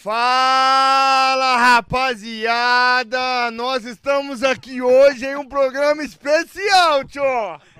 [0.00, 7.22] Fala rapaziada, nós estamos aqui hoje em um programa especial, tio.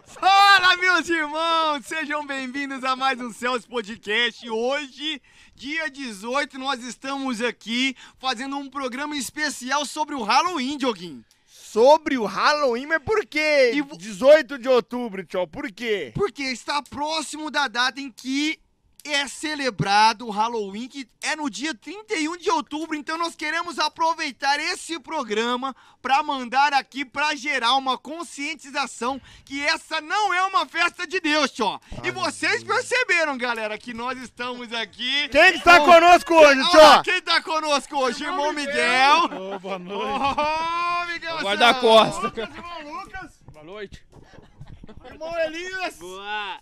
[0.04, 1.85] Fala, meus irmãos!
[1.85, 4.48] Sejam bem-vindos a mais um Céus Podcast.
[4.48, 5.21] Hoje,
[5.56, 11.24] dia 18, nós estamos aqui fazendo um programa especial sobre o Halloween, Dioguinho.
[11.48, 13.72] Sobre o Halloween, mas por quê?
[13.74, 16.12] E vo- 18 de outubro, tio, por quê?
[16.14, 18.60] Porque está próximo da data em que
[19.05, 22.96] é celebrado o Halloween, que é no dia 31 de outubro.
[22.96, 30.00] Então nós queremos aproveitar esse programa para mandar aqui para gerar uma conscientização que essa
[30.00, 31.81] não é uma festa de Deus, tio.
[32.05, 35.28] E vocês perceberam, galera, que nós estamos aqui.
[35.28, 37.03] Quem que está com- conosco hoje, tio?
[37.05, 38.25] quem tá conosco hoje?
[38.25, 39.25] Irmão Miguel.
[39.55, 40.03] Ô, boa noite.
[40.05, 41.39] Ô, Miguel.
[41.41, 42.33] Guarda-costa.
[42.41, 43.33] Irmão Lucas.
[43.53, 44.05] Boa noite.
[45.05, 45.97] Irmão Elias.
[45.98, 46.61] Boa.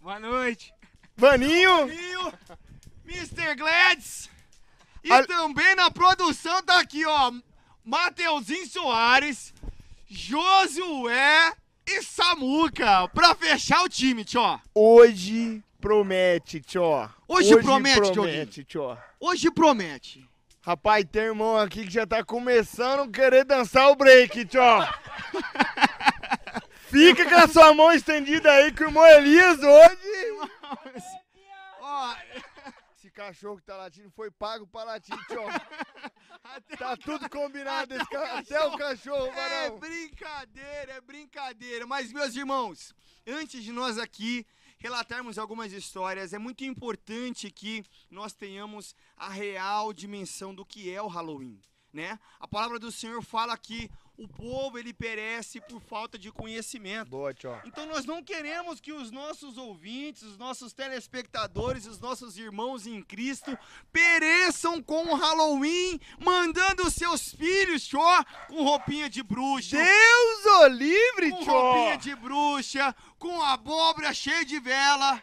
[0.00, 0.72] Boa noite.
[1.16, 2.32] Vaninho, Rio,
[3.06, 3.54] Mr.
[3.56, 4.30] Gladys.
[5.04, 7.32] E Al- também na produção tá aqui, ó,
[7.84, 9.52] Mateuzinho Soares,
[10.08, 11.52] Josué
[11.86, 14.60] e Samuca, pra fechar o time, tio.
[14.74, 17.10] hoje promete, tio.
[17.26, 18.96] Hoje promete, promete, tio.
[19.18, 20.28] Hoje promete.
[20.64, 24.60] Rapaz, tem irmão aqui que já tá começando a querer dançar o break, tio.
[26.92, 30.50] Fica com a sua mão estendida aí que o irmão Elias hoje...
[31.80, 32.14] Ó,
[32.96, 35.42] Esse cachorro que tá latindo foi pago pra latir, tio.
[36.78, 39.30] Tá tudo combinado, esse ca- até o cachorro, É
[39.70, 39.78] varão.
[39.78, 41.86] brincadeira, é brincadeira.
[41.86, 42.94] Mas, meus irmãos,
[43.26, 44.46] antes de nós aqui
[44.78, 51.00] relatarmos algumas histórias, é muito importante que nós tenhamos a real dimensão do que é
[51.00, 51.60] o Halloween,
[51.92, 52.18] né?
[52.38, 57.08] A palavra do Senhor fala que o povo ele perece por falta de conhecimento.
[57.08, 57.58] Boa, tio.
[57.64, 63.02] Então nós não queremos que os nossos ouvintes, os nossos telespectadores, os nossos irmãos em
[63.02, 63.56] Cristo
[63.92, 69.76] pereçam com o Halloween, mandando seus filhos, ó, com roupinha de bruxa.
[69.76, 75.22] Deus o livre, com roupinha de bruxa, com abóbora cheia de vela.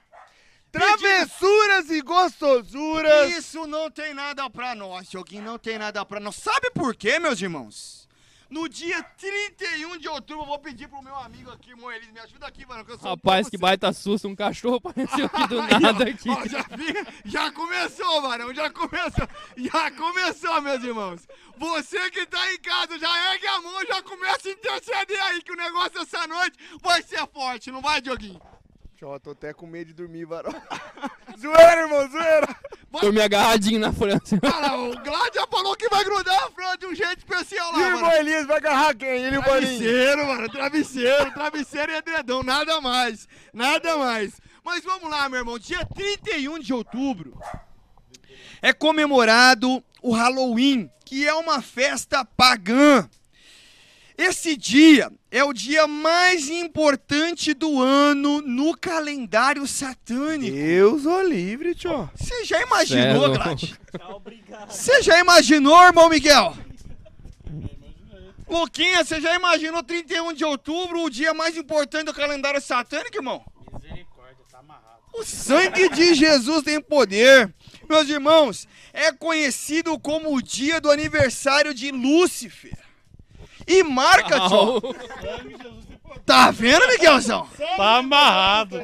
[0.72, 3.32] Travessuras e gostosuras.
[3.32, 6.36] Isso não tem nada pra nós, Joguinho, não tem nada pra nós.
[6.36, 8.09] Sabe por quê, meus irmãos?
[8.50, 12.20] No dia 31 de outubro, eu vou pedir pro meu amigo aqui, irmão Elis, me
[12.20, 16.30] ajuda aqui, mano, Rapaz, que baita susto, um cachorro apareceu aqui do nada aqui.
[16.30, 16.66] ó, já,
[17.26, 19.28] já começou, Varão, já começou.
[19.56, 21.28] Já começou, meus irmãos.
[21.58, 25.52] Você que tá em casa, já ergue a mão, já começa a interceder aí, que
[25.52, 28.42] o negócio essa noite vai ser forte, não vai, Dioguinho?
[29.00, 30.52] Tio, tô até com medo de dormir, varão.
[31.40, 32.54] zoeira, irmão, zoeira.
[33.02, 34.38] Dormi agarradinho na França.
[34.42, 37.76] Cara, o Glad já falou que vai grudar a Fran de um jeito especial E
[37.76, 38.14] o lá, irmão mano.
[38.18, 39.24] Elias vai agarrar quem?
[39.24, 39.80] Ele e o Vaninho.
[39.80, 44.34] Travesseiro, mano, travesseiro, travesseiro e edredom, nada mais, nada mais.
[44.66, 47.40] Mas vamos lá, meu irmão, dia 31 de outubro
[48.62, 53.10] é comemorado o Halloween, que é uma festa pagã.
[54.20, 60.54] Esse dia é o dia mais importante do ano no calendário satânico.
[60.54, 62.10] Deus o livre, tio.
[62.16, 63.34] Você já imaginou.
[63.34, 63.64] Glad?
[64.68, 66.54] Você já imaginou, irmão Miguel?
[68.46, 73.42] Luquinha, você já imaginou 31 de outubro, o dia mais importante do calendário satânico, irmão?
[73.72, 75.00] Misericórdia, tá amarrado.
[75.14, 77.54] O sangue de Jesus tem poder.
[77.88, 82.89] Meus irmãos, é conhecido como o dia do aniversário de Lúcifer.
[83.70, 84.82] E marca, tio.
[86.26, 87.48] Tá vendo, Miguelzão?
[87.78, 88.82] Tá amarrado.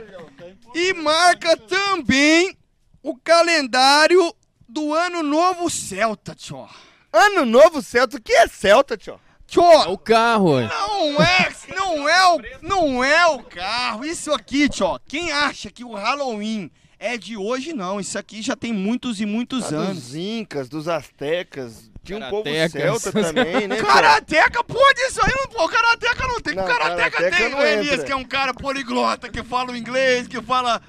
[0.73, 2.55] E marca também
[3.01, 4.33] o calendário
[4.67, 6.67] do Ano Novo Celta, tio.
[7.11, 8.17] Ano Novo Celta.
[8.17, 9.19] O que é Celta, tio?
[9.47, 10.59] Tio, É o carro.
[10.61, 14.03] Não é, não é o, não é o carro.
[14.05, 14.99] Isso aqui, tio.
[15.07, 16.69] Quem acha que o Halloween
[16.99, 17.99] é de hoje, não.
[17.99, 19.95] Isso aqui já tem muitos e muitos Ah, anos.
[20.03, 21.89] Dos Incas, dos Astecas.
[22.05, 23.81] Tinha um povo celta também, né?
[23.81, 26.53] Karateca, pode isso aí, não, pô, Karateca não tem.
[26.53, 29.75] Não, Karateca, Karateka tem não o Elias, que é um cara poliglota, que fala o
[29.75, 30.81] inglês, que fala.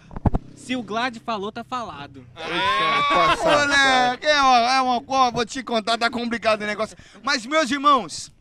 [0.55, 2.27] Se o Glad falou, tá falado.
[2.35, 6.97] Passado, Moleque, é uma, é uma coisa, vou te contar, tá complicado o negócio.
[7.23, 8.33] Mas, meus irmãos,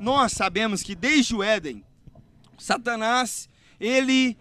[0.00, 1.84] nós sabemos que desde o Éden,
[2.56, 3.48] Satanás,
[3.78, 4.36] ele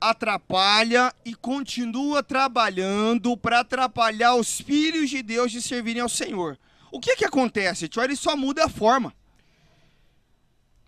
[0.00, 6.58] atrapalha e continua trabalhando para atrapalhar os filhos de Deus de servirem ao Senhor.
[6.90, 8.02] O que que acontece, tio?
[8.02, 9.14] Ele só muda a forma.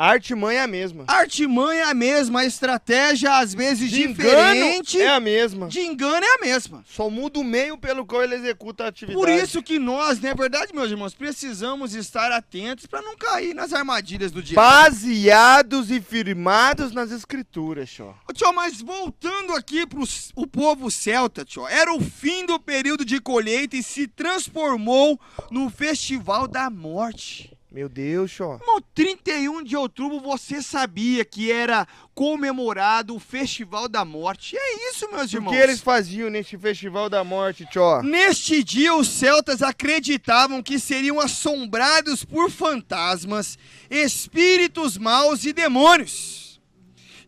[0.02, 1.04] A artimanha é a mesma.
[1.06, 4.96] A artimanha é a mesma, a estratégia às vezes De diferente.
[4.96, 5.68] engano é a mesma.
[5.68, 6.82] De engano é a mesma.
[6.88, 9.18] Só muda o meio pelo qual ele executa a atividade.
[9.20, 13.52] Por isso que nós, não é verdade, meus irmãos, precisamos estar atentos para não cair
[13.54, 14.66] nas armadilhas do diabo.
[14.66, 18.14] Baseados e firmados nas escrituras, tio.
[18.26, 22.58] Ô, Tio, mas voltando aqui pro s- o povo celta, tio, era o fim do
[22.58, 25.20] período de colheita e se transformou
[25.50, 27.52] no festival da morte.
[27.70, 28.58] Meu Deus, tio.
[28.66, 34.56] No 31 de outubro você sabia que era comemorado o festival da morte.
[34.58, 35.52] É isso, meus O irmãos.
[35.52, 38.02] que eles faziam neste festival da morte, tio?
[38.02, 43.56] Neste dia, os celtas acreditavam que seriam assombrados por fantasmas,
[43.88, 46.60] espíritos maus e demônios.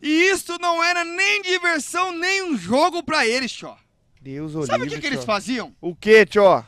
[0.01, 3.73] E isso não era nem diversão, nem um jogo para eles, tio.
[4.21, 5.73] Deus o Sabe o que, que eles faziam?
[5.79, 6.65] O que, tio?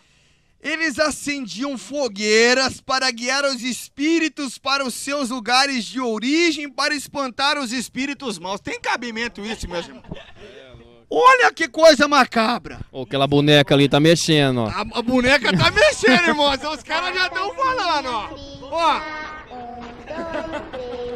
[0.65, 7.59] Eles acendiam fogueiras para guiar os espíritos para os seus lugares de origem, para espantar
[7.59, 8.59] os espíritos maus.
[8.59, 10.03] Tem cabimento isso, meus irmãos?
[11.07, 12.79] Olha que coisa macabra.
[12.91, 14.67] Ô, aquela boneca ali tá mexendo, ó.
[14.67, 16.51] A, a boneca tá mexendo, irmão.
[16.51, 18.29] Os caras já estão falando, ó.
[18.71, 19.01] Ó.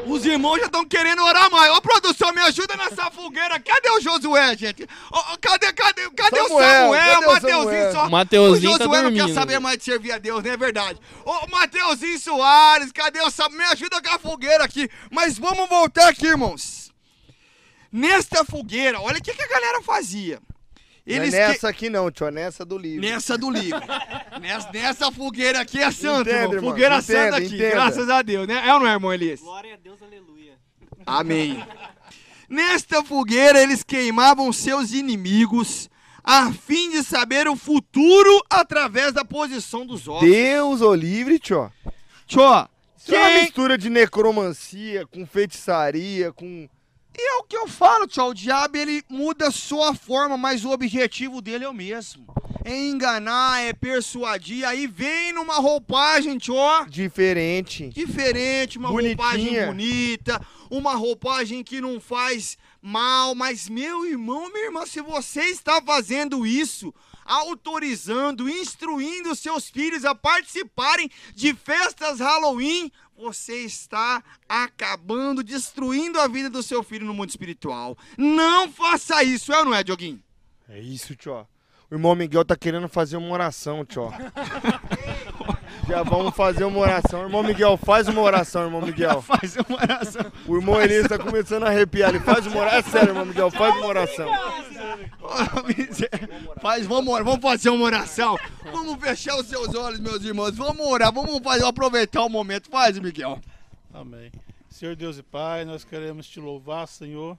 [0.10, 1.72] Os irmãos já estão querendo orar mais.
[1.72, 3.60] Ô, produção, me ajuda nessa fogueira.
[3.60, 4.84] Cadê o Josué, gente?
[5.12, 7.22] Ô, ô, cadê, cadê, cadê Samuel, o Samuel?
[7.22, 7.92] cadê O o Mateuzinho Samuel?
[7.92, 8.10] só.
[8.10, 11.00] Mateuzinho o tá Josué não quer saber mais de servir a Deus, não é verdade?
[11.24, 13.60] Ô, Mateuzinho Soares, cadê o Samuel?
[13.60, 14.90] Me ajuda com a fogueira aqui.
[15.12, 16.92] Mas vamos voltar aqui, irmãos.
[17.92, 20.40] Nesta fogueira, olha o que, que a galera fazia.
[21.10, 22.28] Não é Eles que- nessa aqui não, tio.
[22.28, 23.02] É nessa do livro.
[23.02, 23.80] Nessa do livro.
[24.40, 26.54] nessa, nessa fogueira aqui é santo, Entende, irmão.
[26.56, 26.70] irmão?
[26.72, 27.70] Fogueira Entenda, santa aqui, entenda.
[27.72, 28.64] graças a Deus, né?
[28.68, 29.40] É ou não é, irmão Elias?
[29.40, 30.54] Glória a Deus, aleluia.
[31.06, 31.64] Amém.
[32.48, 35.90] Nesta fogueira eles queimavam seus inimigos
[36.24, 40.28] a fim de saber o futuro através da posição dos ossos.
[40.30, 41.72] Deus o livre, tio.
[42.28, 42.68] Tchó,
[42.98, 46.68] Isso é uma mistura de necromancia com feitiçaria, com...
[47.22, 48.30] E é o que eu falo, tchau.
[48.30, 52.34] O diabo ele muda só a forma, mas o objetivo dele é o mesmo.
[52.64, 54.66] É enganar, é persuadir.
[54.66, 56.86] Aí vem numa roupagem, tchó.
[56.86, 57.90] Diferente.
[57.90, 59.18] diferente, uma Bonitinha.
[59.18, 65.42] roupagem bonita, uma roupagem que não faz mal, mas meu irmão, minha irmã, se você
[65.42, 66.94] está fazendo isso,
[67.26, 72.90] autorizando, instruindo seus filhos a participarem de festas Halloween,
[73.20, 77.98] você está acabando, destruindo a vida do seu filho no mundo espiritual.
[78.18, 80.24] Não faça isso, é ou não é, Dioguinho?
[80.70, 81.46] É isso, tio.
[81.92, 84.10] O irmão Miguel tá querendo fazer uma oração, tio.
[85.90, 87.24] Já vamos fazer uma oração.
[87.24, 89.22] Irmão Miguel, faz uma oração, irmão Miguel.
[89.26, 90.32] Faz uma oração.
[90.48, 92.10] O irmão Elias tá começando a arrepiar.
[92.10, 92.80] Ele faz uma oração.
[92.80, 94.30] É sério, irmão Miguel, faz uma oração.
[96.62, 98.38] Faz, vamos orar, vamos fazer uma oração.
[98.72, 100.56] Vamos fechar os seus olhos, meus irmãos.
[100.56, 102.70] Vamos orar, vamos fazer, aproveitar o momento.
[102.70, 103.40] Faz, Miguel.
[103.92, 104.32] Amém.
[104.70, 107.36] Senhor Deus e Pai, nós queremos te louvar, Senhor,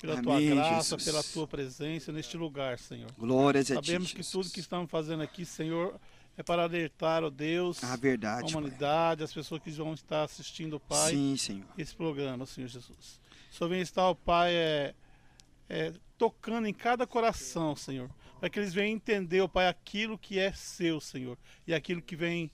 [0.00, 1.04] pela Amém, tua graça, Jesus.
[1.04, 3.10] pela tua presença neste lugar, Senhor.
[3.18, 4.46] Glórias a Sabemos ti, que Jesus.
[4.46, 5.94] tudo que estamos fazendo aqui, Senhor,
[6.36, 8.60] é para alertar, ó Deus, A a verdade, Pai.
[8.60, 11.66] humanidade, as pessoas que vão estar assistindo, Pai, Sim, Senhor.
[11.78, 13.20] esse programa, Senhor Jesus.
[13.50, 14.94] O Senhor vem estar, ó Pai, é,
[15.68, 18.10] é, tocando em cada coração, Senhor,
[18.40, 22.16] para que eles venham entender, ó Pai, aquilo que é seu, Senhor, e aquilo que
[22.16, 22.50] vem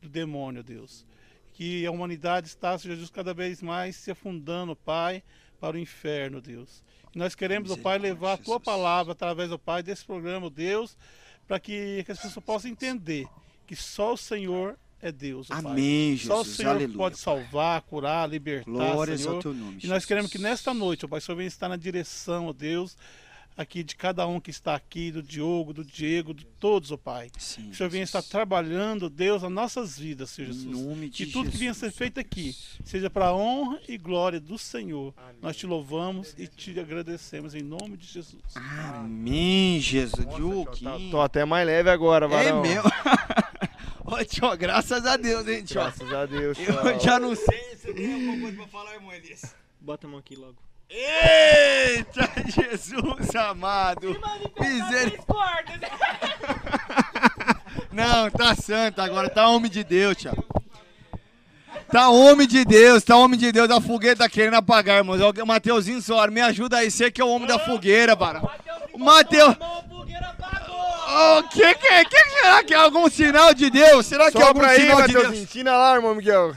[0.00, 1.04] do demônio, Deus.
[1.52, 5.22] Que a humanidade está, Senhor Jesus, cada vez mais se afundando, Pai,
[5.60, 6.84] para o inferno, Deus.
[7.14, 10.96] E nós queremos, ó Pai, levar a Tua palavra através, ó Pai, desse programa, Deus,
[11.46, 13.26] para que, que as pessoas possam entender
[13.66, 15.72] que só o Senhor é Deus, ó Pai.
[15.72, 16.56] Amém, Só o Jesus.
[16.56, 16.96] Senhor Aleluia.
[16.96, 19.34] pode salvar, curar, libertar, Glórias Senhor.
[19.36, 20.50] ao teu nome, E nós queremos que Jesus.
[20.50, 22.96] nesta noite, ó Pai, o Senhor venha estar na direção, ó Deus,
[23.56, 27.30] aqui de cada um que está aqui, do Diogo, do Diego, de todos, ó Pai.
[27.38, 28.30] Sim, Que o Senhor venha estar Jesus.
[28.30, 30.76] trabalhando, Deus, nas nossas vidas, Senhor Em Jesus.
[30.78, 33.80] nome de Que tudo que venha a ser Jesus, feito aqui seja para a honra
[33.88, 35.14] e glória do Senhor.
[35.40, 38.42] Nós te louvamos e te agradecemos em nome de Jesus.
[38.56, 40.24] Amém, Jesus.
[40.24, 41.10] Tá, Dioguinho.
[41.10, 42.62] tô até mais leve agora, É varão.
[42.62, 42.82] mesmo.
[44.06, 45.74] Ô, tio, graças a Deus, hein, tio.
[45.76, 46.72] Graças a Deus, tio.
[46.74, 49.54] Eu já não sei se tem alguma coisa pra falar, irmão Elias.
[49.80, 50.56] Bota a mão aqui logo.
[50.96, 54.16] Eita, Jesus amado.
[54.60, 55.90] Misericórdia.
[57.90, 60.32] Não, tá santo agora, tá homem de Deus, tio.
[61.90, 63.70] Tá homem de Deus, tá homem de Deus.
[63.70, 65.20] A fogueira tá querendo apagar, irmãos.
[65.20, 68.40] O Mateuzinho Soares, me ajuda aí, você que é o homem da fogueira, para.
[68.92, 69.56] O Mateus.
[71.16, 72.04] O que que?
[72.04, 74.06] Que que será que é algum sinal de Deus?
[74.06, 75.12] Será que é algum Sopra aí, sinal de.
[75.12, 75.38] Deus?
[75.38, 76.54] Ensina lá, irmão Miguel.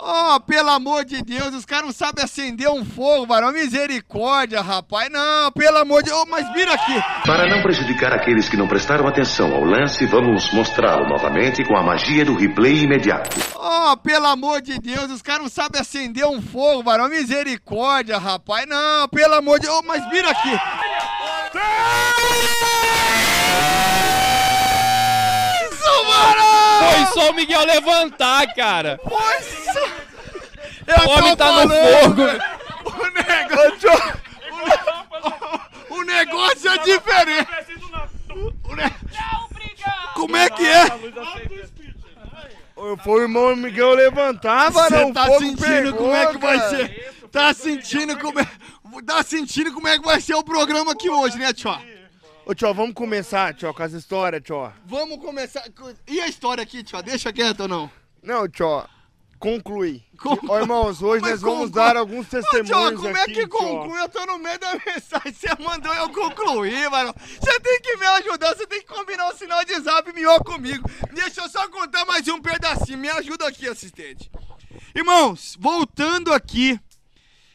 [0.00, 3.50] Oh, pelo amor de Deus, os caras não sabem acender um fogo, varão.
[3.50, 5.10] Misericórdia, rapaz.
[5.10, 6.22] Não, pelo amor de Deus.
[6.22, 7.02] Oh, mas vira aqui.
[7.26, 11.82] Para não prejudicar aqueles que não prestaram atenção ao lance, vamos mostrá-lo novamente com a
[11.82, 13.36] magia do replay imediato.
[13.56, 17.08] Oh, pelo amor de Deus, os caras não sabem acender um fogo, varão.
[17.08, 18.66] Misericórdia, rapaz.
[18.68, 19.80] Não, pelo amor de Deus.
[19.80, 20.52] Oh, mas vira aqui.
[25.70, 26.47] Isso, varão!
[26.78, 28.98] Foi só o Miguel levantar, cara.
[29.02, 30.08] Poxa!
[31.06, 32.22] O homem tá no fogo.
[32.84, 33.90] O negócio,
[35.90, 37.48] o negócio é diferente.
[38.64, 38.94] O ne-
[40.14, 40.86] Como é que é?
[43.02, 45.08] Foi o irmão Miguel levantar, varão.
[45.08, 46.70] Você tá sentindo pegou, como é que vai cara.
[46.70, 47.14] ser?
[47.30, 48.46] Tá sentindo como é?
[49.06, 51.70] Tá sentindo como é que vai ser o programa aqui hoje, né, tio?
[52.50, 54.72] Ô, tio, vamos começar, tio, com as histórias, tio.
[54.86, 55.62] Vamos começar.
[55.76, 57.02] com- E a história aqui, tio?
[57.02, 57.90] Deixa quieto ou não?
[58.22, 58.84] Não, tio,
[59.38, 60.02] conclui.
[60.18, 60.50] Conclui.
[60.50, 61.84] Ó, irmãos, hoje Mas nós vamos conclui.
[61.84, 63.48] dar alguns tio, testemunhos como é aqui, que tio.
[63.50, 64.00] conclui?
[64.00, 67.14] Eu tô no meio da mensagem, você mandou eu concluir, mano.
[67.38, 70.88] Você tem que me ajudar, você tem que combinar o sinal de zap melhor comigo.
[71.12, 74.30] Deixa eu só contar mais um pedacinho, me ajuda aqui, assistente.
[74.94, 76.80] Irmãos, voltando aqui,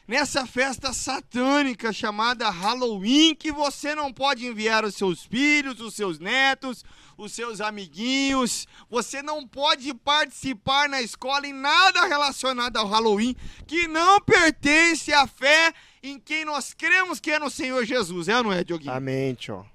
[0.08, 6.20] nessa festa satânica chamada Halloween, que você não pode enviar os seus filhos, os seus
[6.20, 6.84] netos,
[7.18, 13.36] os seus amiguinhos, você não pode participar na escola em nada relacionado ao Halloween
[13.68, 18.38] que não pertence à fé em quem nós cremos que é no Senhor Jesus, é
[18.38, 18.92] ou não é, Dioguinho?
[18.92, 19.66] Amém, tio.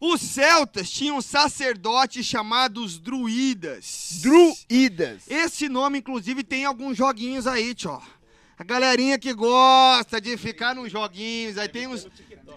[0.00, 4.20] Os celtas tinham sacerdotes chamados druidas.
[4.22, 5.24] Druidas.
[5.28, 8.00] Esse nome, inclusive, tem alguns joguinhos aí, tio.
[8.60, 12.06] A galerinha que gosta de ficar nos joguinhos, aí tem uns.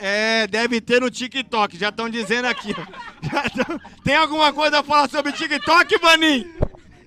[0.02, 2.74] É, deve ter no TikTok, já estão dizendo aqui.
[3.56, 6.52] tão- Tem alguma coisa a falar sobre TikTok, Vanim?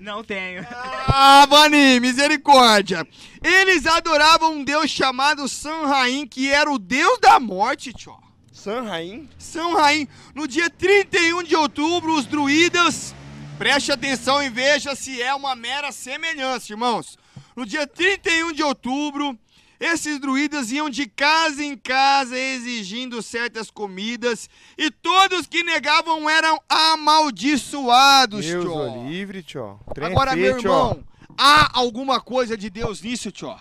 [0.00, 0.66] Não tenho.
[0.70, 3.06] Ah, Vanim, misericórdia.
[3.44, 8.16] Eles adoravam um deus chamado Sanhain, que era o deus da morte, tio.
[8.50, 9.28] San Raim.
[9.36, 13.14] São Raim, no dia 31 de outubro, os druidas,
[13.58, 17.18] preste atenção e veja se é uma mera semelhança, irmãos.
[17.56, 19.36] No dia 31 de outubro,
[19.80, 26.60] esses druidas iam de casa em casa exigindo certas comidas e todos que negavam eram
[26.68, 29.80] amaldiçoados, Deus o livre, tio.
[29.94, 31.04] Trem Agora, feio, meu irmão,
[31.36, 33.56] há alguma coisa de Deus nisso, tio?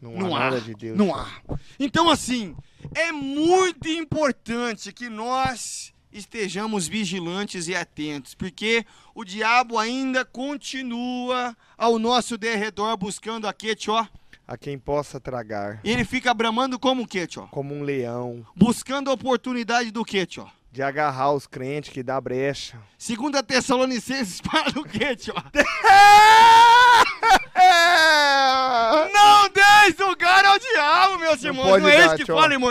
[0.00, 0.44] Não, Não há há.
[0.50, 0.96] nada de Deus.
[0.96, 1.16] Não tio.
[1.16, 1.58] há.
[1.78, 2.56] Então, assim,
[2.94, 11.98] é muito importante que nós estejamos vigilantes e atentos, porque o diabo ainda continua ao
[11.98, 14.06] nosso derredor buscando a quê, tio?
[14.46, 15.80] A quem possa tragar.
[15.84, 17.48] Ele fica bramando como o quê, tio?
[17.50, 18.44] Como um leão.
[18.54, 20.50] Buscando a oportunidade do quê, tio?
[20.70, 22.78] De agarrar os crentes que dá brecha.
[22.98, 25.34] Segunda Tessalonicenses fala o quê, tio?
[29.12, 31.68] Não deis lugar ao diabo, meus Não irmãos.
[31.68, 32.70] pode Não é isso que fala, irmão.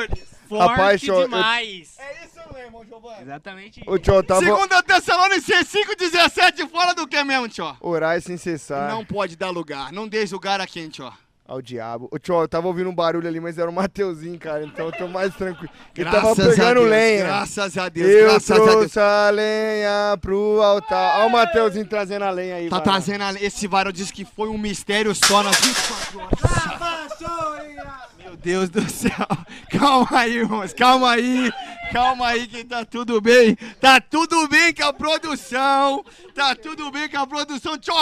[0.57, 1.95] Forte Rapaz, eu- eu- demais.
[1.97, 3.21] É isso mesmo, irmão Giovanni.
[3.21, 3.89] Exatamente isso.
[3.89, 4.41] Ô, tio, eu tava...
[4.41, 7.75] Segunda Tessalonicenses 5,17 fala do que mesmo, tio?
[7.79, 9.91] Orar sem cessar Não pode dar lugar.
[9.93, 11.11] Não deixe lugar a quem, tio?
[11.47, 12.07] ao diabo.
[12.11, 14.63] Ô, tio, eu tava ouvindo um barulho ali, mas era o Mateuzinho, cara.
[14.63, 15.69] Então eu tô mais tranquilo.
[15.97, 17.25] Ele tava Graças pegando Deus, lenha.
[17.25, 18.69] Graças a Deus, Eu graças a Deus.
[18.69, 21.17] trouxe a lenha pro altar.
[21.19, 22.93] Olha o Mateuzinho trazendo a lenha aí, Tá varão.
[22.93, 23.33] trazendo a...
[23.33, 28.00] Esse varão disse que foi um mistério só nas 24 horas.
[28.43, 29.11] Meu Deus do céu.
[29.69, 30.73] Calma aí, irmãos.
[30.73, 31.51] Calma aí.
[31.91, 33.55] Calma aí que tá tudo bem.
[33.79, 36.03] Tá tudo bem com a produção.
[36.33, 37.77] Tá tudo bem com a produção.
[37.77, 37.93] Tio,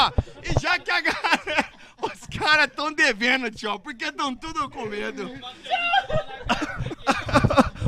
[0.44, 1.80] e já que a galera...
[2.02, 5.28] Os caras tão devendo, tio, porque tão tudo com medo.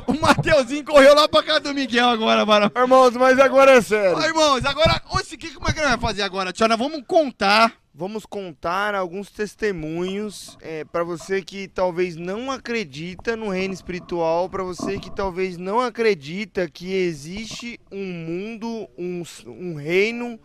[0.06, 2.70] o Mateuzinho correu lá pra casa do Miguel agora, varão.
[2.76, 4.18] Irmãos, mas agora é sério.
[4.18, 6.68] Ó, irmãos, agora, o que, como é que nós vamos fazer agora, tio?
[6.68, 7.72] Nós vamos contar.
[7.94, 14.64] Vamos contar alguns testemunhos é, para você que talvez não acredita no reino espiritual, para
[14.64, 20.40] você que talvez não acredita que existe um mundo, um, um reino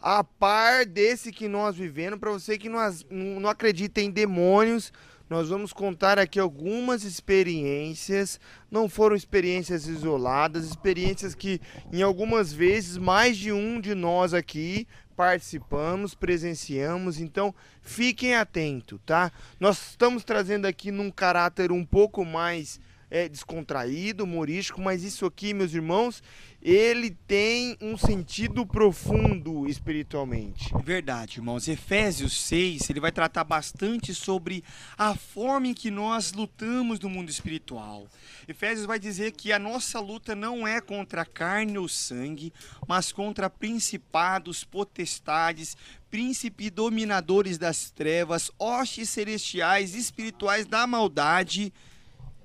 [0.00, 2.80] a par desse que nós vivemos, para você que não,
[3.10, 4.90] não acredita em demônios.
[5.28, 8.40] Nós vamos contar aqui algumas experiências,
[8.70, 11.60] não foram experiências isoladas, experiências que
[11.92, 14.86] em algumas vezes mais de um de nós aqui
[15.18, 19.32] participamos, presenciamos, então fiquem atentos, tá?
[19.58, 22.78] Nós estamos trazendo aqui num caráter um pouco mais
[23.10, 26.22] é, descontraído, humorístico, mas isso aqui, meus irmãos,
[26.60, 30.72] ele tem um sentido profundo espiritualmente.
[30.82, 31.68] Verdade, irmãos.
[31.68, 34.64] Efésios 6, ele vai tratar bastante sobre
[34.96, 38.08] a forma em que nós lutamos no mundo espiritual.
[38.48, 42.52] Efésios vai dizer que a nossa luta não é contra a carne ou sangue,
[42.88, 45.76] mas contra principados, potestades,
[46.10, 51.72] príncipes dominadores das trevas, hostes celestiais, espirituais da maldade,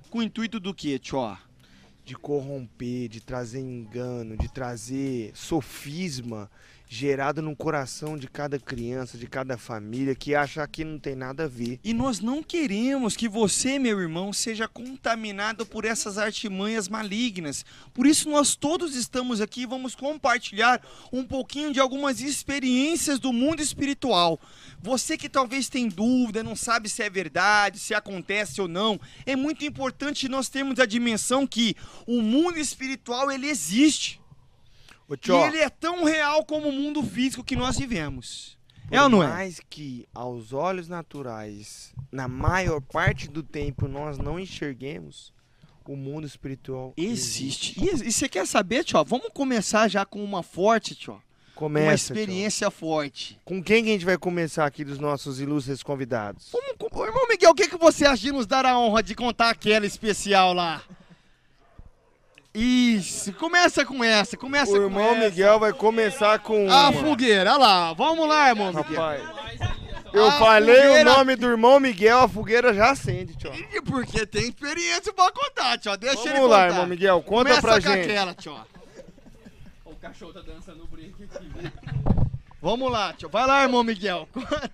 [0.10, 1.38] com o intuito do que, Tchó?
[2.05, 6.50] De corromper, de trazer engano, de trazer sofisma
[6.94, 11.46] gerado no coração de cada criança, de cada família que acha que não tem nada
[11.46, 11.80] a ver.
[11.84, 17.66] E nós não queremos que você, meu irmão, seja contaminado por essas artimanhas malignas.
[17.96, 23.34] Por isso nós todos estamos aqui e vamos compartilhar um pouquinho de algumas experiências do
[23.34, 24.40] mundo espiritual.
[24.80, 29.36] Você que talvez tem dúvida, não sabe se é verdade, se acontece ou não, é
[29.36, 34.22] muito importante nós termos a dimensão que o mundo espiritual ele existe.
[35.43, 38.58] E ele é tão real como o mundo físico que nós vivemos.
[38.88, 39.27] por É ou não é?
[39.27, 45.34] mais que aos olhos naturais, na maior parte do tempo, nós não enxerguemos,
[45.88, 47.79] o mundo espiritual Existe.
[47.79, 49.03] E, e você quer saber, tio?
[49.03, 51.22] Vamos começar já com uma forte, tio.
[51.55, 53.39] Começa, uma experiência forte.
[53.46, 56.50] Com quem que a gente vai começar aqui dos nossos ilustres convidados?
[56.51, 59.51] Vamos, irmão Miguel, o que, que você acha de nos dar a honra de contar
[59.51, 60.82] aquela especial lá?
[62.53, 65.19] Isso, começa com essa, começa O com irmão essa.
[65.29, 66.93] Miguel vai começar com A uma.
[67.01, 67.93] fogueira, olha lá.
[67.93, 68.83] Vamos lá, irmão Miguel.
[69.01, 69.22] Rapaz,
[70.13, 73.51] eu A falei fogueira- o nome do irmão Miguel, a fogueira já acende, tio.
[73.74, 75.98] E porque tem experiência pra contar, tio.
[75.98, 76.67] Deixa ele Vamos lá, contar.
[76.69, 78.12] irmão Miguel, conta Começa pra com gente.
[78.12, 78.55] aquela, tio.
[79.86, 81.72] O cachorro tá dançando o aqui.
[82.62, 83.29] Vamos lá, tio.
[83.29, 84.27] Vai lá, irmão Miguel.
[84.31, 84.69] Conta.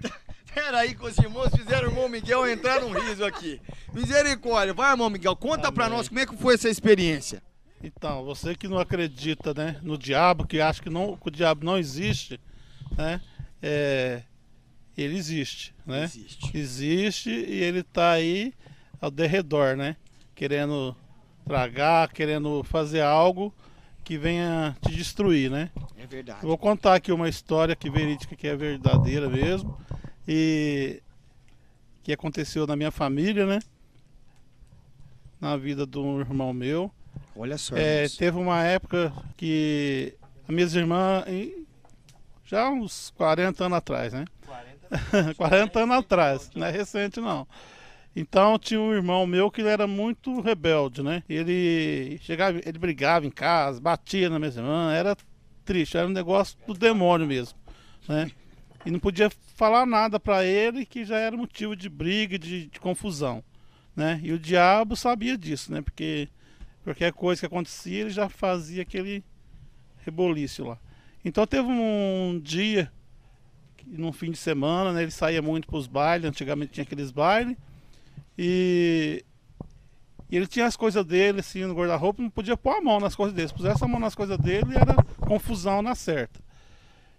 [0.53, 3.61] Pera aí que os irmãos fizeram o irmão Miguel entrar num riso aqui.
[3.93, 4.73] Misericórdia.
[4.73, 5.35] Vai, irmão Miguel.
[5.35, 5.97] Conta pra Amém.
[5.97, 7.41] nós como é que foi essa experiência.
[7.81, 11.65] Então, você que não acredita, né, no diabo, que acha que, não, que o diabo
[11.65, 12.39] não existe,
[12.97, 13.21] né,
[13.61, 14.23] é,
[14.97, 16.03] ele existe, né?
[16.03, 16.57] Existe.
[16.57, 18.53] Existe e ele tá aí
[18.99, 19.95] ao derredor, né?
[20.35, 20.95] Querendo
[21.45, 23.53] tragar, querendo fazer algo
[24.03, 25.71] que venha te destruir, né?
[25.97, 26.39] É verdade.
[26.43, 29.77] Eu vou contar aqui uma história que verídica, que é verdadeira mesmo,
[30.27, 31.01] e
[32.03, 33.59] que aconteceu na minha família, né?
[35.39, 36.91] Na vida de um irmão meu.
[37.41, 37.75] Olha só.
[37.77, 40.13] É, teve uma época que
[40.47, 41.65] as minhas irmãs, em-
[42.43, 44.25] já uns 40 anos atrás, né?
[45.37, 47.47] 40 anos atrás, não é recente não.
[48.13, 51.23] Então tinha um irmão meu que ele era muito rebelde, né?
[51.29, 55.15] Ele chegava, ele brigava em casa, batia na minha irmã, era
[55.63, 57.57] triste, era um negócio do demônio mesmo,
[58.07, 58.29] né?
[58.85, 62.79] E não podia falar nada pra ele que já era motivo de briga, de, de
[62.81, 63.41] confusão,
[63.95, 64.19] né?
[64.23, 65.81] E o diabo sabia disso, né?
[65.81, 66.27] Porque
[66.83, 69.23] qualquer coisa que acontecia, ele já fazia aquele
[70.03, 70.77] reboliço lá.
[71.23, 72.91] Então teve um dia,
[73.85, 77.57] num fim de semana, né, ele saía muito para os bailes, antigamente tinha aqueles bailes,
[78.37, 79.25] e,
[80.29, 83.15] e ele tinha as coisas dele assim no guarda-roupa, não podia pôr a mão nas
[83.15, 83.49] coisas dele.
[83.49, 86.39] Se pusesse a mão nas coisas dele, era confusão na certa.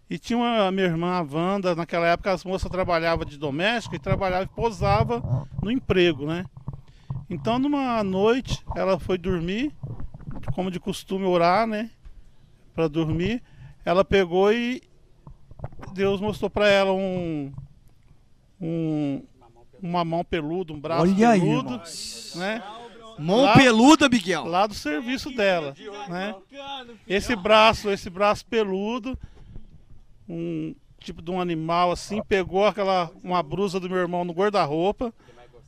[0.09, 3.95] E tinha uma a minha irmã, a Wanda, naquela época as moças trabalhavam de doméstica
[3.95, 5.23] e trabalhava e posava
[5.63, 6.47] no emprego, né?
[7.31, 9.73] Então numa noite ela foi dormir,
[10.53, 11.91] como de costume orar, né?
[12.75, 13.43] Para dormir.
[13.85, 14.83] Ela pegou e
[15.95, 17.53] Deus mostrou para ela um
[18.61, 19.23] um
[19.83, 22.33] uma mão peluda, um braço Olha aí, peludo, irmãos.
[22.37, 22.63] né?
[23.19, 24.45] Mão Lá- peluda, Miguel.
[24.47, 25.75] Lá do serviço dela,
[26.09, 26.35] né?
[27.07, 29.19] Esse braço, esse braço peludo,
[30.29, 35.13] um tipo de um animal assim, pegou aquela uma brusa do meu irmão no guarda-roupa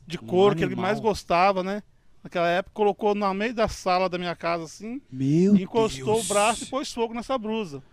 [0.05, 1.81] de couro que ele mais gostava, né?
[2.23, 6.25] Naquela época colocou no meio da sala da minha casa assim, Meu e encostou Deus.
[6.25, 7.83] o braço e pôs fogo nessa brusa.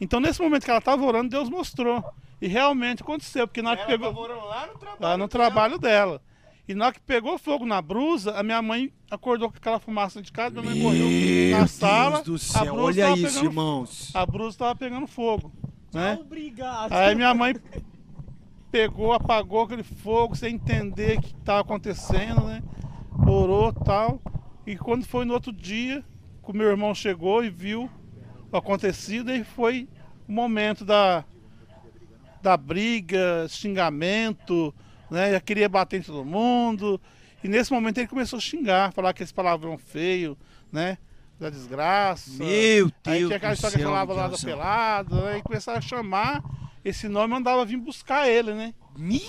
[0.00, 2.04] Então nesse momento que ela estava orando, Deus mostrou.
[2.40, 4.96] E realmente aconteceu, porque na hora que pegou lá no trabalho.
[5.00, 6.22] lá no trabalho dela.
[6.68, 10.20] E na hora que pegou fogo na brusa, a minha mãe acordou com aquela fumaça
[10.20, 12.74] de casa, minha mãe correu Meu na sala, Deus do a céu.
[12.74, 14.10] brusa Olha tava isso, pegando- irmãos.
[14.14, 15.52] a brusa estava pegando fogo,
[15.94, 16.18] né?
[16.20, 16.92] Obrigado.
[16.92, 17.54] Aí minha mãe
[18.76, 22.62] pegou, apagou aquele fogo sem entender o que estava acontecendo, né?
[23.26, 24.20] Orou tal.
[24.66, 26.04] E quando foi no outro dia,
[26.44, 27.88] que o meu irmão chegou e viu
[28.52, 29.88] o acontecido, e foi
[30.28, 31.24] o momento da,
[32.42, 34.74] da briga, xingamento,
[35.10, 35.32] né?
[35.32, 37.00] Já queria bater em todo mundo.
[37.42, 40.36] E nesse momento ele começou a xingar, falar aqueles palavrão feio,
[40.70, 40.98] né?
[41.40, 42.30] Da desgraça.
[42.32, 42.48] Meu
[43.06, 46.42] Aí Deus tinha aquela história que falava lá da pelada, aí começaram a chamar
[46.88, 48.74] esse nome, mandava vir buscar ele, né?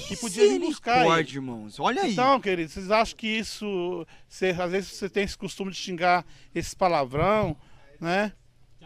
[0.07, 1.29] que podia vir buscar ele.
[1.37, 1.79] Irmãos.
[1.79, 2.13] Olha aí.
[2.13, 4.05] Então, queridos, vocês acham que isso.
[4.63, 7.55] Às vezes você tem esse costume de xingar esse palavrão,
[7.99, 8.31] né?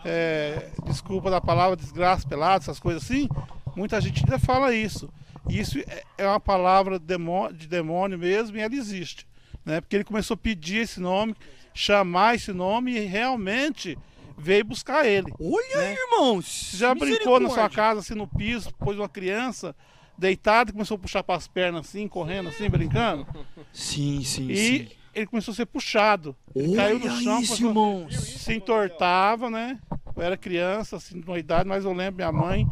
[0.03, 3.27] É, desculpa da palavra, desgraça, pelado, essas coisas assim.
[3.75, 5.07] Muita gente ainda fala isso.
[5.49, 9.27] E isso é- é uma palavra de demônio mesmo e ela existe.
[9.63, 9.79] Né?
[9.81, 11.35] Porque ele começou a pedir esse nome,
[11.73, 13.97] chamar esse nome e realmente
[14.41, 15.31] veio buscar ele.
[15.39, 15.87] Olha né?
[15.89, 16.45] aí, irmãos.
[16.45, 19.75] Você já brincou na sua casa, assim, no piso, pôs uma criança
[20.17, 23.25] deitada e começou a puxar para as pernas assim, correndo assim, brincando?
[23.73, 24.87] Sim, sim, E sim.
[25.13, 26.35] ele começou a ser puxado.
[26.55, 29.79] Ele caiu no chão, isso, se entortava, né?
[30.15, 32.67] Eu era criança, assim, de uma idade, mas eu lembro minha mãe.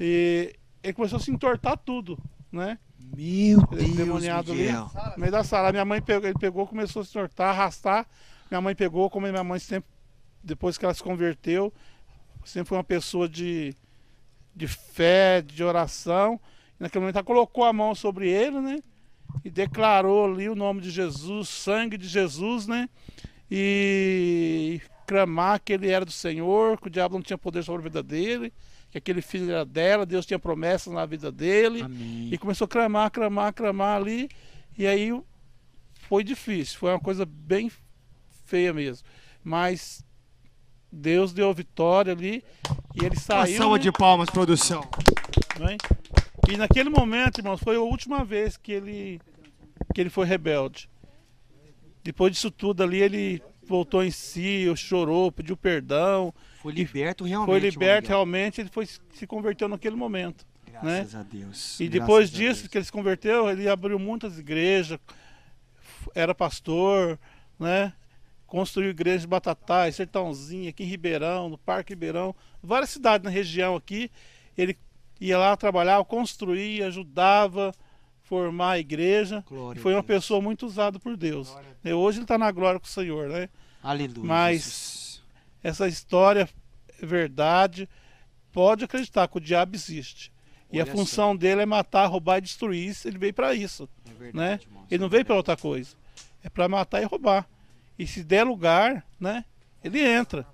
[0.00, 2.18] E ele começou a se entortar tudo,
[2.50, 2.78] né?
[2.98, 4.62] Meu Ele Deus, demoniado ali.
[4.62, 4.90] Miguel.
[5.14, 5.70] No meio da sala.
[5.70, 8.06] Minha mãe pegou, ele pegou, começou a se entortar, arrastar.
[8.50, 9.88] Minha mãe pegou, como minha mãe sempre,
[10.46, 11.72] depois que ela se converteu,
[12.44, 13.74] sempre foi uma pessoa de,
[14.54, 16.40] de fé, de oração.
[16.78, 18.78] Naquele momento ela colocou a mão sobre ele, né?
[19.44, 22.88] E declarou ali o nome de Jesus, sangue de Jesus, né?
[23.50, 27.84] E clamar que ele era do Senhor, que o diabo não tinha poder sobre a
[27.84, 28.52] vida dele,
[28.90, 31.82] que aquele filho era dela, Deus tinha promessas na vida dele.
[31.82, 32.28] Amém.
[32.32, 34.28] E começou a clamar, clamar, clamar ali.
[34.78, 35.12] E aí
[36.08, 37.70] foi difícil, foi uma coisa bem
[38.44, 39.06] feia mesmo.
[39.42, 40.05] Mas
[40.96, 42.42] Deus deu vitória ali
[42.94, 43.56] e ele Uma saiu.
[43.58, 43.82] salva né?
[43.82, 44.80] de palmas, produção.
[45.58, 45.76] né?
[46.48, 49.20] E naquele momento, irmãos, foi a última vez que ele
[49.94, 50.88] que ele foi rebelde.
[52.02, 56.32] Depois disso tudo ali, ele voltou em si, chorou, pediu perdão,
[56.62, 57.50] Foi liberto realmente.
[57.50, 60.46] foi liberto realmente, ele foi, se converteu naquele momento.
[60.70, 61.80] Graças a Deus.
[61.80, 62.68] E graças depois disso Deus.
[62.68, 64.98] que ele se converteu, ele abriu muitas igrejas,
[66.14, 67.18] era pastor,
[67.58, 67.92] né?
[68.46, 73.74] Construiu igrejas de Batatais, Sertãozinho, aqui em Ribeirão, no Parque Ribeirão, várias cidades na região
[73.74, 74.10] aqui.
[74.56, 74.76] Ele
[75.20, 77.72] ia lá trabalhar, construía, ajudava
[78.22, 79.44] formar a igreja.
[79.48, 81.56] Glória foi uma pessoa muito usada por Deus.
[81.84, 83.48] E Hoje ele está na glória com o Senhor, né?
[83.82, 84.26] Aleluia.
[84.26, 85.22] Mas- Jesus.
[85.62, 86.48] Essa história
[87.00, 87.88] é verdade.
[88.52, 90.32] Pode acreditar que o diabo existe.
[90.72, 92.96] E a Olha função dele é matar, roubar e destruir.
[93.04, 93.88] Ele veio para isso.
[94.08, 94.58] É verdade, né?
[94.62, 95.96] irmãos, Ele não é veio para outra coisa.
[96.42, 97.48] É para matar e roubar.
[97.98, 99.44] E se der lugar, né?
[99.82, 100.46] Ele entra.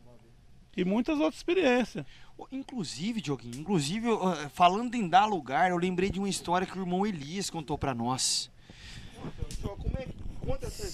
[0.77, 2.05] E muitas outras experiências.
[2.51, 6.83] Inclusive, Dioguinho, inclusive, ah, falando em dar lugar, eu lembrei de uma história que o
[6.83, 8.51] irmão Elias contou pra nós.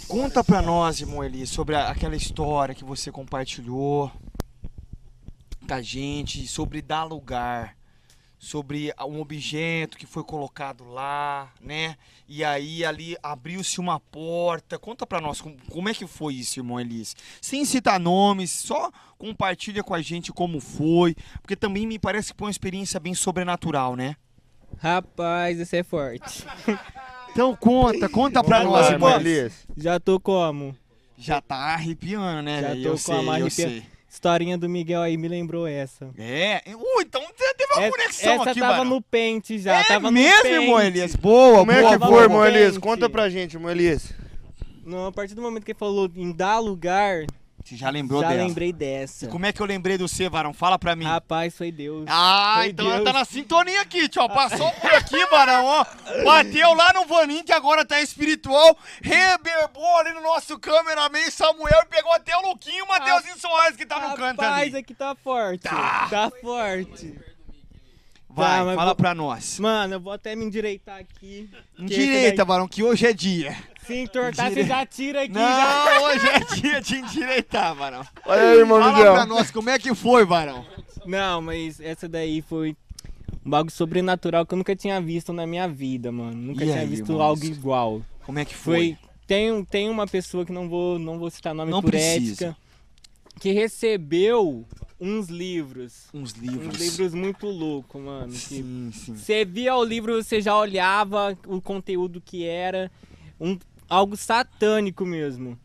[0.07, 4.13] Conta pra nós, irmão Elias, sobre a- aquela história que você compartilhou
[5.67, 7.75] com a gente, sobre dar lugar,
[8.39, 11.97] sobre um objeto que foi colocado lá, né?
[12.29, 14.79] E aí ali abriu-se uma porta.
[14.79, 17.17] Conta pra nós como, como é que foi isso, irmão Elias.
[17.41, 22.39] Sem citar nomes, só compartilha com a gente como foi, porque também me parece que
[22.39, 24.15] foi uma experiência bem sobrenatural, né?
[24.79, 26.45] Rapaz, esse é forte.
[27.31, 29.21] Então conta, conta pra Vamos nós, irmão.
[29.21, 29.65] Elias.
[29.77, 30.75] Já tô como?
[31.17, 32.63] Já tá arrepiando, né?
[32.63, 33.83] Já tô eu com sei, a arrepiando.
[34.09, 36.09] Historinha do Miguel aí me lembrou essa.
[36.17, 38.85] É, uh, então teve uma Essa, conexão essa aqui, tava Barão.
[38.87, 39.81] no pente já.
[39.81, 40.55] É tava mesmo, no pente.
[40.55, 41.15] irmão Elias?
[41.15, 42.79] Boa, Como é boa, que boa, foi, irmão Elias?
[42.79, 44.13] Conta pra gente, irmão Elias.
[44.85, 47.27] Não, a partir do momento que ele falou em dar lugar,
[47.69, 48.45] Você já lembrou já dela?
[48.47, 49.27] lembrei dessa.
[49.29, 50.55] Como é que eu lembrei do você, Varão?
[50.55, 51.05] Fala pra mim.
[51.05, 52.07] Rapaz, foi Deus.
[52.09, 53.05] Ah, Foi então ela Deus.
[53.05, 54.27] tá na sintonia aqui, tio.
[54.31, 55.85] Passou por aqui, Barão, ó.
[56.25, 58.75] Bateu lá no Vaninho, que agora tá espiritual.
[59.03, 63.77] Reberbou ali no nosso cameraman Samuel e pegou até o Luquinho e o Mateuzinho Soares,
[63.77, 64.77] que tá no canto Rapaz, ali.
[64.83, 65.63] aqui tá forte.
[65.65, 66.07] Tá.
[66.09, 67.19] Tá forte.
[68.31, 69.59] Vai, Tá, fala vou- pra nós.
[69.59, 71.51] Mano, eu vou até me endireitar aqui.
[71.77, 73.57] que Direita, esse Barão, que hoje é dia.
[73.89, 75.33] Se entortar, Dire- você já tira aqui.
[75.35, 75.41] já.
[75.99, 78.07] Não, hoje é dia de endireitar, Barão.
[78.25, 79.13] Olha aí, irmão Fala Miguel.
[79.15, 80.65] pra nós como é que foi, Barão.
[81.07, 82.77] Não, mas essa daí foi
[83.45, 86.37] um bagulho sobrenatural que eu nunca tinha visto na minha vida, mano.
[86.37, 88.03] Nunca E tinha aí, visto algo igual.
[88.25, 88.77] Como é que foi?
[89.01, 89.09] Foi.
[89.27, 92.33] Tem, um- tem uma pessoa que não vou, não vou citar nome Não por precisa.
[92.47, 92.57] ética,
[93.41, 94.65] que recebeu
[95.01, 96.09] uns livros.
[96.13, 96.67] Uns livros.
[96.75, 98.33] Uns livros muito loucos, mano.
[98.33, 99.15] que Sim, sim.
[99.17, 102.91] Você via o livro, você já olhava o conteúdo que era,
[103.41, 103.57] um,
[103.89, 105.59] algo satânico mesmo.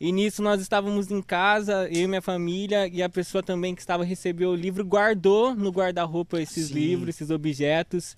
[0.00, 3.80] E nisso nós estávamos em casa, eu e minha família, e a pessoa também que
[3.80, 6.74] estava recebeu o livro guardou no guarda-roupa esses Sim.
[6.74, 8.16] livros, esses objetos.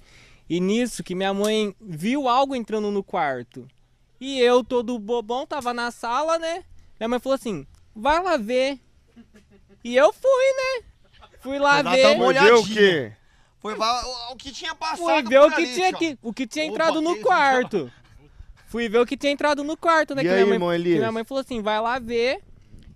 [0.48, 3.66] E nisso que minha mãe viu algo entrando no quarto.
[4.20, 6.64] E eu, todo bobão, tava na sala, né?
[6.98, 8.80] Minha mãe falou assim: vai lá ver.
[9.84, 10.86] E eu fui, né?
[11.40, 12.06] Fui lá Foi lá ver.
[12.16, 13.12] uma Foi ver o quê?
[13.60, 16.72] Foi o- que tinha passado Fui ver o que ali, tinha o que tinha Opa,
[16.72, 17.92] entrado no que quarto.
[18.66, 20.22] Fui ver o que tinha entrado no quarto, né?
[20.22, 20.98] E que aí, minha mãe, irmão que Elias?
[20.98, 22.40] minha mãe falou assim, vai lá ver.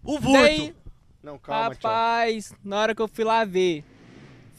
[0.05, 0.41] O vulto.
[0.41, 0.75] Daí,
[1.23, 1.91] Não, calma, tchau.
[1.91, 3.85] rapaz, na hora que eu fui lá ver,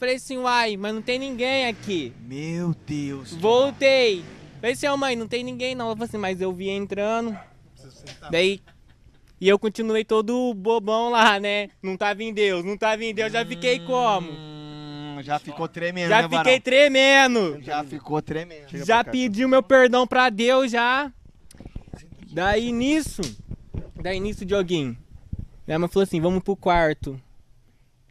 [0.02, 2.12] Falei assim, uai, mas não tem ninguém aqui.
[2.26, 3.32] Meu Deus.
[3.34, 4.24] Voltei.
[4.60, 5.86] Falei assim, ó mãe, não tem ninguém não.
[5.86, 7.38] Ela falou assim, mas eu vi entrando.
[8.28, 8.60] Daí.
[9.40, 11.68] E eu continuei todo bobão lá, né?
[11.80, 14.28] Não tava em Deus, não tava em Deus, já fiquei como?
[15.22, 16.60] Já ficou tremendo, Já né, fiquei Varão?
[16.60, 17.58] tremendo.
[17.62, 18.68] Já ficou tremendo.
[18.70, 19.10] Chega Já pra cá.
[19.12, 21.12] pedi o meu perdão pra Deus já.
[22.32, 23.20] Daí nisso,
[24.00, 24.96] daí nisso, Dioguinho.
[25.66, 27.20] Minha mãe falou assim: vamos pro quarto.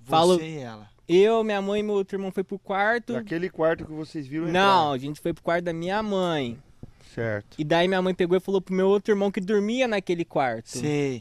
[0.06, 0.90] Falou- Você e ela.
[1.08, 3.14] Eu, minha mãe e meu outro irmão foi pro quarto.
[3.14, 6.52] Naquele quarto que vocês viram Não, a gente foi pro quarto da minha mãe.
[6.52, 6.72] entrar.
[7.14, 7.58] Certo.
[7.60, 10.70] E daí minha mãe pegou e falou pro meu outro irmão que dormia naquele quarto.
[10.70, 11.20] Sei.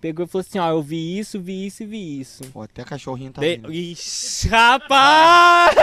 [0.00, 2.44] Pegou e falou assim: ó, eu vi isso, vi isso e vi isso.
[2.52, 3.72] Pô, até cachorrinho tá vindo.
[3.72, 5.74] Ixi, rapaz!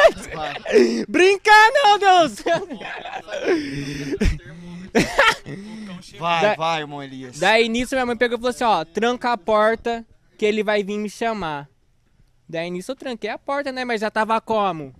[1.09, 2.35] Brincar não, Deus!
[6.19, 7.39] Vai, Da- vai, irmão Elias.
[7.39, 10.05] Daí nisso minha mãe pegou e falou assim, ó, tranca a porta
[10.37, 11.67] que ele vai vir me chamar.
[12.47, 13.83] Daí nisso eu tranquei a porta, né?
[13.85, 14.93] Mas já tava como?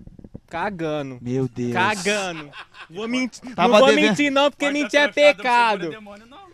[0.47, 1.17] Cagando.
[1.21, 1.73] Meu Deus.
[1.73, 2.49] Cagando.
[2.89, 5.89] Vou mentir, não vou devendo- mentir não, porque mentir é pecado.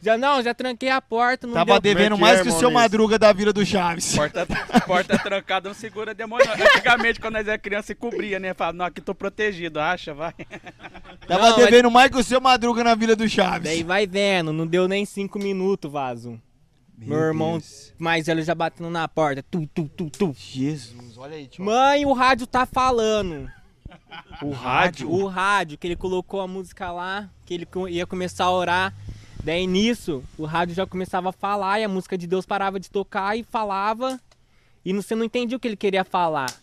[0.02, 1.82] Já não, já tranquei a porta, não Tava deu...
[1.94, 2.72] devendo Como é que mais é, que o irmão seu?
[2.72, 4.16] Madruga da Vila do Chaves.
[4.16, 4.48] Porta,
[4.88, 6.46] porta trancada não segura demônio.
[6.48, 6.54] não.
[6.54, 8.54] Antigamente, quando nós era criança, se cobria, né?
[8.54, 10.34] Falava, não, aqui tô protegido, acha, vai.
[11.28, 13.64] Tava Não, devendo mais que o seu Madruga na Vila do Chaves.
[13.70, 16.40] Daí vai vendo, não deu nem cinco minutos, vaso.
[16.98, 17.94] Meu, irmão Deus.
[17.98, 19.44] mais velho já batendo na porta.
[19.50, 20.36] Tu, tu, tu, tu.
[20.38, 21.64] Jesus, olha aí, tio.
[21.64, 23.50] Mãe, o rádio tá falando.
[24.42, 25.10] O rádio.
[25.10, 28.94] O rádio, que ele colocou a música lá, que ele co- ia começar a orar.
[29.44, 32.90] Daí nisso, o rádio já começava a falar e a música de Deus parava de
[32.90, 34.20] tocar e falava.
[34.84, 36.54] E você não entendia o que ele queria falar.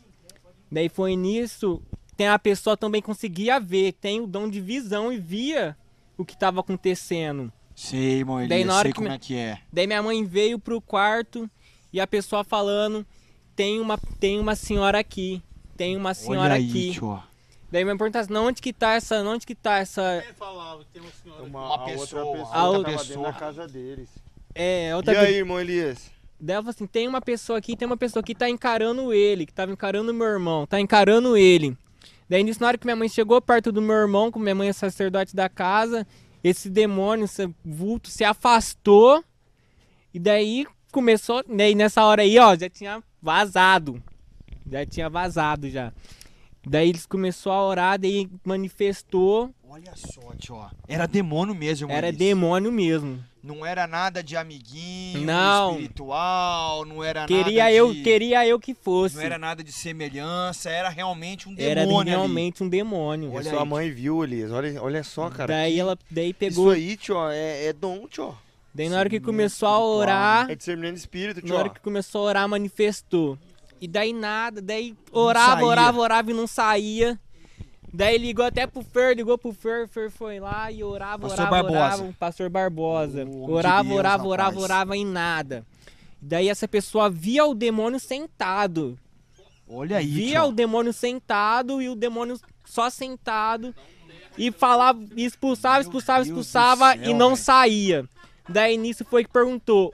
[0.71, 1.81] Daí foi nisso,
[2.17, 5.77] tem a pessoa também conseguia ver, tem o dom de visão e via
[6.19, 7.53] o que estava acontecendo.
[7.75, 9.59] Sei, irmão Elias, Daí na hora sei que como me- é que é.
[9.73, 11.49] Daí minha mãe veio pro quarto
[11.93, 13.07] e a pessoa falando:
[13.55, 15.43] tem uma, tem uma senhora aqui,
[15.77, 16.93] tem uma senhora aí, aqui.
[16.93, 17.23] tio.
[17.71, 19.23] Daí minha mãe pergunta assim, onde que tá essa.
[19.23, 20.23] Onde que tá essa.
[20.25, 21.43] Quem falava que tem uma senhora?
[21.43, 23.27] Uma, Uma a pessoa, outra pessoa a outra pessoa.
[23.27, 24.09] da casa deles.
[24.55, 26.11] É, E outra aí, irmão Elias?
[26.39, 29.13] Daí ela falou assim, tem uma pessoa aqui, tem uma pessoa aqui que tá encarando
[29.13, 31.77] ele, que tava encarando meu irmão, tá encarando ele.
[32.29, 34.69] Daí nisso, na hora que minha mãe chegou perto do meu irmão, com minha mãe
[34.69, 36.07] é sacerdote da casa,
[36.45, 39.25] esse demônio, esse vulto se afastou.
[40.13, 44.03] E daí começou, daí nessa hora aí, ó, já tinha vazado.
[44.71, 45.93] Já tinha vazado já.
[46.69, 50.59] Daí eles começou a orar, daí manifestou, Olha só, tio.
[50.89, 52.19] Era demônio mesmo, irmão era Elias.
[52.19, 53.23] demônio mesmo.
[53.43, 55.73] Não era nada de amiguinho, Não.
[55.73, 58.03] espiritual, não era Queria nada eu, de...
[58.03, 59.17] queria eu que fosse.
[59.17, 62.11] Não era nada de semelhança, era realmente um Era demônio ali.
[62.11, 63.33] realmente um demônio.
[63.33, 64.51] Olha sua aí, mãe viu, Elias.
[64.51, 65.53] Olha, olha só, cara.
[65.55, 66.71] daí que- ela daí Isso pegou.
[66.71, 68.35] aí, tio, é, é dom, tio.
[68.75, 71.51] daí na hora que começou a orar, É discernimento de espírito, tio.
[71.53, 73.39] na hora que começou a orar, manifestou.
[73.81, 77.19] E daí nada, daí orava, orava, orava e não saía.
[77.93, 81.41] Daí ligou até pro Fer, ligou pro Fer, o Fer foi lá e orava, Pastor
[81.47, 81.79] orava, Barbosa.
[82.03, 82.15] orava.
[82.19, 83.25] Pastor Barbosa.
[83.25, 84.65] O homem de orava, Deus, orava, orava, rapaz.
[84.65, 85.65] orava e nada.
[86.21, 88.99] Daí essa pessoa via o demônio sentado.
[89.69, 90.49] Olha aí, via tio.
[90.49, 93.75] o demônio sentado e o demônio só sentado
[94.37, 97.43] e falava, expulsava, expulsava, expulsava céu, e não velho.
[97.45, 98.09] saía.
[98.49, 99.93] Daí nisso foi que perguntou: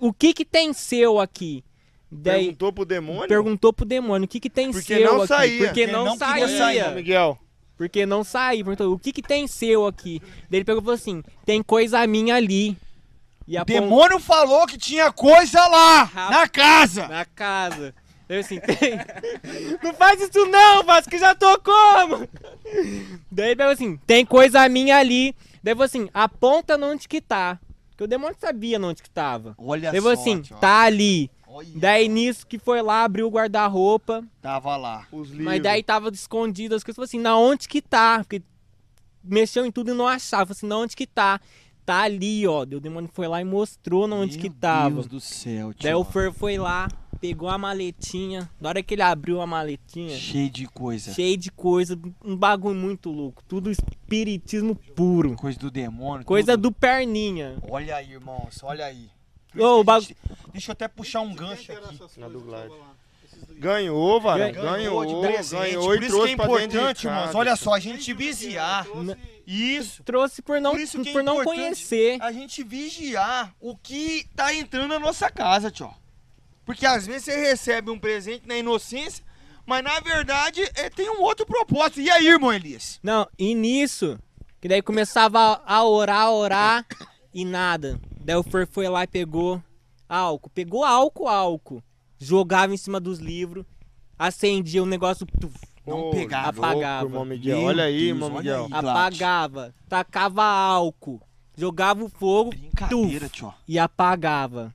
[0.00, 1.62] "O que que tem seu aqui?"
[2.10, 3.28] Daí Perguntou pro demônio?
[3.28, 5.58] perguntou pro demônio: "O que que tem Porque seu não aqui?" saía.
[5.58, 6.58] Porque Porque não, não saía.
[6.58, 7.38] sair, Miguel.
[7.76, 8.64] Porque não saía.
[8.64, 12.06] Perguntou: "O que que tem seu aqui?" Daí ele pegou e falou assim: "Tem coisa
[12.06, 12.76] minha ali."
[13.48, 17.08] E O apontou demônio falou que tinha coisa lá, Rap- na casa.
[17.08, 17.94] na casa.
[18.28, 18.98] Daí assim, tem...
[19.84, 22.28] não faz isso não, Vasco, que já tô como?
[23.30, 25.32] Daí ele pegou assim, tem coisa minha ali.
[25.62, 27.58] Daí eu falei assim, aponta onde que tá.
[27.90, 29.54] Porque o demônio sabia onde que tava.
[29.56, 31.30] Olha Daí só, falei assim, tá ali.
[31.56, 34.22] Olha, Daí nisso que foi lá, abriu o guarda-roupa.
[34.42, 35.06] tava lá.
[35.10, 35.44] Os livros.
[35.46, 36.96] Mas daí tava escondido as coisas.
[36.96, 38.18] Falei assim, na onde que tá?
[38.18, 38.42] Porque
[39.24, 40.46] mexeu em tudo e não achava.
[40.46, 41.40] Falei assim, na onde que tá?
[41.84, 42.64] Tá ali, ó.
[42.64, 44.94] Daí o demônio foi lá e mostrou na onde Meu que tava.
[44.96, 45.84] Deus do céu, tio.
[45.84, 46.88] Daí o Fer foi lá,
[47.20, 48.50] pegou a maletinha.
[48.60, 51.14] Na hora que ele abriu a maletinha, Cheio de coisa.
[51.14, 53.42] cheio de coisa, um bagulho muito louco.
[53.46, 55.36] Tudo espiritismo puro.
[55.36, 56.26] Coisa do demônio.
[56.26, 56.62] Coisa tudo.
[56.62, 57.56] do perninha.
[57.70, 59.08] Olha aí, irmãos, olha aí.
[59.58, 60.06] Ô, o bagu-
[60.52, 61.98] Deixa eu até puxar um gancho aqui.
[62.18, 62.70] Na dublagem.
[63.58, 64.50] Ganhou, Varão.
[64.52, 64.72] Ganhou.
[64.72, 65.60] Ganhou, de presente.
[65.60, 67.24] ganhou Por e isso que trouxe é pra dentro de importante, irmãos.
[67.26, 67.38] casa.
[67.38, 68.86] Olha só, a gente vigiar.
[69.46, 70.02] Isso.
[70.02, 72.18] Trouxe por não, Por isso que é por não importante conhecer.
[72.22, 75.92] A gente vigiar o que tá entrando na nossa casa, tio.
[76.64, 79.24] Porque às vezes você recebe um presente na inocência,
[79.64, 82.00] mas na verdade é, tem um outro propósito.
[82.00, 82.98] E aí, irmão Elias?
[83.02, 84.18] Não, e nisso,
[84.60, 86.86] que daí começava a orar, a orar
[87.32, 88.00] e nada.
[88.26, 89.62] Daí o Fer foi lá e pegou
[90.08, 90.50] álcool.
[90.50, 91.82] Pegou álcool, álcool.
[92.18, 93.64] Jogava em cima dos livros
[94.18, 95.54] acendia o negócio, tuf,
[95.86, 96.50] Não Ô, pegava.
[96.60, 97.04] louco, Apagava.
[97.08, 97.60] irmão Miguel.
[97.60, 98.64] Olha aí, Deus, olha Miguel.
[98.64, 98.70] aí.
[98.72, 101.20] Apagava, tacava álcool,
[101.56, 103.52] jogava o fogo Brincadeira, tio.
[103.68, 104.74] e apagava.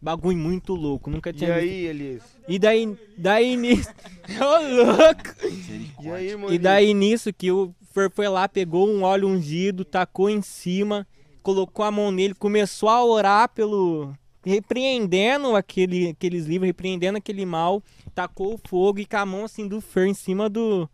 [0.00, 1.64] Bagulho muito louco, nunca E tinha visto.
[1.72, 2.22] aí, Elias?
[2.46, 3.88] E daí, daí nisso.
[4.38, 6.02] Ô louco!
[6.02, 10.28] E aí, E daí nisso que o Fer foi lá, pegou um óleo ungido, tacou
[10.28, 11.06] em cima,
[11.42, 14.14] colocou a mão nele, começou a orar pelo.
[14.44, 17.82] repreendendo aquele, aqueles livros, repreendendo aquele mal,
[18.14, 20.88] tacou o fogo e com a mão assim do Fer em cima do,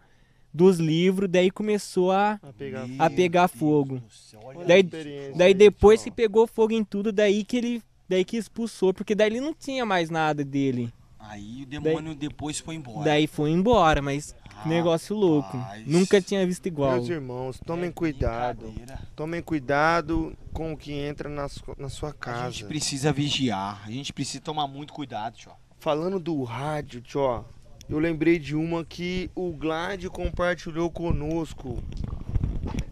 [0.52, 4.02] dos livros, daí começou a, A pegar a pegar fogo.
[4.44, 7.82] Olha a Daí, daí aí, depois que pegou fogo em tudo, daí que ele.
[8.08, 10.90] Daí que expulsou, porque daí ele não tinha mais nada dele.
[11.18, 13.04] Aí o demônio depois foi embora.
[13.04, 14.34] Daí foi embora, mas
[14.66, 15.56] negócio louco.
[15.86, 16.92] Nunca tinha visto igual.
[16.94, 18.66] Meus irmãos, tomem cuidado.
[18.66, 19.00] Brincadeira.
[19.14, 22.50] Tomem cuidado com o que entra na, su- na sua A casa.
[22.50, 23.82] gente precisa vigiar.
[23.86, 25.52] A gente precisa tomar muito cuidado, tio.
[25.80, 27.44] Falando do rádio, tio,
[27.88, 31.82] eu lembrei de uma que o Glad compartilhou conosco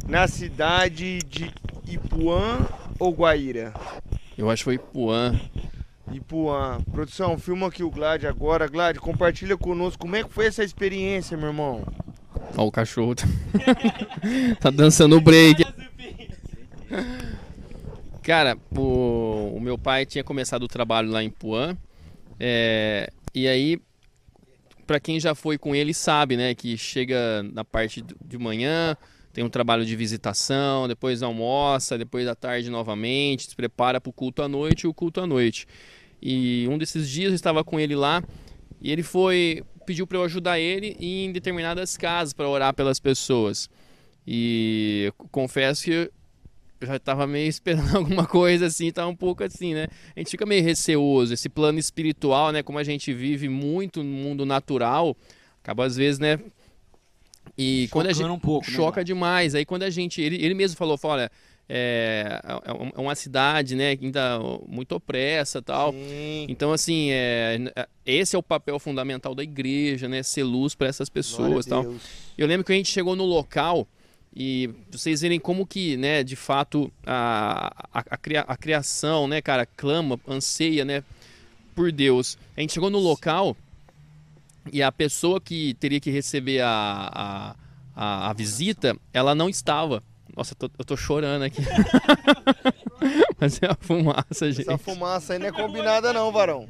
[0.07, 1.53] na cidade de
[1.87, 2.59] Ipuã
[2.99, 3.75] ou Guaíra?
[4.39, 5.39] Eu acho que foi Ipuã.
[6.13, 6.79] Ipuã.
[6.93, 8.69] Produção, filma aqui o Glad agora.
[8.69, 11.87] Glad, compartilha conosco como é que foi essa experiência, meu irmão.
[12.57, 13.25] Ó, o cachorro tá,
[14.61, 15.65] tá dançando o break.
[18.23, 21.77] Cara, o, o meu pai tinha começado o trabalho lá em Puan.
[22.41, 23.79] é, e aí,
[24.87, 26.55] pra quem já foi com ele, sabe, né?
[26.55, 28.97] Que chega na parte de manhã,
[29.37, 34.41] tem um trabalho de visitação, depois almoça, depois da tarde novamente, se prepara pro culto
[34.41, 35.67] à noite e o culto à noite.
[36.23, 38.25] E um desses dias eu estava com ele lá
[38.81, 43.69] e ele foi pediu para eu ajudar ele em determinadas casas para orar pelas pessoas.
[44.27, 46.11] E confesso que
[46.81, 49.87] eu já estava meio esperando alguma coisa assim, tá um pouco assim, né?
[50.17, 54.11] A gente fica meio receoso, esse plano espiritual, né, como a gente vive muito no
[54.11, 55.15] mundo natural,
[55.63, 56.41] acaba às vezes, né,
[57.59, 59.07] e quando a gente Chocando um pouco, né, choca Vlad?
[59.07, 59.55] demais.
[59.55, 61.31] Aí quando a gente, ele, ele mesmo falou, falou, olha,
[61.69, 62.41] é,
[62.95, 64.39] é uma cidade, né, ainda
[64.69, 65.93] muito opressa, tal.
[65.93, 66.47] Sim.
[66.49, 67.59] Então, assim, é,
[68.05, 70.23] esse é o papel fundamental da igreja, né?
[70.23, 71.83] Ser luz para essas pessoas tal.
[71.83, 72.03] Deus.
[72.39, 73.89] Eu lembro que a gente chegou no local
[74.35, 79.41] e vocês verem como que, né, de fato, a, a, a, cria- a criação, né,
[79.41, 81.03] cara, clama, anseia, né,
[81.75, 82.39] por Deus.
[82.57, 83.57] A gente chegou no local
[84.73, 87.55] e a pessoa que teria que receber a, a,
[87.95, 90.03] a, a visita, ela não estava.
[90.37, 91.63] Nossa, eu tô, eu tô chorando aqui.
[93.39, 94.63] Mas é a fumaça, gente.
[94.69, 96.67] Essa fumaça aí não é combinada não, varão.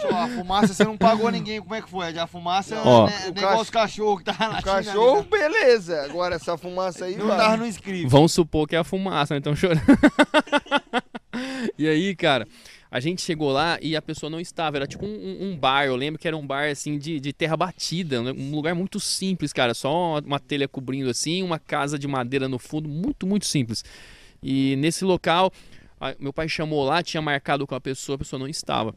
[0.00, 1.60] Tio, a fumaça você não pagou ninguém.
[1.60, 2.16] Como é que foi?
[2.18, 3.08] A fumaça Ó.
[3.08, 6.02] é O negócio cach- cachorro que tava na O cachorro, beleza.
[6.04, 7.36] Agora essa fumaça aí, Não vai.
[7.38, 8.06] tava no script.
[8.08, 9.38] Vamos supor que é a fumaça, né?
[9.38, 9.80] Então chorando.
[11.78, 12.46] e aí, cara,
[12.94, 14.76] a gente chegou lá e a pessoa não estava.
[14.76, 15.84] Era tipo um, um bar.
[15.86, 18.22] Eu lembro que era um bar assim de, de terra batida.
[18.22, 18.30] né?
[18.30, 19.74] Um lugar muito simples, cara.
[19.74, 22.88] Só uma telha cobrindo assim, uma casa de madeira no fundo.
[22.88, 23.84] Muito, muito simples.
[24.40, 25.50] E nesse local,
[26.00, 28.94] a- meu pai chamou lá, tinha marcado com a pessoa, a pessoa não estava.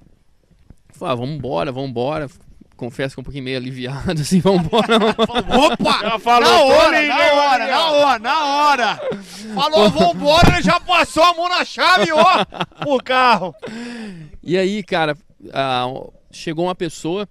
[0.89, 2.29] Falei, ah, vamos embora, vamos embora.
[2.77, 4.95] Confesso que um pouquinho meio aliviado, assim, vamos embora.
[5.73, 5.99] Opa!
[6.01, 9.01] Já falou na hora, na hora, na hora, na hora!
[9.55, 12.45] Falou, vambora, ele já passou a mão na chave, ó!
[12.85, 13.53] O carro!
[14.43, 15.17] E aí, cara,
[15.51, 15.87] ah,
[16.31, 17.27] chegou uma pessoa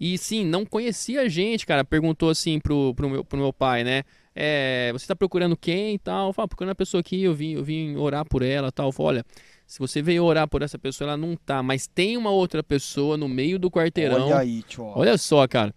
[0.00, 1.84] e sim, não conhecia a gente, cara.
[1.84, 4.04] Perguntou assim pro, pro, meu, pro meu pai, né?
[4.34, 6.32] É, você tá procurando quem e tal?
[6.32, 8.92] Fala, procurando a pessoa aqui, eu vim, eu vim orar por ela e tal.
[8.92, 9.26] Falei, olha,
[9.68, 13.18] se você veio orar por essa pessoa, ela não tá, mas tem uma outra pessoa
[13.18, 14.34] no meio do quarteirão.
[14.34, 14.82] aí, tio.
[14.82, 15.74] Olha só, cara.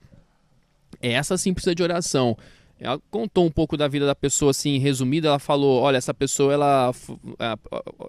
[1.01, 2.37] Essa sim precisa de oração.
[2.83, 5.27] Ela contou um pouco da vida da pessoa, assim, resumida.
[5.27, 6.91] Ela falou: Olha, essa pessoa, ela.
[7.37, 7.57] ah,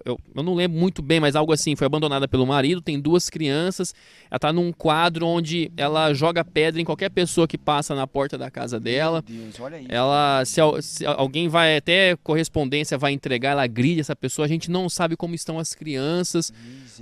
[0.03, 1.77] Eu, eu não lembro muito bem, mas algo assim.
[1.77, 3.95] Foi abandonada pelo marido, tem duas crianças.
[4.31, 8.39] Ela tá num quadro onde ela joga pedra em qualquer pessoa que passa na porta
[8.39, 9.23] da casa dela.
[9.29, 9.87] Meu Deus, olha aí.
[9.91, 14.47] Ela, se, se alguém vai até correspondência, vai entregar, ela gride essa pessoa.
[14.47, 16.51] A gente não sabe como estão as crianças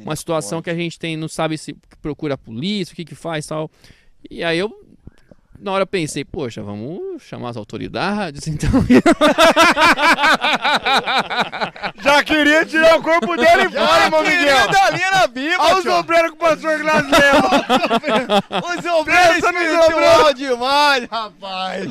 [0.02, 3.14] uma situação que a gente tem, não sabe se procura a polícia, o que que
[3.14, 3.70] faz tal.
[4.28, 4.70] E aí eu,
[5.60, 8.70] na hora eu pensei, poxa, vamos chamar as autoridades, então.
[12.02, 14.68] Já queria tirar o corpo dele fora, irmão Miguel.
[14.70, 17.48] dali na Bíblia, Olha o sombreiro que o pastor Glass leva.
[18.66, 21.90] O sombreiro Pensa no espiritual demais, rapaz!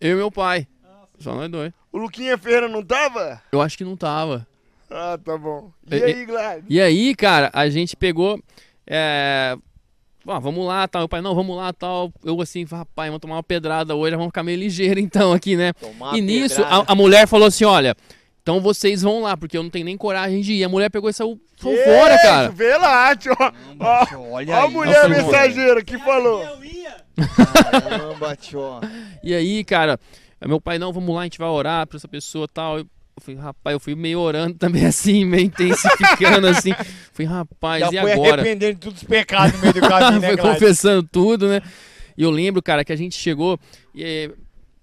[0.00, 0.66] eu e meu pai.
[1.18, 1.72] Só nós dois.
[1.92, 3.42] O Luquinha Ferreira não tava?
[3.50, 4.46] Eu acho que não tava.
[4.90, 5.70] Ah, tá bom.
[5.90, 6.64] E E- aí, Glad?
[6.68, 8.40] E aí, cara, a gente pegou.
[8.86, 9.56] É...
[10.26, 11.02] ah, vamos lá, tal.
[11.02, 12.12] Meu pai, não, vamos lá, tal.
[12.24, 15.72] Eu assim, rapaz, vamos tomar uma pedrada hoje, vamos ficar meio ligeiro então aqui, né?
[16.14, 17.94] e nisso, a, a mulher falou assim: olha,
[18.42, 20.64] então vocês vão lá, porque eu não tenho nem coragem de ir.
[20.64, 22.50] A mulher pegou e saiu Foi fora, cara.
[22.50, 23.36] Vê lá, tio.
[23.38, 26.42] Ó, Olha ó a mulher Nossa, mensageira que falou.
[26.42, 26.96] Eu ia.
[27.80, 28.80] Caramba, tio.
[29.22, 29.98] E aí, cara,
[30.46, 32.78] meu pai, não, vamos lá, a gente vai orar pra essa pessoa e tal.
[32.78, 32.86] Eu
[33.20, 36.72] falei, rapaz, eu fui meio orando também assim, meio intensificando assim.
[37.12, 38.34] Falei, rapaz, Já e foi agora?
[38.42, 41.62] arrependendo de todos os pecados no meio do caminho, né, foi confessando tudo, né?
[42.16, 43.58] E eu lembro, cara, que a gente chegou
[43.94, 44.30] e eh,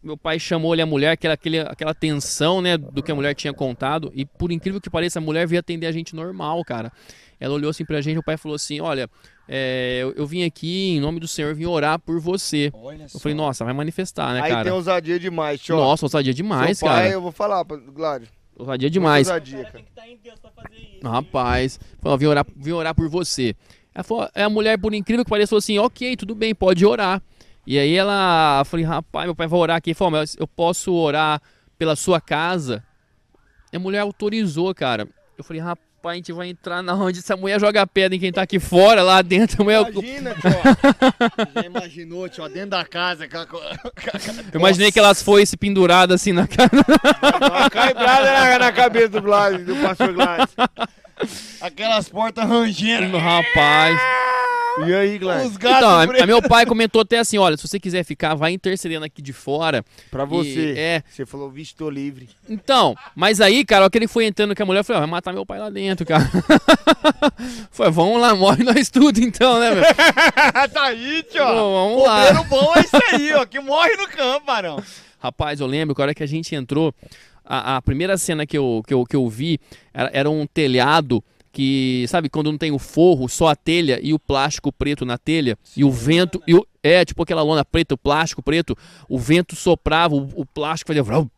[0.05, 3.33] meu pai chamou ali a mulher, aquela, aquele, aquela tensão, né, do que a mulher
[3.33, 4.11] tinha contado.
[4.13, 6.91] E por incrível que pareça, a mulher veio atender a gente normal, cara.
[7.39, 9.09] Ela olhou assim pra gente, meu pai falou assim: Olha,
[9.47, 12.71] eh, eu, eu vim aqui em nome do Senhor, vim orar por você.
[13.13, 14.63] Eu falei, nossa, vai manifestar, né, Aí cara?
[14.63, 15.75] tem ousadia demais, tio.
[15.75, 17.13] Nossa, ousadia demais, Seu pai, cara.
[17.13, 18.29] eu vou falar, Gládio.
[18.55, 19.27] Ousadia demais.
[19.27, 19.71] Ousadia, cara.
[19.71, 21.07] Tem que estar em Deus pra fazer isso.
[21.07, 23.53] Rapaz, falou, vim orar, vim orar por você.
[23.93, 26.85] Ela falou, é a mulher, por incrível que pareça, falou assim, ok, tudo bem, pode
[26.85, 27.21] orar.
[27.67, 29.89] E aí ela, eu falei, rapaz, meu pai vai orar aqui.
[29.91, 31.41] Ele falou, mas eu posso orar
[31.77, 32.83] pela sua casa?
[33.73, 35.07] E a mulher autorizou, cara.
[35.37, 38.31] Eu falei, rapaz, a gente vai entrar na onde essa mulher joga pedra em quem
[38.31, 39.63] tá aqui fora, lá dentro.
[39.63, 41.51] Mulher, Imagina, tio.
[41.55, 43.27] Já imaginou, tio, dentro da casa.
[43.27, 43.71] com a- com a-
[44.53, 46.69] eu imaginei que elas fossem penduradas assim na cara.
[47.71, 50.47] Caibrada na, na cabeça do Gládio, do pastor Gládio.
[51.61, 53.17] Aquelas portas rangendo.
[53.17, 53.99] Rapaz.
[54.85, 55.47] E aí, Gládio?
[55.47, 58.51] Os gatos Então, a meu pai comentou até assim, olha, se você quiser ficar, vai
[58.51, 59.85] intercedendo aqui de fora.
[60.11, 60.73] Pra você.
[60.73, 62.27] E- é, Você falou, vixe, tô livre.
[62.49, 65.01] Então, mas aí, cara, ó, que ele foi entrando com a mulher, eu falei, ó,
[65.01, 66.29] vai matar meu pai lá dentro, cara.
[67.71, 69.83] foi, vamos lá, morre nós tudo então, né, meu?
[70.69, 71.45] tá aí, tio.
[71.45, 72.33] Pô, vamos lá.
[72.33, 73.45] Bombeiro bom é isso aí, ó.
[73.45, 74.83] Que morre no campo, Barão.
[75.19, 76.93] Rapaz, eu lembro que a hora que a gente entrou,
[77.45, 79.59] a, a primeira cena que eu, que eu, que eu vi
[79.93, 81.23] era, era um telhado
[81.55, 85.17] que, sabe, quando não tem o forro, só a telha e o plástico preto na
[85.17, 88.77] telha, e o vento, e o, é, tipo aquela lona preta, o plástico preto,
[89.07, 91.29] o vento soprava, o, o plástico fazia vrum,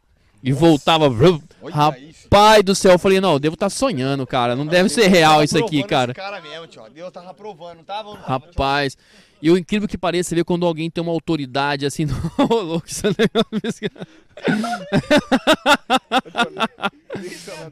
[0.41, 1.39] e voltava vrum.
[1.71, 5.43] Rapaz do céu, eu falei, não, eu devo estar sonhando, cara, não deve ser real
[5.43, 6.15] isso aqui, cara.
[6.15, 6.81] Cara mesmo, tio.
[6.91, 8.09] Deus tava aprovando, não tava?
[8.09, 8.47] Não tava,
[8.89, 8.97] tio?
[9.41, 12.15] E o incrível que pareça, você vê quando alguém tem uma autoridade assim, não,
[12.49, 13.11] Ô, louco, isso é.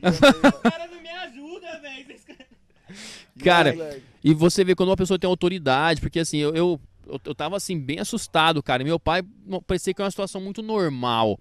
[0.08, 0.20] Os
[0.62, 2.16] caras não me ajudam, velho.
[3.44, 3.76] Cara,
[4.24, 7.58] e você vê quando uma pessoa tem autoridade, porque assim, eu, eu, eu, eu tava
[7.58, 8.82] assim, bem assustado, cara.
[8.82, 9.24] E meu pai
[9.68, 11.40] parecia que era uma situação muito normal.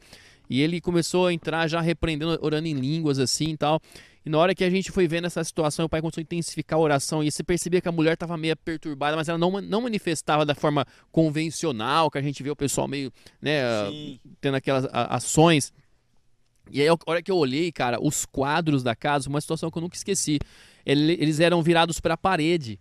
[0.49, 3.81] E ele começou a entrar já repreendendo, orando em línguas assim e tal.
[4.27, 6.79] E na hora que a gente foi vendo essa situação, o pai começou a intensificar
[6.79, 7.23] a oração.
[7.23, 10.55] E você percebia que a mulher tava meio perturbada, mas ela não, não manifestava da
[10.55, 13.61] forma convencional, que a gente vê o pessoal meio, né,
[13.91, 14.21] Sim.
[14.41, 15.73] tendo aquelas a- ações.
[16.71, 19.77] E aí, a hora que eu olhei, cara, os quadros da casa, uma situação que
[19.77, 20.39] eu nunca esqueci.
[20.87, 22.79] Ele- eles eram virados pra parede.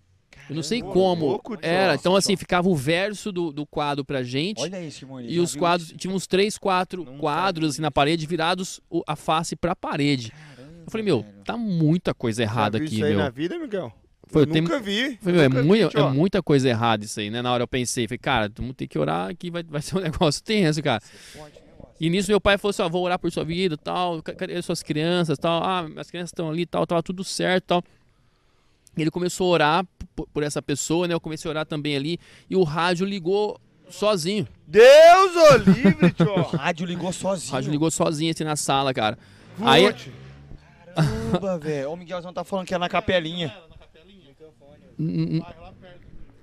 [0.49, 1.25] Eu não sei como.
[1.25, 1.57] louco.
[1.61, 1.95] Era.
[1.95, 4.61] Então, assim, ficava o verso do, do quadro pra gente.
[4.61, 5.31] Olha isso, Simone.
[5.31, 5.97] E os quadros, isso?
[5.97, 10.31] tinha uns três, quatro Não quadros assim, na parede virados a face pra parede.
[10.31, 10.52] Caramba,
[10.85, 11.33] Eu falei, meu, velho.
[11.45, 13.19] tá muita coisa errada aqui, isso aí meu.
[13.23, 13.91] na vida, Miguel?
[14.27, 15.17] Foi, eu eu tenho- nunca vi.
[15.21, 15.99] Falei, meu, é, nunca vi, mui- tio.
[15.99, 17.41] é muita coisa errada isso aí, né?
[17.41, 20.01] Na hora eu pensei, falei, cara, vamos ter que orar que vai, vai ser um
[20.01, 21.01] negócio tenso, cara.
[21.99, 24.61] E nisso meu pai falou assim, ó, vou orar por sua vida, tal, ca- cadê
[24.61, 27.83] suas crianças, tal, ah, as crianças estão ali, tal, tava tudo certo, tal.
[28.97, 31.13] E ele começou a orar por, por essa pessoa, né?
[31.13, 32.19] Eu comecei a orar também ali
[32.49, 33.59] e o rádio ligou
[33.89, 34.47] sozinho.
[34.67, 34.81] Deus
[35.35, 36.29] o livre, tio.
[36.33, 37.51] O rádio ligou O sozinho.
[37.53, 39.17] rádio ligou sozinho assim na sala, cara.
[39.61, 39.83] Aí.
[40.95, 41.91] Caramba, velho.
[41.91, 43.55] Ô, Miguelzão tá falando que é na capelinha.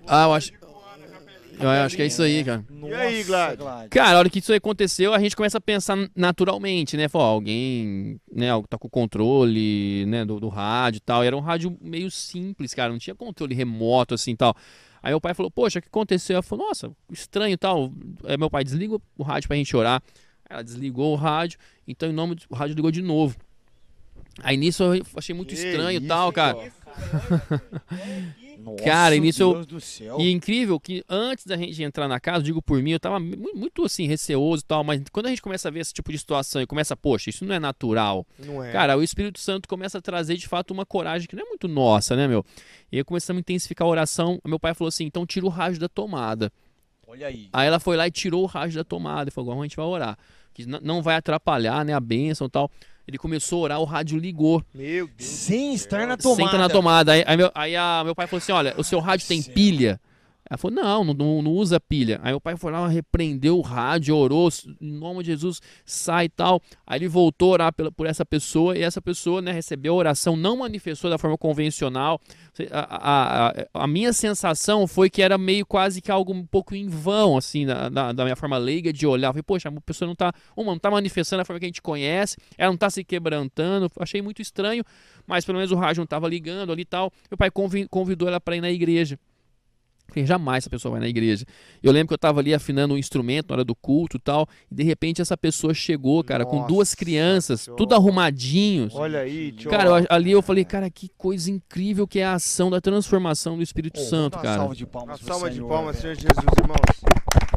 [0.07, 0.53] Ah, eu acho.
[1.61, 2.64] Eu acho que é isso aí, cara.
[2.70, 3.59] E aí, Glad?
[3.90, 7.07] Cara, a hora que isso aí aconteceu, a gente começa a pensar naturalmente, né?
[7.07, 11.22] Falou, ó, alguém, né, tá com o controle, né, do, do rádio e tal.
[11.22, 14.55] E era um rádio meio simples, cara, não tinha controle remoto assim e tal.
[15.03, 16.36] Aí o pai falou, poxa, o que aconteceu?
[16.36, 17.92] Eu falei, nossa, estranho e tal.
[18.24, 20.03] Aí meu pai desliga o rádio pra gente orar.
[20.48, 23.36] Ela desligou o rádio, então em nome do o rádio ligou de novo.
[24.43, 26.57] Aí nisso eu achei muito Que estranho e tal, cara.
[26.57, 26.74] Nossa,
[28.85, 30.18] Cara, e nisso eu- do céu.
[30.20, 33.18] E é incrível que antes da gente entrar na casa, digo por mim, eu tava
[33.18, 36.12] mu- muito assim, receoso e tal, mas quando a gente começa a ver esse tipo
[36.12, 38.26] de situação e começa, poxa, isso não é natural.
[38.39, 38.70] Não é.
[38.70, 41.66] Cara, o Espírito Santo começa a trazer de fato uma coragem que não é muito
[41.68, 42.45] nossa, né, meu?
[42.93, 44.39] E aí começamos a intensificar a oração.
[44.45, 46.53] Meu pai falou assim: então tira o rádio da tomada.
[47.07, 47.49] Olha aí.
[47.53, 49.76] Aí ela foi lá e tirou o rádio da tomada e falou: agora a gente
[49.76, 50.18] vai orar.
[50.53, 52.70] Que não vai atrapalhar, né, a bênção e tal.
[53.11, 54.64] Ele começou a orar, o rádio ligou.
[54.74, 55.28] Meu Deus.
[55.28, 56.44] Sem estar na tomada.
[56.44, 57.12] Senta na tomada.
[57.12, 59.52] Aí, aí meu, aí a- meu pai falou assim: olha, o seu rádio tem céu.
[59.52, 60.00] pilha.
[60.51, 62.18] Ela falou, não, não, não, usa pilha.
[62.24, 64.48] Aí o pai foi lá, repreendeu o rádio, orou,
[64.80, 66.61] em nome de Jesus, sai e tal.
[66.84, 69.96] Aí ele voltou a orar pela, por essa pessoa e essa pessoa né, recebeu a
[69.96, 72.20] oração, não manifestou da forma convencional.
[72.72, 76.88] A, a, a, minha sensação foi que era meio quase que algo um pouco em
[76.88, 79.28] vão, assim, da, da, da minha forma leiga de olhar.
[79.28, 81.68] Eu falei, poxa, a pessoa não tá, uma, não tá manifestando da forma que a
[81.68, 83.88] gente conhece, ela não tá se quebrantando.
[84.01, 84.82] Achei muito estranho,
[85.28, 87.12] mas pelo menos o rádio não tava ligando ali e tal.
[87.30, 89.16] Meu pai convi- convidou ela para ir na igreja.
[90.11, 91.44] Falei, jamais essa pessoa vai na igreja.
[91.82, 94.46] Eu lembro que eu tava ali afinando um instrumento na hora do culto e tal,
[94.70, 98.94] e de repente essa pessoa chegou, cara, com duas Nossa crianças, tudo arrumadinhos.
[98.94, 99.70] Olha aí, tio.
[99.70, 103.56] Cara, eu- ali eu falei, cara, que coisa incrível que é a ação da transformação
[103.56, 104.56] do Espírito Santo, Uma cara.
[104.58, 106.16] salva de Uma palmas pro salva de Senhor, palmas, velho.
[106.16, 107.49] Senhor Jesus, irmãos.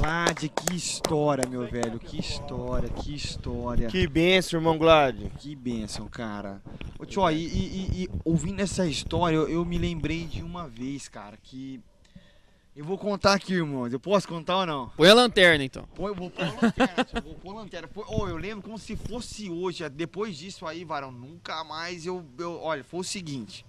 [0.00, 1.98] Glad, que história, meu velho.
[1.98, 3.88] Que história, que história.
[3.88, 5.28] Que benção, irmão Glad.
[5.38, 6.62] Que bênção, cara.
[6.98, 10.66] Ô, tio, e, e- e- e ouvindo essa história, eu, eu me lembrei de uma
[10.66, 11.80] vez, cara, que.
[12.74, 13.92] Eu vou contar aqui, irmãos.
[13.92, 14.88] Eu posso contar ou não?
[14.96, 15.84] Põe a lanterna, então.
[15.94, 17.86] Pô, eu vou pôr lanterna, tio, vou pôr lanterna.
[17.88, 19.86] Foi- ô, eu lembro como se fosse hoje.
[19.90, 22.24] Depois disso aí, varão, nunca mais eu.
[22.38, 23.66] eu olha, foi o seguinte.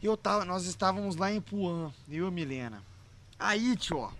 [0.00, 2.84] Eu tava, nós estávamos lá em Puan, eu e a Milena.
[3.40, 4.10] Aí, tio, ó,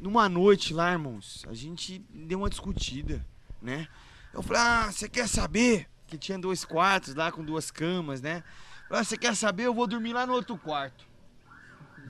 [0.00, 3.24] numa noite lá, irmãos, a gente deu uma discutida,
[3.60, 3.86] né?
[4.32, 5.88] Eu falei, ah, você quer saber?
[6.06, 8.42] Que tinha dois quartos lá com duas camas, né?
[8.90, 9.64] Ah, você quer saber?
[9.64, 11.06] Eu vou dormir lá no outro quarto.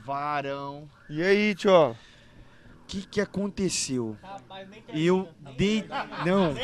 [0.04, 0.88] Varão.
[1.08, 1.90] E aí, tio?
[1.90, 1.96] O
[2.86, 4.16] que que aconteceu?
[4.88, 5.84] Eu dei.
[6.24, 6.54] Não.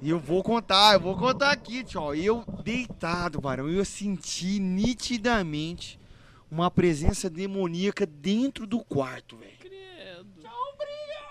[0.00, 2.14] E eu vou contar, eu vou contar aqui, tio.
[2.14, 6.00] Eu deitado, varão, eu senti nitidamente
[6.50, 9.60] uma presença demoníaca dentro do quarto, velho.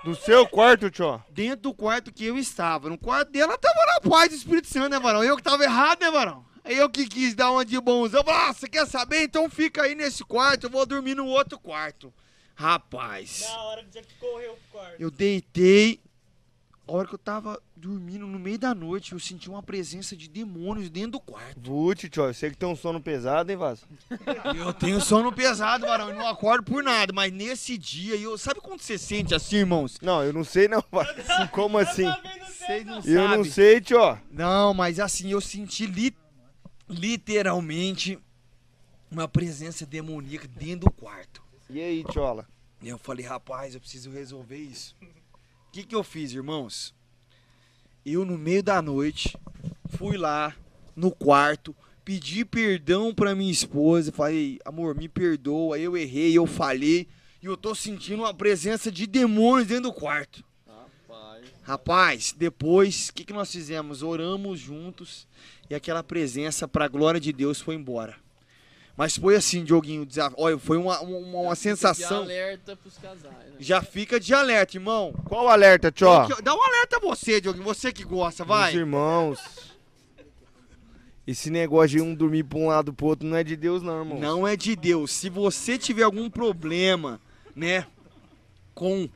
[0.04, 1.22] Do seu quarto, tio?
[1.30, 2.90] Dentro do quarto que eu estava.
[2.90, 5.24] No quarto dela tava na paz do Espírito Santo, né, varão?
[5.24, 6.46] Eu que tava errado, né, varão?
[6.64, 8.22] Eu que quis dar uma de bonzão.
[8.22, 9.24] Eu falei, ah, você quer saber?
[9.24, 12.14] Então fica aí nesse quarto, eu vou dormir no outro quarto.
[12.56, 13.44] Rapaz.
[13.64, 14.96] hora que você correu pro quarto.
[15.00, 16.00] Eu deitei.
[16.90, 20.28] A hora que eu tava dormindo no meio da noite, eu senti uma presença de
[20.28, 21.60] demônios dentro do quarto.
[21.62, 22.24] Vute, tio.
[22.26, 23.84] Eu sei que tem um sono pesado, hein, Vaso?
[24.58, 28.60] Eu tenho sono pesado, varão, eu não acordo por nada, mas nesse dia, eu sabe
[28.60, 29.98] quando você sente assim, irmãos?
[30.02, 31.14] Não, eu não sei não, Vaso.
[31.52, 32.06] Como assim?
[32.48, 33.52] Vocês não Eu não sabem.
[33.52, 34.18] sei, tio.
[34.32, 36.16] Não, mas assim, eu senti li-
[36.90, 38.18] literalmente
[39.12, 41.42] uma presença demoníaca dentro do quarto.
[41.70, 42.48] E aí, tiola?
[42.82, 44.96] E eu falei, rapaz, eu preciso resolver isso.
[45.70, 46.96] O que, que eu fiz, irmãos?
[48.04, 49.38] Eu, no meio da noite,
[49.88, 50.56] fui lá
[50.96, 54.12] no quarto, pedi perdão pra minha esposa.
[54.12, 57.08] Falei, amor, me perdoa, eu errei, eu falhei.
[57.40, 60.44] E eu tô sentindo uma presença de demônios dentro do quarto.
[61.62, 64.02] Rapaz, depois, o que, que nós fizemos?
[64.02, 65.28] Oramos juntos
[65.70, 68.18] e aquela presença, pra glória de Deus, foi embora.
[69.00, 72.24] Mas foi assim, Dioguinho, olha, foi uma, uma, uma sensação.
[72.24, 73.56] alerta pros casais, né?
[73.58, 75.14] Já fica de alerta, irmão.
[75.24, 76.06] Qual o alerta, tio?
[76.28, 77.64] Que- Dá um alerta a você, Diogo.
[77.64, 78.76] Você que gosta, Meus vai.
[78.76, 79.40] irmãos.
[81.26, 84.00] Esse negócio de um dormir pra um lado pro outro não é de Deus, não,
[84.00, 84.20] irmão.
[84.20, 85.14] Não é de Deus.
[85.14, 87.22] Se você tiver algum problema,
[87.56, 87.88] né,
[88.76, 89.08] com...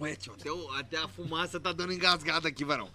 [0.00, 2.88] Ué, tio, até, o- até a fumaça tá dando engasgada aqui, varão.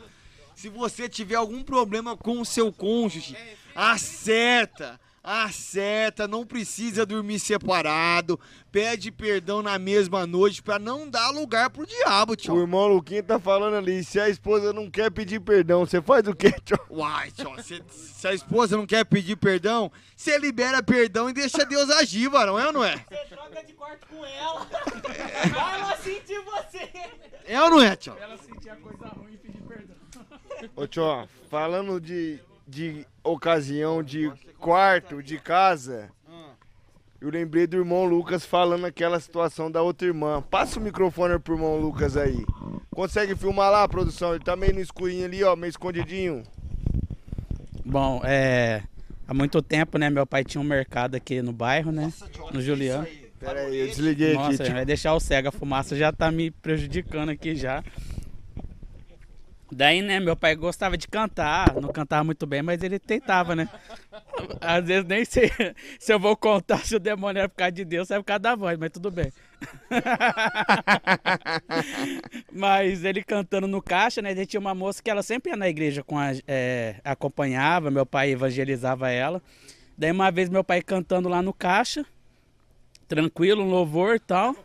[0.56, 3.38] Se você tiver algum problema com o seu cônjuge,
[3.76, 8.40] acerta, acerta, não precisa dormir separado,
[8.72, 12.62] pede perdão na mesma noite pra não dar lugar pro diabo, O tio.
[12.62, 16.36] irmão Luquinha tá falando ali, se a esposa não quer pedir perdão, você faz o
[16.36, 16.78] quê, tio?
[16.92, 21.66] Uai, tio, se, se a esposa não quer pedir perdão, você libera perdão e deixa
[21.66, 22.98] Deus agir, varão, é ou não é?
[23.10, 24.68] Você troca de quarto com ela.
[25.52, 26.90] Vai ela sentir você.
[27.48, 28.16] É ou não é, tio?
[28.20, 29.96] Ela sentia coisa ruim e pedir perdão.
[30.76, 36.10] Ô, tio, falando de, de ocasião de quarto, de casa,
[37.20, 40.42] eu lembrei do irmão Lucas falando aquela situação da outra irmã.
[40.42, 42.46] Passa o microfone pro irmão Lucas aí.
[42.92, 44.36] Consegue filmar lá, produção?
[44.36, 46.44] Ele tá meio no escurinho ali, ó, meio escondidinho.
[47.84, 48.84] Bom, é.
[49.28, 50.10] Há muito tempo, né?
[50.10, 52.14] Meu pai tinha um mercado aqui no bairro, né?
[52.54, 53.08] No Juliano.
[53.40, 54.74] Pera aí, eu desliguei Nossa, aqui, tio.
[54.74, 57.84] vai deixar o cego, a fumaça já tá me prejudicando aqui já.
[59.76, 63.68] Daí, né, meu pai gostava de cantar, não cantava muito bem, mas ele tentava, né?
[64.62, 65.52] Às vezes nem sei
[66.00, 68.40] se eu vou contar se o demônio era por causa de Deus, é por causa
[68.40, 69.34] da voz, mas tudo bem.
[72.54, 74.34] mas ele cantando no caixa, né?
[74.34, 78.06] Daí tinha uma moça que ela sempre ia na igreja com a, é, acompanhava, meu
[78.06, 79.42] pai evangelizava ela.
[79.98, 82.06] Daí uma vez meu pai cantando lá no caixa,
[83.10, 84.56] tranquilo, um louvor e tal.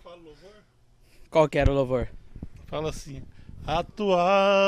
[1.28, 2.06] Qual que era o louvor?
[2.66, 3.24] Fala assim:
[3.66, 4.20] A tua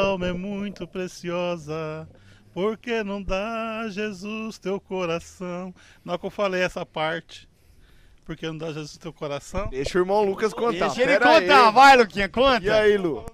[0.05, 2.09] alma é muito preciosa
[2.53, 5.75] Por que não dá Jesus teu coração?
[6.05, 7.49] Na hora que eu falei essa parte.
[8.25, 9.69] Por que não dá Jesus teu coração?
[9.69, 10.87] Deixa o irmão Lucas contar.
[10.87, 11.73] Deixa ele Pera contar, aí.
[11.73, 12.65] vai, Luquinha, conta.
[12.65, 13.25] E aí, Lu?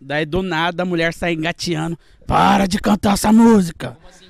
[0.00, 1.98] Daí do nada a mulher sai engateando.
[2.26, 3.96] Para de cantar essa música.
[3.96, 4.29] Como assim,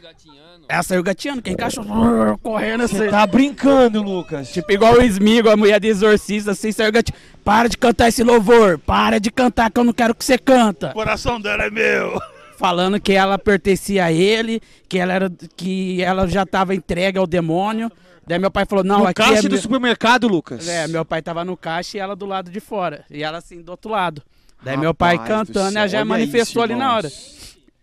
[0.70, 1.84] Ela saiu gateando, quem encaixou
[2.42, 2.96] correndo assim.
[2.96, 4.52] Você tá brincando, Lucas.
[4.52, 7.20] Tipo igual o Smigo, a mulher de exorcista, assim, saiu gateando.
[7.44, 8.78] Para de cantar esse louvor.
[8.78, 10.90] Para de cantar que eu não quero que você canta.
[10.90, 12.20] O coração dela é meu.
[12.56, 17.26] Falando que ela pertencia a ele, que ela, era, que ela já estava entregue ao
[17.26, 17.90] demônio.
[18.26, 19.42] Daí meu pai falou, não, No aqui caixa é...
[19.42, 20.68] do meu- supermercado, Lucas.
[20.68, 23.04] É, meu pai tava no caixa e ela do lado de fora.
[23.10, 24.22] E ela assim, do outro lado.
[24.62, 27.10] Daí meu pai Rapaz do cantando, ela já olha manifestou isso, ali na hora.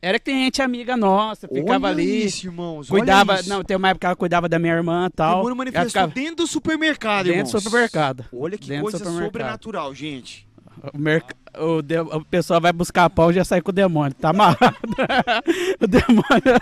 [0.01, 2.25] Era que tem gente amiga nossa, ficava Olha ali.
[2.25, 2.91] isso, irmãos.
[2.91, 3.49] olha Cuidava, isso.
[3.49, 5.37] não, tem uma época que ela cuidava da minha irmã e tal.
[5.37, 7.51] demônio manifestou ficava dentro do supermercado, dentro irmãos.
[7.51, 8.25] do supermercado.
[8.31, 10.47] Olha que Dentro coisa sobrenatural, gente.
[10.93, 11.31] O, merc...
[11.57, 11.99] o, de...
[11.99, 14.13] o pessoal vai buscar pão e já sai com o demônio.
[14.13, 14.77] Tá amarrado.
[15.81, 16.61] o demônio.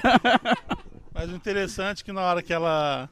[1.13, 3.09] Mas o interessante é que na hora que ela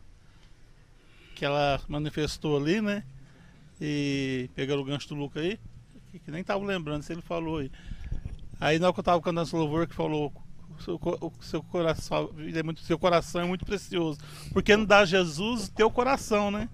[1.35, 3.03] que ela manifestou ali, né?
[3.81, 5.59] E pegando o gancho do Luca aí,
[6.11, 7.71] que, que nem tava lembrando se ele falou aí.
[8.63, 10.31] Aí na hora que eu tava cantando esse louvor que falou
[10.79, 10.99] o seu,
[11.41, 14.17] seu coração, é muito, seu coração é muito precioso.
[14.53, 16.69] Porque não dá Jesus teu coração, né?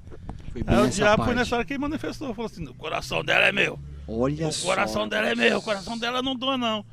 [0.52, 1.38] Foi Aí o diabo foi parte.
[1.38, 3.80] nessa hora que ele manifestou, falou assim, o coração dela é meu.
[4.08, 4.68] Olha O só.
[4.68, 6.86] coração dela é meu, o coração dela não doa não.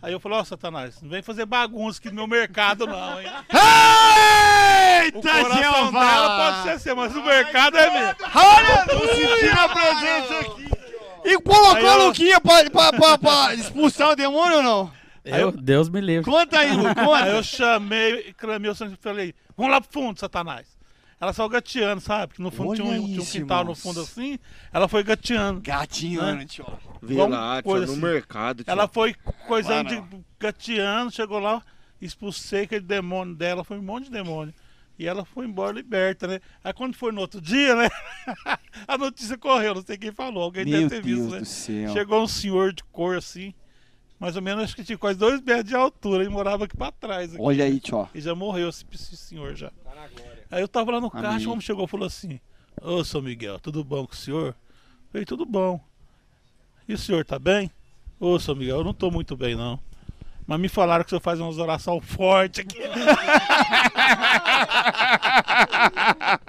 [0.00, 3.26] Aí eu falei, ó Satanás, não vem fazer bagunça aqui no meu mercado não, hein?
[5.04, 6.00] Eita, O coração Jeová!
[6.14, 8.16] dela pode ser seu, mas o mercado é meu.
[8.34, 10.77] Olha, tô sentindo a presença aqui.
[11.24, 14.92] E colocou Aí a eu- Luquinha pra, pra, pra, pra expulsar o demônio ou não?
[15.24, 16.24] Eu, Deus me livre.
[16.30, 17.26] Conta aí, Lu, Aí conta.
[17.28, 20.66] eu chamei, clamei o sangue e falei, vamos lá pro fundo, Satanás.
[21.20, 22.34] Ela saiu gateando, sabe?
[22.34, 24.38] Que no fundo tinha um, tinha um quintal no fundo assim,
[24.72, 25.60] ela foi gateando.
[25.60, 26.44] Gatinho, Né?
[26.46, 26.64] tio.
[27.02, 27.96] Vê lá, tio, no assim.
[28.00, 28.70] mercado, tio.
[28.70, 29.14] Ela foi
[29.48, 30.02] coisando, de,
[30.38, 31.60] gateando, chegou lá,
[32.00, 34.54] expulsei aquele demônio dela, foi um monte de demônio.
[34.98, 36.40] E ela foi embora liberta, né?
[36.62, 37.88] Aí quando foi no outro dia, né?
[38.86, 41.44] a notícia correu, não sei quem falou, alguém Meu deve ter Deus visto, né?
[41.44, 41.92] céu.
[41.92, 43.54] Chegou um senhor de cor assim,
[44.18, 46.90] mais ou menos acho que tinha quase dois metros de altura, e morava aqui pra
[46.90, 47.32] trás.
[47.32, 47.40] Aqui.
[47.40, 48.08] Olha aí, tio.
[48.12, 49.70] E já morreu esse, esse senhor já.
[50.50, 52.40] Aí eu tava lá no caixa, o homem chegou e falou assim:
[52.82, 54.48] Ô, São Miguel, tudo bom com o senhor?
[54.48, 54.54] Eu
[55.12, 55.80] falei, tudo bom.
[56.88, 57.70] E o senhor tá bem?
[58.18, 59.78] Ô, São Miguel, eu não tô muito bem, não.
[60.48, 62.78] Mas me falaram que o senhor faz umas orações fortes aqui.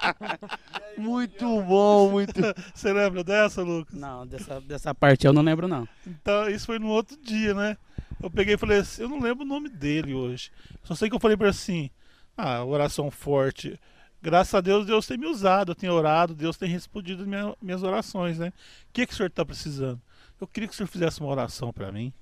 [0.96, 2.32] Muito bom, muito.
[2.74, 3.94] Você lembra dessa, Lucas?
[3.98, 5.88] Não, dessa, dessa parte eu não lembro, não.
[6.06, 7.76] Então, isso foi no outro dia, né?
[8.22, 10.50] Eu peguei e falei assim, eu não lembro o nome dele hoje.
[10.82, 11.90] Só sei que eu falei pra ele assim,
[12.36, 13.78] ah, oração forte.
[14.22, 17.82] Graças a Deus, Deus tem me usado, eu tenho orado, Deus tem respondido minha- minhas
[17.82, 18.48] orações, né?
[18.48, 20.00] O que, que o senhor tá precisando?
[20.38, 22.12] Eu queria que o senhor fizesse uma oração pra mim,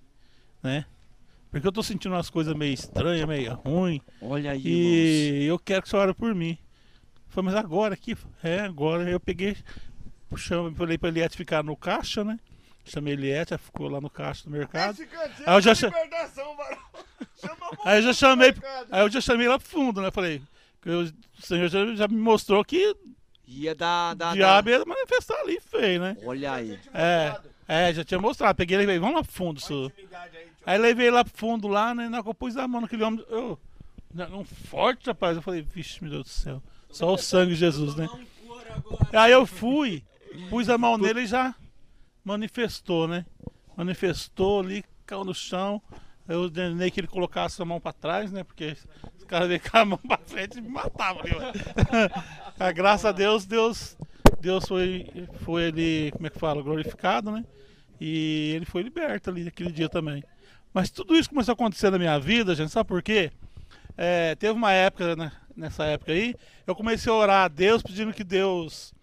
[0.62, 0.84] né?
[1.50, 4.00] Porque eu tô sentindo umas coisas meio estranhas, meio ruins.
[4.20, 5.42] Olha aí, irmãos.
[5.42, 6.58] E eu quero que você ore por mim.
[7.28, 8.16] Falei, mas agora aqui?
[8.42, 9.08] É, agora.
[9.08, 9.56] Eu peguei,
[10.36, 12.38] chamei, falei pra Eliette ficar no caixa, né?
[12.84, 14.98] Chamei Eliette, ela ficou lá no caixa do mercado.
[15.46, 15.90] Aí eu já cha-
[17.84, 18.54] Aí eu já chamei,
[18.90, 20.10] aí eu já chamei lá pro fundo, né?
[20.10, 20.42] Falei,
[20.82, 22.94] que eu- o Senhor já, já me mostrou que
[23.46, 24.12] Ia dar.
[24.12, 26.16] o dar, diabo ia manifestar ali feio, né?
[26.24, 26.78] Olha aí.
[26.92, 27.34] É,
[27.68, 28.56] é, já tinha mostrado.
[28.56, 29.92] Peguei e levei, vamos lá pro fundo, senhor.
[30.64, 32.08] Aí levei lá pro fundo lá, né?
[32.08, 33.22] Na que eu pus a mão naquele homem.
[33.28, 33.58] Eu,
[34.32, 35.36] um forte, rapaz.
[35.36, 36.62] Eu falei, vixe, meu Deus do céu.
[36.90, 38.08] Só o sangue de Jesus, né?
[39.12, 40.02] Aí eu fui,
[40.48, 41.54] pus a mão nele e já
[42.24, 43.26] manifestou, né?
[43.76, 45.82] Manifestou ali, caiu no chão.
[46.26, 48.44] Eu ordenei que ele colocasse a mão pra trás, né?
[48.44, 48.76] Porque
[49.18, 51.22] os caras veio com a mão pra frente e me matavam.
[52.58, 53.96] Ah, Graças a Deus, Deus,
[54.40, 55.06] Deus foi,
[55.42, 57.44] foi ele, como é que fala, glorificado, né?
[58.00, 60.22] E ele foi liberto ali naquele dia também.
[60.72, 63.30] Mas tudo isso começou a acontecer na minha vida, gente, sabe por quê?
[63.96, 66.34] É, teve uma época, né, nessa época aí,
[66.66, 68.94] eu comecei a orar a Deus pedindo que Deus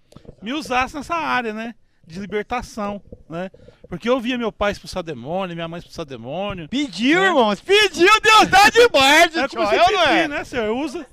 [0.41, 1.75] me usasse nessa área, né?
[2.07, 3.49] De libertação, né?
[3.89, 6.69] Porque eu via meu pai expulsar demônio, minha mãe expulsar demônio.
[6.69, 7.27] Pediu, É.
[7.27, 7.59] irmãos.
[7.59, 10.27] Pediu, Deus dá de Aí eu comecei Eu a não pedir, é.
[10.27, 10.75] né, senhor?
[10.77, 11.05] Usa.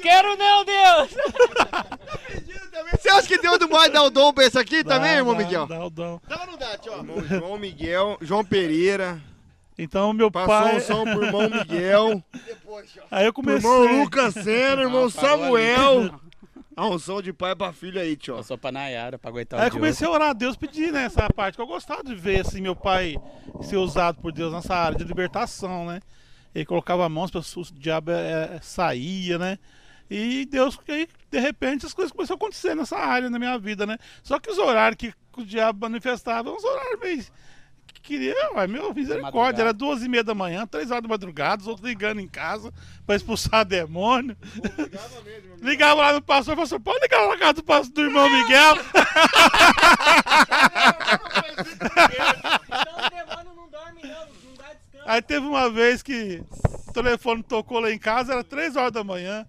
[0.00, 1.14] Quero não, Deus!
[2.92, 5.34] Você acha que Deus não vai dar o dom pra esse aqui também, Dá, irmão
[5.34, 5.66] dá, Miguel?
[5.66, 6.20] Dá o dom.
[6.28, 6.92] Dá ou não dá, tio?
[6.94, 9.20] Irmão João Miguel, João Pereira,
[9.76, 10.76] Então, meu passou pai.
[10.76, 12.22] um som pro irmão Miguel,
[13.10, 13.70] Aí eu pro comecei.
[13.70, 16.20] irmão Lucas Senna, irmão Ah, pagou Samuel.
[16.76, 18.36] Ah, um som de pai pra filho aí, tio.
[18.36, 20.92] Eu sou pra Nayara, pra aguentar Aí o eu comecei a orar a Deus, pedir
[20.92, 23.16] né, essa parte, que eu gostava de ver assim, meu pai
[23.62, 26.00] ser usado por Deus nessa área de libertação, né?
[26.58, 29.58] Ele colocava a mão, o diabo é, é, saía, né?
[30.10, 33.86] E Deus, aí, de repente, as coisas começaram a acontecer nessa área na minha vida,
[33.86, 33.96] né?
[34.24, 37.24] Só que os horários que o diabo manifestava, uns horários meio
[37.86, 39.62] que queria, ué, meu, misericórdia.
[39.62, 42.72] Era duas e meia da manhã, três horas da madrugada, os outros ligando em casa
[43.06, 44.36] pra expulsar demônio.
[45.62, 48.02] Ligava lá no pastor e falou assim: pode ligar lá na casa do, pastor, do
[48.02, 48.74] irmão Miguel.
[52.66, 54.37] Então o demônio não dorme não.
[55.08, 56.42] Aí teve uma vez que
[56.86, 59.46] o telefone tocou lá em casa, era três horas da manhã.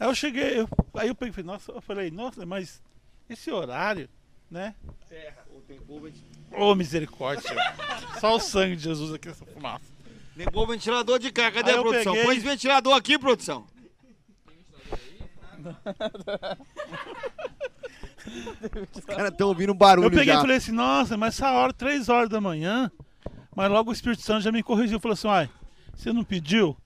[0.00, 2.82] Aí eu cheguei, eu- aí eu peguei, e falei, nossa, eu falei, nossa, mas
[3.28, 4.08] esse horário,
[4.50, 4.74] né?
[6.52, 7.42] Ô misericórdia,
[8.18, 9.84] só o sangue de Jesus aqui nessa fumaça.
[10.34, 11.52] Negou o ventilador de cá.
[11.52, 12.12] Cadê Aí a produção?
[12.12, 13.66] peguei- Põe esse ventilador aqui, produção.
[18.96, 20.38] Os caras estão ouvindo um barulho Eu peguei já.
[20.38, 22.90] e falei assim, nossa, mas essa hora, três horas da manhã,
[23.54, 25.50] mas logo o Espírito Santo já me corrigiu, falou assim, uai,
[25.94, 26.76] você não pediu?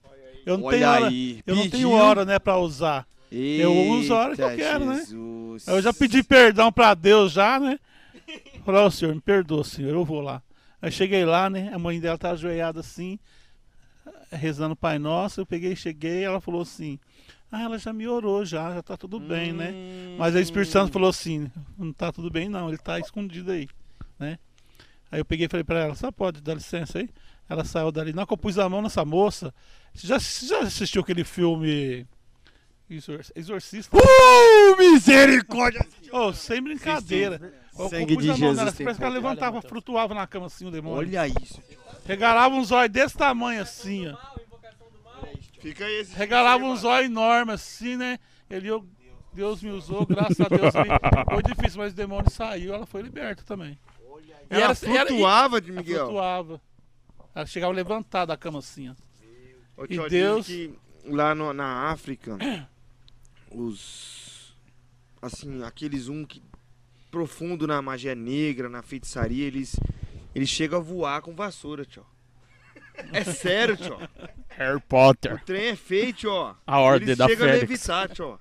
[0.45, 3.07] Eu não Olha tenho hora, aí, eu não tenho hora, né, pra usar.
[3.31, 4.95] Eu uso a hora que eu Eita, quero, né?
[4.95, 5.67] Jesus.
[5.67, 7.79] Eu já pedi perdão pra Deus já, né?
[8.65, 10.41] Falei, ó senhor, me perdoa, senhor, eu vou lá.
[10.81, 11.71] Aí cheguei lá, né?
[11.73, 13.19] A mãe dela tá ajoelhada assim,
[14.31, 15.41] rezando o Pai Nosso.
[15.41, 16.97] Eu peguei, cheguei, ela falou assim:
[17.51, 19.73] Ah, ela já me orou, já, já tá tudo bem, né?
[20.17, 23.51] Mas aí o Espírito Santo falou assim: Não tá tudo bem, não, ele tá escondido
[23.51, 23.67] aí,
[24.17, 24.39] né?
[25.11, 27.09] Aí eu peguei e falei pra ela: Só pode dar licença aí?
[27.47, 28.13] Ela saiu dali.
[28.13, 29.53] Na hora que eu pus a mão nessa moça,
[29.93, 32.05] você já, você já assistiu aquele filme
[32.89, 33.97] Exor- Exorcista?
[33.97, 35.85] Uh, misericórdia!
[36.11, 37.39] Oh, sem brincadeira.
[37.75, 40.27] Eu- eu Sangue pus de a mão Jesus nela, Parece que ela levantava, flutuava na
[40.27, 40.97] cama assim o demônio.
[40.97, 41.61] Olha isso.
[42.05, 44.17] Regalava um zóio desse tamanho assim, ó.
[45.59, 46.13] Fica aí esse.
[46.15, 48.17] Regalava um zóio enorme assim, né?
[48.49, 48.85] Ele, eu,
[49.33, 50.73] Deus me usou, graças a Deus.
[51.31, 53.77] Foi difícil, mas o demônio saiu, ela foi liberta também.
[54.25, 56.05] E Ela era- era- flutuava de Ela Miguel.
[56.05, 56.61] flutuava.
[57.35, 58.93] Ela chegava a levantar da cama assim, ó.
[59.77, 60.73] Ô, E tio, Deus- que
[61.05, 62.37] lá no- na África,
[63.51, 64.55] os.
[65.21, 66.41] Assim, aqueles um que.
[67.11, 69.75] Profundo na magia negra, na feitiçaria, eles.
[70.35, 72.05] Eles chegam a voar com vassoura, tio.
[73.11, 73.97] É sério, tio.
[74.49, 75.43] Harry O Potter.
[75.43, 76.53] trem é feito, ó.
[76.67, 78.39] A ordem Eles da chegam a levitar, tio.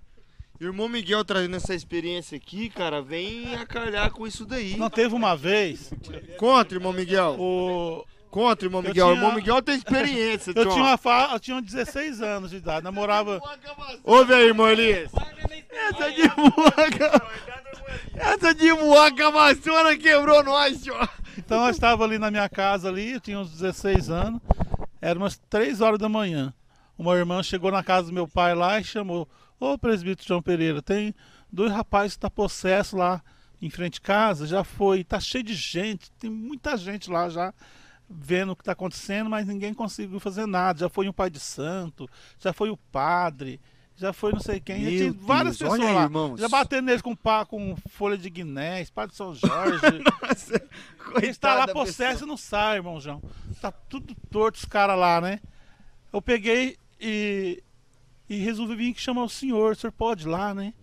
[0.61, 4.77] Irmão Miguel trazendo essa experiência aqui, cara, vem acalhar com isso daí.
[4.77, 5.91] Não teve uma vez,
[6.37, 7.37] Contra, irmão Miguel.
[7.39, 8.05] o...
[8.29, 9.07] Contra, irmão Eu Miguel.
[9.07, 11.31] tinha- Irmão Miguel tem experiência, eu tinha uma fa...
[11.33, 13.41] eu tinha 16 anos de idade, namorava...
[14.05, 15.11] Ouve aí, irmão Elias.
[15.71, 17.23] Essa de voar,
[18.15, 20.95] Essa de voar com a vassoura quebrou nós, tio.
[21.39, 24.41] Então eu estava ali na minha casa ali, eu tinha uns 16 anos,
[25.01, 26.53] era umas 3 horas da manhã.
[26.99, 29.27] Uma irmã chegou na casa do meu pai lá e chamou,
[29.59, 31.15] ô presbítero João Pereira, tem
[31.51, 33.23] dois rapazes que tá possesso lá
[33.61, 37.53] em frente de casa, já foi, tá cheio de gente, tem muita gente lá já
[38.09, 40.79] vendo o que tá acontecendo, mas ninguém conseguiu fazer nada.
[40.79, 43.61] Já foi um pai de santo, já foi o padre,
[43.97, 46.03] já foi não sei quem, já Meu tinha várias Deus, pessoas olha aí, lá.
[46.05, 46.41] irmãos.
[46.41, 49.81] Já batendo neles com pá, com folha de guinés, padre de São Jorge.
[51.17, 53.23] Ele está lá possesso e não sai, irmão João.
[53.61, 55.41] Tá tudo torto os caras lá, né?
[56.13, 57.63] Eu peguei e,
[58.29, 59.73] e resolvi vir chamar o senhor.
[59.73, 60.75] O senhor pode ir lá, né?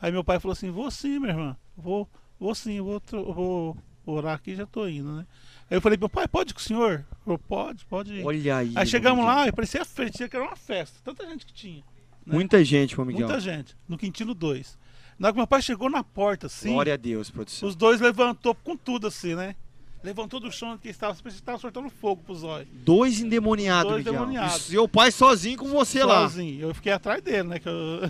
[0.00, 1.56] Aí meu pai falou assim: Vou sim, minha irmã.
[1.76, 3.76] Vou, vou sim, vou, vou
[4.06, 5.26] orar aqui já tô indo, né?
[5.70, 7.04] Aí eu falei: Meu pai, pode ir com o senhor?
[7.24, 8.24] Falou: Pode, pode ir.
[8.24, 8.72] Olha aí.
[8.74, 10.98] Aí chegamos lá e parecia festa, que era uma festa.
[11.04, 11.84] Tanta gente que tinha.
[12.26, 12.34] né?
[12.34, 13.26] Muita gente, irmão Miguel.
[13.26, 13.76] Muita gente.
[13.88, 14.78] No Quintino 2.
[15.18, 16.72] Na hora que meu pai chegou na porta, assim.
[16.72, 17.68] Glória a Deus, produção.
[17.68, 19.54] Os dois levantou com tudo assim, né?
[20.02, 22.68] Levantou do chão que estava, estava soltando fogo pros olhos.
[22.72, 24.68] Dois endemoniados, Dois endemoniados.
[24.68, 26.22] E seu pai sozinho com você lá.
[26.22, 26.60] Sozinho.
[26.60, 27.58] Eu fiquei atrás dele, né?
[27.58, 28.00] que eu-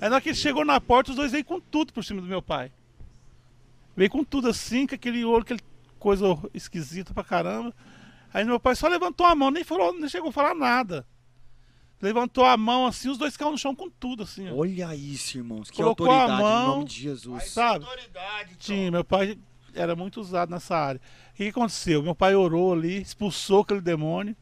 [0.00, 2.20] Aí na hora que ele chegou na porta, os dois veio com tudo por cima
[2.20, 2.72] do meu pai.
[3.96, 5.60] Veio com tudo assim, com aquele olho, aquele
[5.98, 7.72] coisa esquisita pra caramba.
[8.34, 11.06] Aí meu pai só levantou a mão, nem falou, nem chegou a falar nada.
[12.02, 14.54] Levantou a mão assim, os dois caíram no chão com tudo, assim, ó.
[14.56, 15.70] Olha isso, irmãos.
[15.70, 17.44] Que Colocou a autoridade mão, em nome de Jesus.
[17.50, 17.84] Sabe?
[18.58, 19.38] Tinha, meu pai
[19.74, 21.00] era muito usado nessa área.
[21.32, 22.02] O que, aconteceu?
[22.02, 24.36] Meu pai orou ali, expulsou aquele demônio.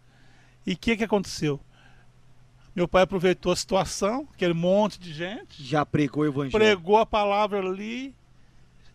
[0.66, 1.60] E o que, que aconteceu?
[2.74, 6.52] Meu pai aproveitou a situação, aquele monte de gente, Já pregou o evangelho.
[6.52, 8.14] pregou a palavra ali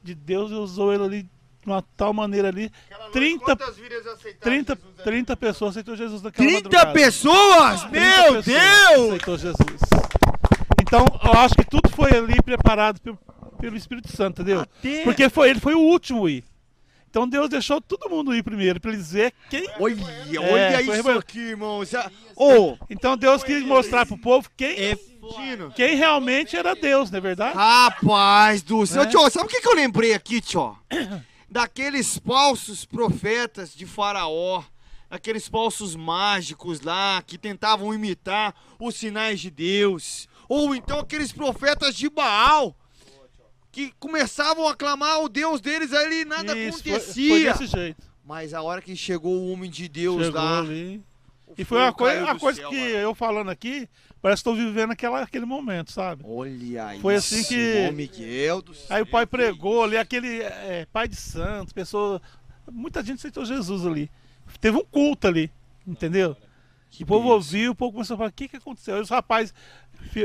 [0.02, 1.30] de Deus e usou ele ali de
[1.66, 2.72] uma tal maneira ali.
[3.12, 5.04] 30, Quantas vidas aceitaram 30, Jesus ali?
[5.04, 6.94] 30 pessoas aceitou Jesus naquela 30 madrugada.
[6.94, 7.82] pessoas?
[7.84, 9.08] 30 Meu pessoas Deus!
[9.08, 9.80] Aceitou Jesus.
[10.82, 13.00] Então, eu acho que tudo foi ali preparado
[13.64, 14.61] pelo, Espírito Santo, entendeu?
[14.61, 16.43] Até- Porque foi, ele foi o último ir.
[17.09, 19.68] Então Deus deixou todo mundo ir primeiro, pra eles ver quem.
[19.80, 21.86] Olha, É, olha foi isso revol- aqui, irmão.
[21.86, 24.97] Já- Ô, Então Deus quis mostrar pro povo quem, é
[25.76, 27.55] quem realmente era Deus, não é verdade?
[27.55, 29.03] Rapaz do céu.
[29.03, 29.09] Né?
[29.11, 30.76] Tio, sabe o que, que eu lembrei aqui, tio?
[31.49, 34.64] Daqueles falsos profetas de Faraó.
[35.09, 40.28] Aqueles falsos mágicos lá que tentavam imitar os sinais de Deus.
[40.49, 42.76] Ou então aqueles profetas de Baal
[43.74, 47.30] que começavam a clamar o Deus deles ali e nada Isso, foi, acontecia.
[47.30, 48.04] foi desse jeito.
[48.24, 50.60] Mas a hora que chegou o homem de Deus Chegou lá.
[50.60, 51.04] ali.
[51.58, 52.90] E foi uma coisa, uma coisa céu, que mano.
[52.96, 53.90] eu falando aqui,
[54.22, 56.24] parece que estou vivendo aquela, aquele momento, sabe?
[56.26, 57.00] Olha aí.
[57.02, 58.96] Foi assim que- Miguel do céu.
[58.96, 62.22] Aí o pai pregou ali, aquele é, pai de santos, pessoa.
[62.72, 64.10] Muita gente aceitou Jesus ali.
[64.62, 65.52] Teve um culto ali,
[65.86, 66.38] entendeu?
[66.90, 68.96] Que o povo ouviu, o povo começou a falar: o que, que aconteceu?
[68.96, 69.52] Aí os rapazes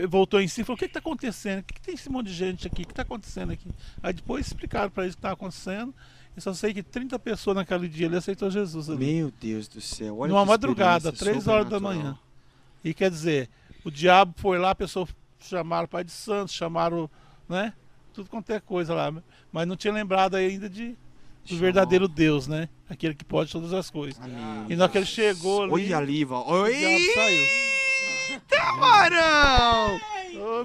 [0.08, 1.60] voltou em si e falou: o que, que tá acontecendo?
[1.60, 2.82] O que, que tem esse monte de gente aqui?
[2.82, 3.68] O que tá acontecendo aqui?
[4.02, 5.94] Aí depois explicaram para eles o que estava acontecendo.
[6.36, 9.04] Eu só sei que 30 pessoas naquele dia ali aceitou Jesus ali.
[9.04, 10.18] Meu Deus do céu.
[10.18, 12.16] Olha Numa madrugada, experiência 3 horas da manhã.
[12.84, 13.50] E quer dizer,
[13.84, 15.08] o diabo foi lá, a pessoa
[15.40, 17.10] chamaram o pai de santos, chamaram,
[17.48, 17.72] né?
[18.12, 19.12] Tudo quanto é coisa lá.
[19.50, 20.96] Mas não tinha lembrado ainda de,
[21.48, 22.68] do verdadeiro Deus, né?
[22.88, 24.20] Aquele que pode todas as coisas.
[24.22, 24.66] Amém.
[24.68, 26.42] E na hora que ele chegou ali, Olha ali, Val.
[26.42, 27.14] o diabo Oi!
[27.14, 27.67] saiu.
[28.50, 30.00] Camarão!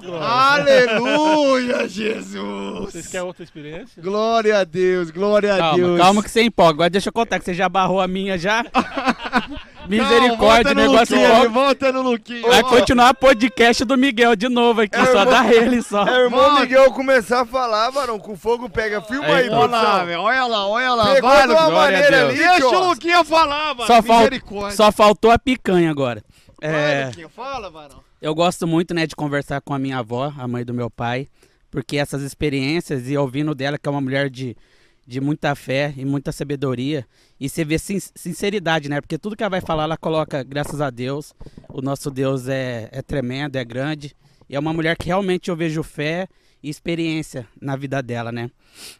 [0.00, 0.24] Glória.
[0.26, 2.92] Aleluia, Jesus!
[2.92, 4.02] Vocês querem outra experiência?
[4.02, 6.00] Glória a Deus, glória a Calma, Deus.
[6.00, 6.72] calma que você empolga.
[6.74, 8.64] Agora deixa eu contar que você já barrou a minha já.
[9.88, 11.48] Misericórdia, volta o negócio Luquinha.
[11.50, 12.48] Volta no Luquinha.
[12.48, 15.26] Vai continuar podcast do Miguel de novo aqui, É, só irmão.
[15.26, 16.06] dá ele só.
[16.06, 16.60] É o irmão Mano.
[16.60, 19.02] Miguel começar a falar, varão, com fogo pega.
[19.02, 20.20] Filma aí, Aí, Olha lá, velho.
[20.22, 21.14] Olha lá, olha lá.
[21.14, 22.88] Pegou Vai, de uma a maneira ali, Deixa o.
[22.88, 23.86] Luquinha falar, mano.
[23.86, 24.76] Só, fal- Misericórdia.
[24.76, 26.22] só faltou a picanha agora.
[26.60, 28.02] É, fala, mano.
[28.20, 31.28] eu gosto muito, né, de conversar com a minha avó, a mãe do meu pai,
[31.70, 34.56] porque essas experiências e ouvindo dela, que é uma mulher de,
[35.06, 37.06] de muita fé e muita sabedoria,
[37.38, 40.80] e você vê sin- sinceridade, né, porque tudo que ela vai falar, ela coloca, graças
[40.80, 41.34] a Deus,
[41.68, 44.14] o nosso Deus é, é tremendo, é grande,
[44.48, 46.28] e é uma mulher que realmente eu vejo fé
[46.62, 48.50] e experiência na vida dela, né.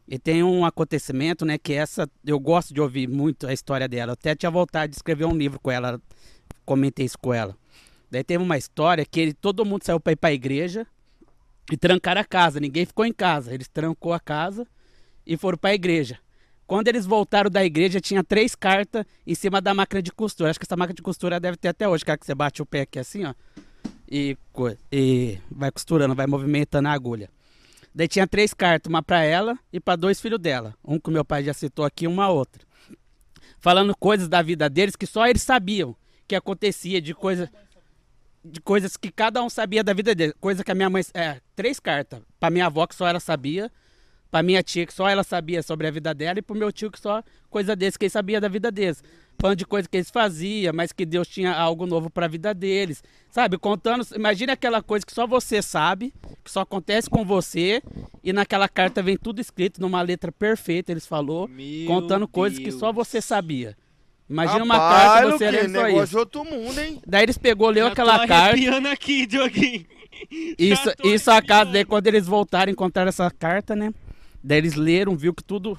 [0.06, 4.10] E tem um acontecimento, né, que essa, eu gosto de ouvir muito a história dela,
[4.10, 6.00] eu até tinha vontade de escrever um livro com ela,
[6.64, 7.56] comentei isso com ela.
[8.10, 10.86] Daí teve uma história que ele, todo mundo saiu para ir para a igreja
[11.70, 12.60] e trancaram a casa.
[12.60, 13.52] Ninguém ficou em casa.
[13.52, 14.66] Eles trancou a casa
[15.26, 16.18] e foram para a igreja.
[16.66, 20.50] Quando eles voltaram da igreja, tinha três cartas em cima da máquina de costura.
[20.50, 22.66] Acho que essa máquina de costura deve ter até hoje, cara, que você bate o
[22.66, 23.34] pé aqui assim, ó.
[24.10, 24.36] E,
[24.92, 27.28] e vai costurando, vai movimentando a agulha.
[27.94, 30.74] Daí tinha três cartas, uma para ela e para dois filhos dela.
[30.84, 32.62] Um que meu pai já citou aqui, uma outra.
[33.60, 37.48] Falando coisas da vida deles que só eles sabiam que acontecia, de coisas
[38.44, 40.34] de coisas que cada um sabia da vida dele.
[40.38, 41.02] Coisa que a minha mãe.
[41.14, 42.20] É, três cartas.
[42.38, 43.72] Pra minha avó, que só ela sabia.
[44.30, 46.38] Pra minha tia, que só ela sabia sobre a vida dela.
[46.38, 49.02] E pro meu tio, que só coisa deles, que ele sabia da vida deles.
[49.40, 53.02] Falando de coisa que eles faziam, mas que Deus tinha algo novo pra vida deles.
[53.30, 53.56] Sabe?
[53.56, 54.06] Contando.
[54.14, 56.12] Imagina aquela coisa que só você sabe,
[56.42, 57.80] que só acontece com você.
[58.22, 61.48] E naquela carta vem tudo escrito numa letra perfeita, eles falou.
[61.86, 63.76] contando coisas que só você sabia.
[64.28, 66.10] Imagina uma Rapaz, carta você lendo só negócio isso.
[66.12, 67.02] de outro mundo, hein?
[67.06, 68.90] Daí eles pegou, leu Já aquela tô carta.
[68.90, 69.86] aqui, Dioguinho.
[70.58, 73.92] Isso, isso a casa, daí quando eles voltaram, encontraram essa carta, né?
[74.42, 75.78] Daí eles leram, viu que tudo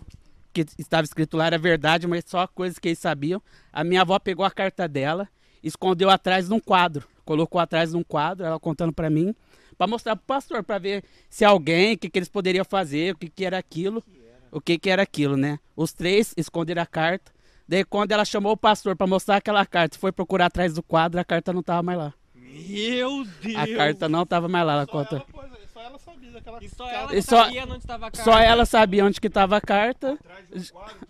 [0.53, 3.41] que estava escrito lá era verdade, mas só coisas que eles sabiam.
[3.73, 5.27] A minha avó pegou a carta dela,
[5.63, 9.35] escondeu atrás de um quadro, colocou atrás de um quadro, ela contando pra mim,
[9.77, 13.17] pra mostrar pro pastor, pra ver se alguém, o que, que eles poderiam fazer, o
[13.17, 14.03] que, que era aquilo,
[14.51, 15.59] o que, que era aquilo, né?
[15.75, 17.34] Os três esconderam a carta.
[17.67, 21.19] Daí quando ela chamou o pastor pra mostrar aquela carta, foi procurar atrás do quadro,
[21.19, 22.13] a carta não tava mais lá.
[22.35, 23.55] Meu Deus.
[23.55, 25.15] A carta não tava mais lá, ela Só conta.
[25.15, 28.11] ela, pois só ela sabia daquela E só ela E só- sabia onde estava a
[28.11, 28.23] carta.
[28.31, 30.17] Só ela sabia onde que estava a carta,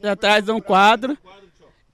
[0.02, 1.18] atrás de um quadro,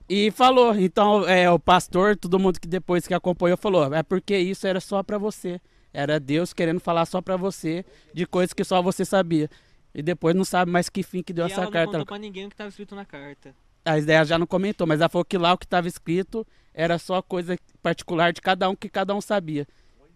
[0.08, 0.76] e falou.
[0.76, 4.80] Então, é, o pastor, todo mundo que depois que acompanhou falou, é porque isso era
[4.80, 5.60] só para você.
[5.94, 7.84] Era Deus querendo falar só para você
[8.14, 9.50] de coisas que só você sabia.
[9.94, 11.92] E depois não sabe mais que fim que deu E essa ela não carta.
[11.92, 13.54] contou pra ninguém o que estava escrito na carta.
[13.84, 16.98] A ideia já não comentou, mas ela falou que lá o que estava escrito era
[17.00, 19.68] só coisa particular de cada um que cada um sabia.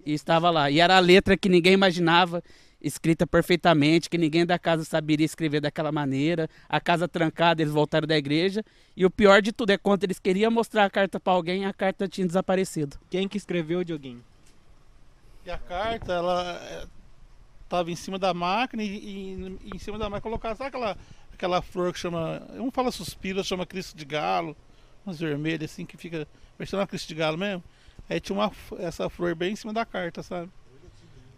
[0.06, 0.70] E estava lá.
[0.70, 2.44] E era a letra que ninguém imaginava,
[2.80, 6.48] escrita perfeitamente, que ninguém da casa saberia escrever daquela maneira.
[6.70, 8.64] A casa trancada, eles voltaram da igreja.
[8.96, 11.74] E o pior de tudo é quando eles queriam mostrar a carta para alguém, a
[11.74, 12.98] carta tinha desaparecido.
[13.10, 14.24] Quem que escreveu, Dioguinho?
[15.44, 16.86] E a carta, ela é,
[17.68, 20.96] tava em cima da máquina e, e- e em cima da máquina colocaram, sabe aquela,
[21.36, 24.56] aquela flor que chama, um fala suspiro, chama Cristo de Galo,
[25.06, 26.28] umas vermelhas assim que fica,
[26.58, 27.64] parecendo uma Cristo de Galo mesmo.
[28.10, 30.50] Aí tinha uma, essa flor bem em cima da carta, sabe?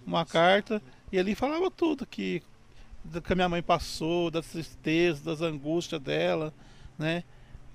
[0.05, 0.81] Uma carta,
[1.11, 2.41] e ali falava tudo que,
[3.23, 6.53] que a minha mãe passou, das tristezas, das angústias dela,
[6.97, 7.23] né?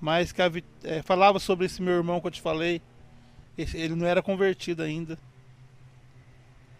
[0.01, 0.51] Mas que a
[0.83, 2.81] eh, falava sobre esse meu irmão que eu te falei,
[3.57, 5.17] ele não era convertido ainda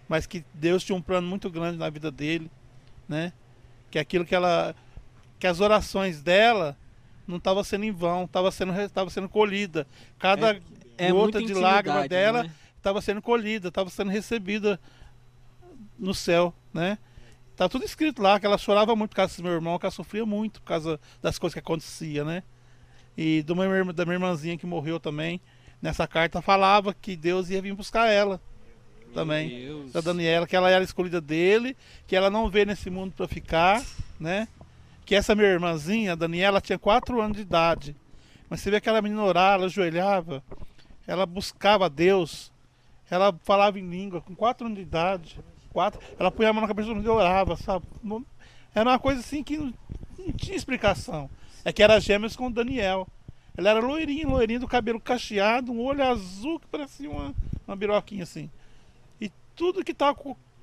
[0.08, 2.50] mas que Deus tinha um plano muito grande na vida dele,
[3.08, 3.34] né?
[3.90, 4.76] Que aquilo que ela,
[5.44, 6.78] que as orações dela
[7.28, 9.86] não estava sendo em vão, estava sendo, estava sendo colhida.
[10.18, 10.58] Cada
[10.98, 12.52] É gota muita de lágrima dela né?
[12.78, 14.80] estava sendo colhida, estava sendo recebida
[16.00, 16.98] no céu, né?
[17.58, 19.92] Tá tudo escrito lá que ela chorava muito por causa desse meu irmão, que ela
[19.92, 22.42] sofria muito por causa das coisas que acontecia, né?
[23.18, 25.42] E uma irmã- da minha irmãzinha que morreu também.
[25.82, 28.40] Nessa carta falava que Deus ia vir buscar ela
[29.14, 29.50] também.
[29.50, 29.92] Deus.
[29.92, 31.76] Da Daniela, que ela era escolhida dele,
[32.08, 33.84] que ela não veio nesse mundo para ficar,
[34.18, 34.48] né?
[35.06, 37.96] Que essa minha irmãzinha, Daniela, tinha 4 anos de idade.
[38.50, 40.44] Mas você vê aquela menina orar, ela ajoelhava,
[41.08, 42.52] ela buscava Deus,
[43.10, 45.40] ela falava em língua com 4 anos de idade.
[45.74, 47.86] Quatro, ela punha a mão na cabeça e orava, sabe?
[48.76, 49.74] Era uma coisa assim que não,
[50.20, 51.28] não tinha explicação.
[51.66, 53.08] É que era gêmeos com o Daniel.
[53.58, 57.34] Ela era loirinha, loirinha, do cabelo cacheado, um olho azul que parecia uma,
[57.68, 58.52] uma biroquinha assim.
[59.20, 60.16] E tudo que, tá,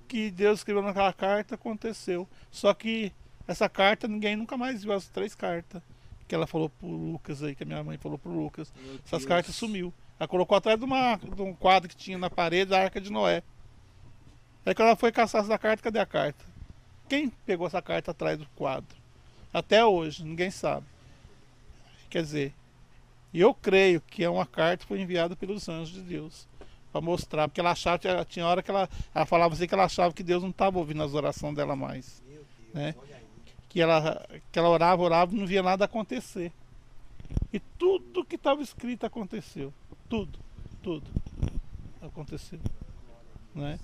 [0.07, 2.29] que Deus escreveu naquela carta aconteceu.
[2.51, 3.13] Só que
[3.51, 5.83] essa carta ninguém nunca mais viu as três cartas
[6.29, 8.73] que ela falou pro Lucas aí, que a minha mãe falou pro Lucas.
[9.05, 9.93] Essas cartas sumiu.
[10.19, 13.11] Ela colocou atrás de, uma, de um quadro que tinha na parede da Arca de
[13.11, 13.43] Noé.
[14.65, 16.45] Aí quando ela foi caçar essa carta, cadê a carta?
[17.09, 18.97] Quem pegou essa carta atrás do quadro?
[19.53, 20.87] Até hoje, ninguém sabe.
[22.09, 22.55] Quer dizer,
[23.35, 26.47] eu creio que é uma carta que foi enviada pelos anjos de Deus
[26.93, 29.85] para mostrar, porque ela achava, tinha, tinha hora que ela, ela falava assim que ela
[29.85, 32.23] achava que Deus não estava ouvindo as orações dela mais,
[32.73, 32.95] né?
[33.71, 36.53] Que ela, que ela orava, orava e não via nada acontecer.
[37.53, 39.73] E tudo que estava escrito aconteceu,
[40.09, 40.39] tudo,
[40.83, 41.07] tudo
[42.03, 42.59] aconteceu,
[43.55, 43.79] né?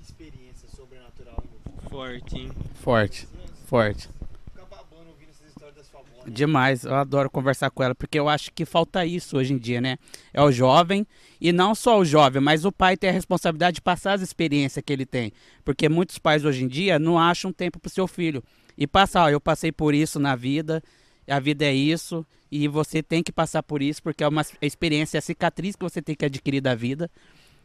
[0.00, 1.42] experiência sobrenatural.
[1.88, 2.52] Forte, hein?
[2.74, 3.28] Forte,
[3.66, 4.08] forte.
[4.52, 6.08] Ficar babando ouvindo essas histórias da sua avó.
[6.26, 9.80] Demais, eu adoro conversar com ela, porque eu acho que falta isso hoje em dia,
[9.80, 9.98] né?
[10.32, 11.06] É o jovem,
[11.40, 14.84] e não só o jovem, mas o pai tem a responsabilidade de passar as experiências
[14.84, 15.32] que ele tem.
[15.64, 18.42] Porque muitos pais hoje em dia não acham tempo pro seu filho.
[18.76, 20.82] E passar, ó, eu passei por isso na vida,
[21.28, 25.18] a vida é isso, e você tem que passar por isso, porque é uma experiência,
[25.18, 27.10] é cicatriz que você tem que adquirir da vida.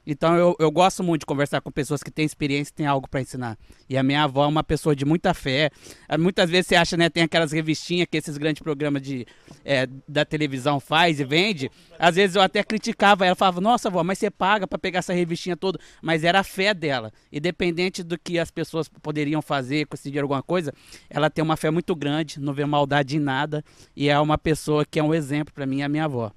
[0.09, 3.09] Então eu, eu gosto muito de conversar com pessoas que têm experiência e têm algo
[3.09, 3.57] para ensinar.
[3.89, 5.69] E a minha avó é uma pessoa de muita fé.
[6.07, 9.27] Ah, Muitas vezes você acha, né, tem aquelas revistinhas que esses grandes programas de,
[9.65, 11.69] é, da televisão faz e vende.
[11.99, 15.11] Às vezes eu até criticava ela, falava, nossa avó, mas você paga para pegar essa
[15.11, 15.77] revistinha toda.
[16.01, 17.11] Mas era a fé dela.
[17.29, 20.73] Independente do que as pessoas poderiam fazer dinheiro, alguma coisa,
[21.09, 23.61] ela tem uma fé muito grande, não vê maldade em nada.
[23.93, 26.31] E é uma pessoa que é um exemplo para mim, a minha avó.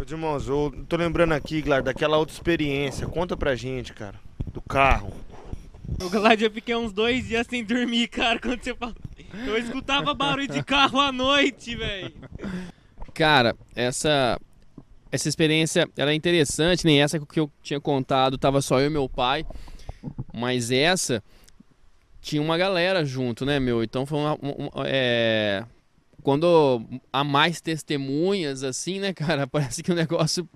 [0.00, 3.06] Meus irmãos, eu tô lembrando aqui, Glar, daquela outra experiência.
[3.06, 4.18] Conta pra gente, cara.
[4.50, 5.12] Do carro.
[6.02, 8.94] O Glad, eu fiquei uns dois dias sem dormir, cara, quando você falou.
[9.46, 12.14] Eu escutava barulho de carro à noite, velho.
[13.12, 14.40] Cara, essa
[15.12, 18.90] essa experiência ela é interessante, nem essa que eu tinha contado, tava só eu e
[18.90, 19.44] meu pai,
[20.32, 21.22] mas essa
[22.22, 23.82] tinha uma galera junto, né, meu?
[23.84, 25.62] Então foi uma, uma- uma- é,
[26.22, 30.48] quando há mais testemunhas assim, né, cara, parece que o negócio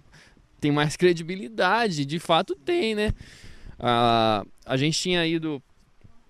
[0.61, 3.13] tem mais credibilidade, de fato tem, né?
[3.79, 5.63] A, a gente tinha ido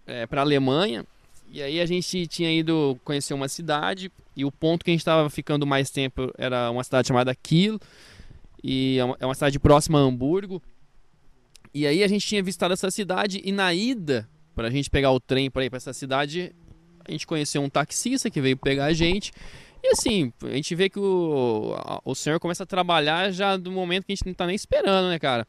[0.06, 1.04] é, para Alemanha
[1.50, 5.00] e aí a gente tinha ido conhecer uma cidade e o ponto que a gente
[5.00, 7.78] estava ficando mais tempo era uma cidade chamada Kiel
[8.62, 10.60] e é é uma cidade próxima a Hamburgo.
[11.72, 15.10] E aí a gente tinha visitado essa cidade e na ida para a gente pegar
[15.12, 16.54] o trem para ir para essa cidade
[17.06, 19.32] a gente conheceu um taxista que veio pegar a gente
[19.82, 21.74] e assim a gente vê que o,
[22.04, 25.08] o senhor começa a trabalhar já do momento que a gente não tá nem esperando,
[25.08, 25.46] né, cara?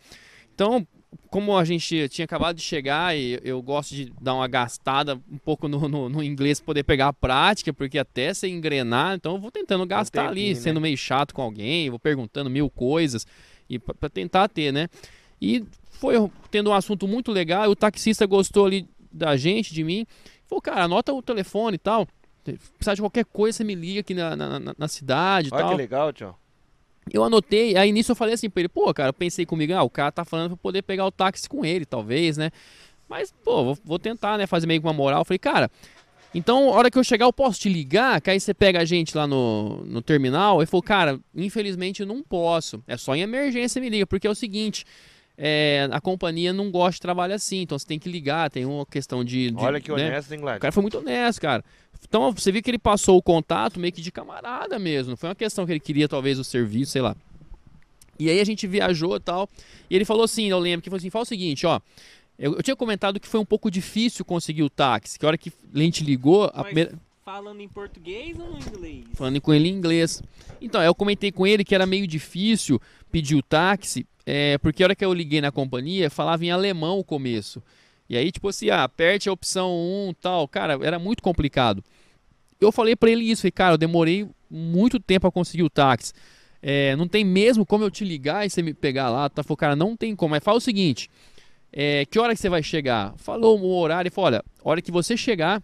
[0.53, 0.85] Então
[1.29, 5.37] como a gente tinha acabado de chegar e eu gosto de dar uma gastada um
[5.37, 9.39] pouco no, no, no inglês poder pegar a prática, porque até você engrenar, então eu
[9.39, 10.83] vou tentando gastar ali, tempinho, sendo né?
[10.83, 13.25] meio chato com alguém, vou perguntando mil coisas
[13.69, 14.87] e pra tentar ter, né?
[15.41, 16.15] E foi
[16.51, 20.05] tendo um assunto muito legal, e o taxista gostou ali da gente, de mim,
[20.55, 22.07] falou, cara, anota o telefone e tal.
[22.45, 25.61] Se precisar de qualquer coisa, você me liga aqui na, na, na- cidade e Olha
[25.63, 25.71] tal.
[25.71, 26.35] que legal, tio.
[27.11, 29.83] Eu anotei, aí nisso eu falei assim pra ele, pô, cara, eu pensei comigo, ah,
[29.83, 32.51] o cara tá falando pra eu poder pegar o táxi com ele, talvez, né?
[33.07, 35.21] Mas, pô, vou, vou tentar, né, fazer meio com uma moral.
[35.21, 35.69] Eu falei, cara,
[36.33, 38.85] então, a hora que eu chegar, eu posso te ligar, que aí você pega a
[38.85, 40.59] gente lá no, no terminal.
[40.59, 42.83] Ele falou, cara, infelizmente eu não posso.
[42.87, 44.83] É só em emergência me liga, porque é o seguinte,
[45.37, 48.85] é, a companhia não gosta de trabalho assim, então você tem que ligar, tem uma
[48.85, 49.51] questão de...
[49.51, 50.07] de, Olha que né?
[50.07, 51.63] honesto, hein, O cara foi muito honesto, cara.
[52.07, 55.11] Então você viu que ele passou o contato meio que de camarada mesmo.
[55.11, 57.15] Não foi uma questão que ele queria, talvez, o serviço, sei lá.
[58.17, 59.49] E aí a gente viajou e tal.
[59.89, 61.79] E ele falou assim, eu lembro, que falou assim, fala o seguinte, ó.
[62.37, 65.17] Eu, eu tinha comentado que foi um pouco difícil conseguir o táxi.
[65.17, 68.59] Que a hora que a gente ligou, a Mas primeira, falando em português ou no
[68.59, 69.05] inglês?
[69.13, 70.21] falando com ele em inglês.
[70.61, 72.79] Então, aí eu comentei com ele que era meio difícil
[73.11, 76.99] pedir o táxi, é, porque a hora que eu liguei na companhia, falava em alemão
[76.99, 77.61] o começo.
[78.09, 79.71] E aí, tipo assim, ah, aperte a opção
[80.09, 80.47] 1 tal.
[80.47, 81.83] Cara, era muito complicado.
[82.59, 86.13] Eu falei pra ele isso, falei, cara, eu demorei muito tempo a conseguir o táxi.
[86.61, 89.29] É, não tem mesmo como eu te ligar e você me pegar lá.
[89.29, 89.43] Tá?
[89.43, 90.31] Falou, cara, não tem como.
[90.31, 91.09] Mas fala o seguinte:
[91.71, 93.13] é, que hora que você vai chegar?
[93.17, 95.61] Falou o horário e falou: olha, a hora que você chegar,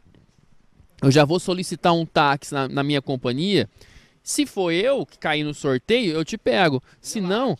[1.01, 3.67] eu já vou solicitar um táxi na, na minha companhia
[4.21, 6.83] Se for eu que cair no sorteio, eu te pego.
[6.99, 7.57] Se não,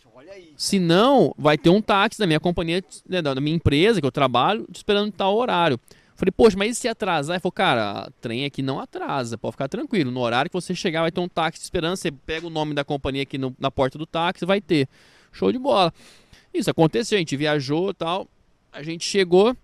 [0.56, 4.12] se não, vai ter um táxi da minha companhia, né, da minha empresa que eu
[4.12, 5.78] trabalho, te esperando tal horário.
[6.14, 7.34] Falei, poxa, mas e se atrasar?
[7.34, 10.10] Ele falou, cara, trem aqui não atrasa, pode ficar tranquilo.
[10.10, 11.96] No horário que você chegar, vai ter um táxi esperando.
[11.96, 14.88] Você pega o nome da companhia aqui no- na porta do táxi, vai ter.
[15.32, 15.92] Show de bola.
[16.54, 18.28] Isso aconteceu, a gente viajou tal.
[18.70, 19.56] A gente chegou.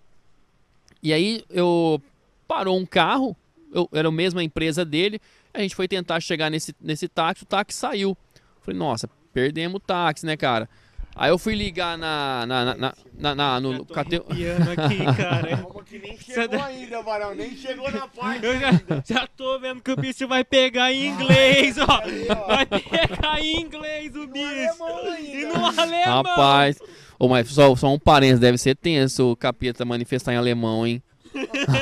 [1.03, 2.03] E aí eu
[2.49, 3.37] parou um carro,
[3.73, 5.21] eu, era a mesma empresa dele.
[5.55, 8.17] A gente foi tentar chegar nesse, nesse táxi, o táxi saiu.
[8.63, 9.09] Falei, nossa,
[9.39, 10.69] perdemos o táxi, né, cara?
[11.15, 12.45] Aí eu fui ligar na.
[12.47, 15.67] na, na, na, na- na- no, cate- Piano aqui, cara.
[15.85, 17.35] Que nem chegou ainda, Barão.
[17.35, 18.71] Nem chegou na parte Eu já,
[19.05, 22.47] já tô vendo que o bicho vai pegar em inglês, ó.
[22.47, 24.77] Vai pegar em inglês o bicho.
[25.21, 26.23] E no alemão.
[26.23, 26.79] Rapaz.
[27.19, 31.03] Ô, mas só, só um parênteses, deve ser tenso o capeta manifestar em alemão, hein?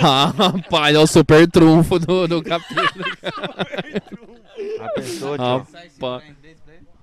[0.02, 3.04] Ah, Rapaz, é o super trunfo do, do capeta.
[4.80, 6.24] A pessoa, Rapaz.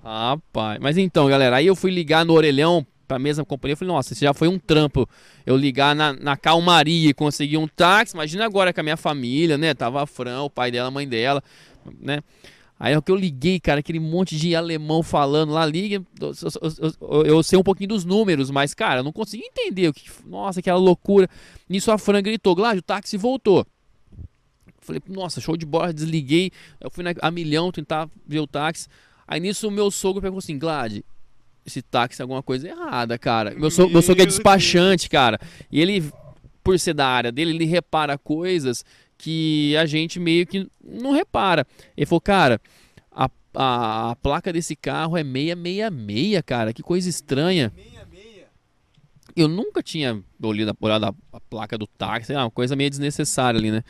[0.04, 0.78] Rapaz.
[0.80, 3.72] Mas então, galera, aí eu fui ligar no orelhão pra mesma companhia.
[3.72, 5.08] Eu falei, nossa, isso já foi um trampo.
[5.46, 8.14] Eu ligar na, na calmaria e conseguir um táxi.
[8.14, 9.72] Imagina agora com a minha família, né?
[9.74, 11.42] Tava a Fran, o pai dela, a mãe dela,
[12.00, 12.20] né?
[12.78, 16.02] Aí é o que eu liguei, cara, aquele monte de alemão falando lá, liga.
[16.20, 19.88] Eu, eu- eu- eu sei um pouquinho dos números, mas, cara, eu não consegui entender
[19.88, 20.10] o que.
[20.26, 21.28] Nossa, aquela loucura.
[21.68, 23.64] Nisso a Fran gritou, Gládio, o táxi voltou.
[24.80, 26.50] Falei, nossa, show de bola, desliguei.
[26.80, 28.86] Eu fui na, a milhão tentar ver o táxi.
[29.26, 31.02] Aí nisso o meu sogro pegou assim, Glad,
[31.66, 33.54] esse táxi é alguma coisa errada, cara.
[33.54, 35.38] Meu, so, meu sogro é despachante, cara.
[35.70, 36.12] E ele,
[36.62, 38.84] por ser da área dele, ele repara coisas
[39.16, 41.66] que a gente meio que não repara.
[41.96, 42.60] Ele falou, cara,
[43.10, 46.72] a, a, a placa desse carro é 666, cara.
[46.72, 47.72] Que coisa estranha.
[49.36, 53.58] Eu nunca tinha olhado, olhado a, a placa do táxi, é uma coisa meio desnecessária
[53.58, 53.82] ali, né?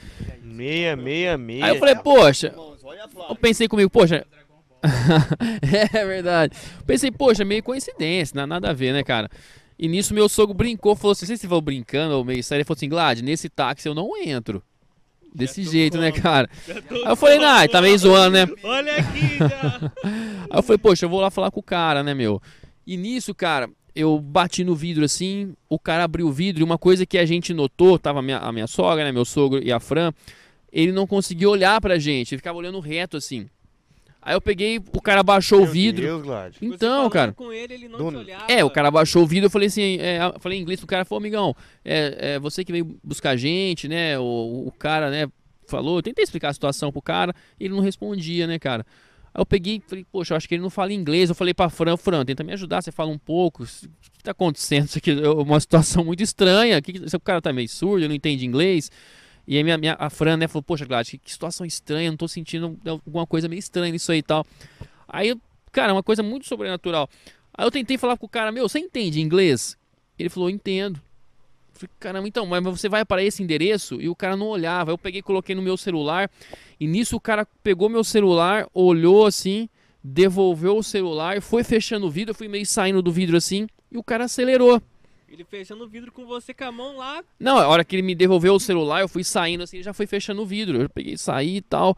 [0.42, 1.66] Meia, meia, meia.
[1.66, 2.54] Aí eu falei, poxa,
[3.28, 4.26] eu pensei comigo, poxa.
[5.92, 6.56] é verdade.
[6.86, 9.28] Pensei, poxa, meio coincidência, não nada a ver, né, cara?
[9.78, 12.60] E nisso meu sogro brincou, falou assim, não sei se falou brincando ou meio sério,
[12.60, 14.62] ele falou assim, Glad, nesse táxi eu não entro.
[15.34, 16.48] Desse jeito, né, cara?
[16.68, 18.46] Aí eu falei, nah, tá meio zoando, né?
[18.62, 19.92] Olha aqui, já.
[20.48, 22.40] Aí eu falei, poxa, eu vou lá falar com o cara, né, meu?
[22.86, 26.78] E nisso, cara, eu bati no vidro assim, o cara abriu o vidro e uma
[26.78, 29.72] coisa que a gente notou, tava a minha, a minha sogra, né, meu sogro e
[29.72, 30.12] a Fran,
[30.72, 33.48] ele não conseguia olhar pra gente, ele ficava olhando reto assim.
[34.24, 36.02] Aí eu peguei, o cara baixou o Meu vidro.
[36.02, 36.56] Deus, Glad.
[36.62, 37.32] Então, cara.
[37.32, 38.46] com ele, ele não Do- te olhava.
[38.48, 40.86] É, o cara baixou o vidro, eu falei assim, é, eu falei em inglês pro
[40.86, 41.54] cara, falou, amigão,
[41.84, 44.18] é, é você que veio buscar a gente, né?
[44.18, 45.26] O, o cara, né,
[45.68, 48.86] falou, eu tentei explicar a situação pro cara, e ele não respondia, né, cara?
[49.34, 51.28] Aí eu peguei e falei, poxa, eu acho que ele não fala inglês.
[51.28, 53.64] Eu falei pra Fran, Fran, tenta me ajudar, você fala um pouco.
[53.64, 54.84] O que tá acontecendo?
[54.86, 56.80] Isso aqui é uma situação muito estranha.
[56.80, 58.90] Que, que- o cara tá meio surdo, não entende inglês.
[59.46, 62.16] E aí minha, minha, a Fran, né, falou, poxa, Glad, que, que situação estranha, não
[62.16, 64.46] tô sentindo alguma coisa meio estranha nisso aí e tal.
[65.06, 65.36] Aí,
[65.70, 67.08] cara, uma coisa muito sobrenatural.
[67.56, 69.76] Aí eu tentei falar com o cara, meu, você entende inglês?
[70.18, 70.96] Ele falou, entendo.
[70.96, 74.00] Eu Falei, caramba, então, mas você vai para esse endereço?
[74.00, 74.92] E o cara não olhava.
[74.92, 76.30] Eu peguei coloquei no meu celular.
[76.78, 79.68] E nisso o cara pegou meu celular, olhou assim,
[80.02, 82.30] devolveu o celular, foi fechando o vidro.
[82.30, 83.66] Eu fui meio saindo do vidro assim.
[83.90, 84.80] E o cara acelerou.
[85.34, 87.20] Ele fechando o vidro com você com a mão lá.
[87.40, 89.92] Não, a hora que ele me devolveu o celular, eu fui saindo assim, ele já
[89.92, 90.80] foi fechando o vidro.
[90.80, 91.96] Eu peguei saí e tal.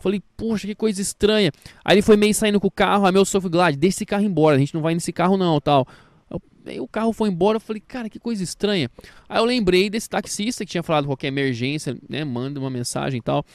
[0.00, 1.52] Falei, poxa, que coisa estranha.
[1.84, 4.24] Aí ele foi meio saindo com o carro, aí meu falou, Glad, deixa esse carro
[4.24, 5.86] embora, a gente não vai nesse carro não, tal.
[6.66, 8.90] Aí o carro foi embora, eu falei, cara, que coisa estranha.
[9.28, 13.22] Aí eu lembrei desse taxista que tinha falado qualquer emergência, né, manda uma mensagem e
[13.22, 13.46] tal.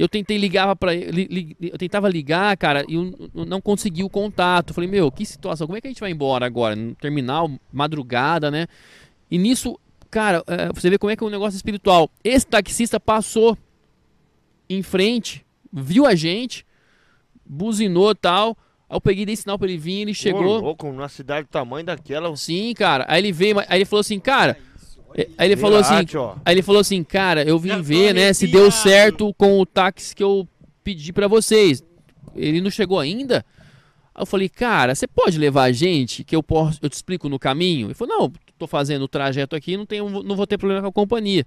[0.00, 4.72] Eu tentei ligar para ele, eu tentava ligar, cara, e eu não consegui o contato.
[4.72, 6.76] Falei, meu, que situação, como é que a gente vai embora agora?
[6.76, 8.68] No terminal, madrugada, né?
[9.28, 9.76] E nisso,
[10.08, 12.08] cara, é, você vê como é que é um negócio espiritual.
[12.22, 13.58] Esse taxista passou
[14.70, 16.64] em frente, viu a gente,
[17.44, 18.56] buzinou tal.
[18.88, 20.60] Aí eu peguei dei sinal pra ele vir, ele Ô, chegou.
[20.60, 22.34] louco, numa cidade do tamanho daquela.
[22.36, 23.04] Sim, cara.
[23.08, 24.56] Aí ele veio, aí ele falou assim, cara.
[25.36, 25.94] Aí ele falou assim.
[26.44, 30.14] Aí ele falou assim, cara, eu vim ver, né, se deu certo com o táxi
[30.14, 30.46] que eu
[30.84, 31.82] pedi pra vocês.
[32.34, 33.44] Ele não chegou ainda?
[34.14, 37.28] Aí eu falei, cara, você pode levar a gente, que eu posso, eu te explico
[37.28, 37.88] no caminho?
[37.88, 40.88] Ele falou, não, tô fazendo o trajeto aqui, não, tenho, não vou ter problema com
[40.88, 41.46] a companhia.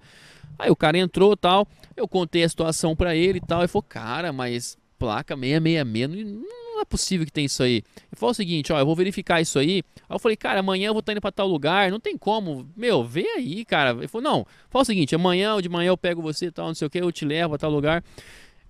[0.57, 3.83] Aí o cara entrou tal, eu contei a situação pra ele e tal, ele falou,
[3.83, 7.75] cara, mas placa 666, não não é possível que tem isso aí.
[7.75, 9.83] Ele falou o seguinte, ó, eu vou verificar isso aí.
[10.09, 12.67] Aí eu falei, cara, amanhã eu vou estar indo pra tal lugar, não tem como.
[12.75, 13.91] Meu, vê aí, cara.
[13.91, 16.67] Ele falou, não, fala o seguinte, amanhã ou de manhã eu pego você e tal,
[16.67, 18.03] não sei o que, eu te levo a tal lugar.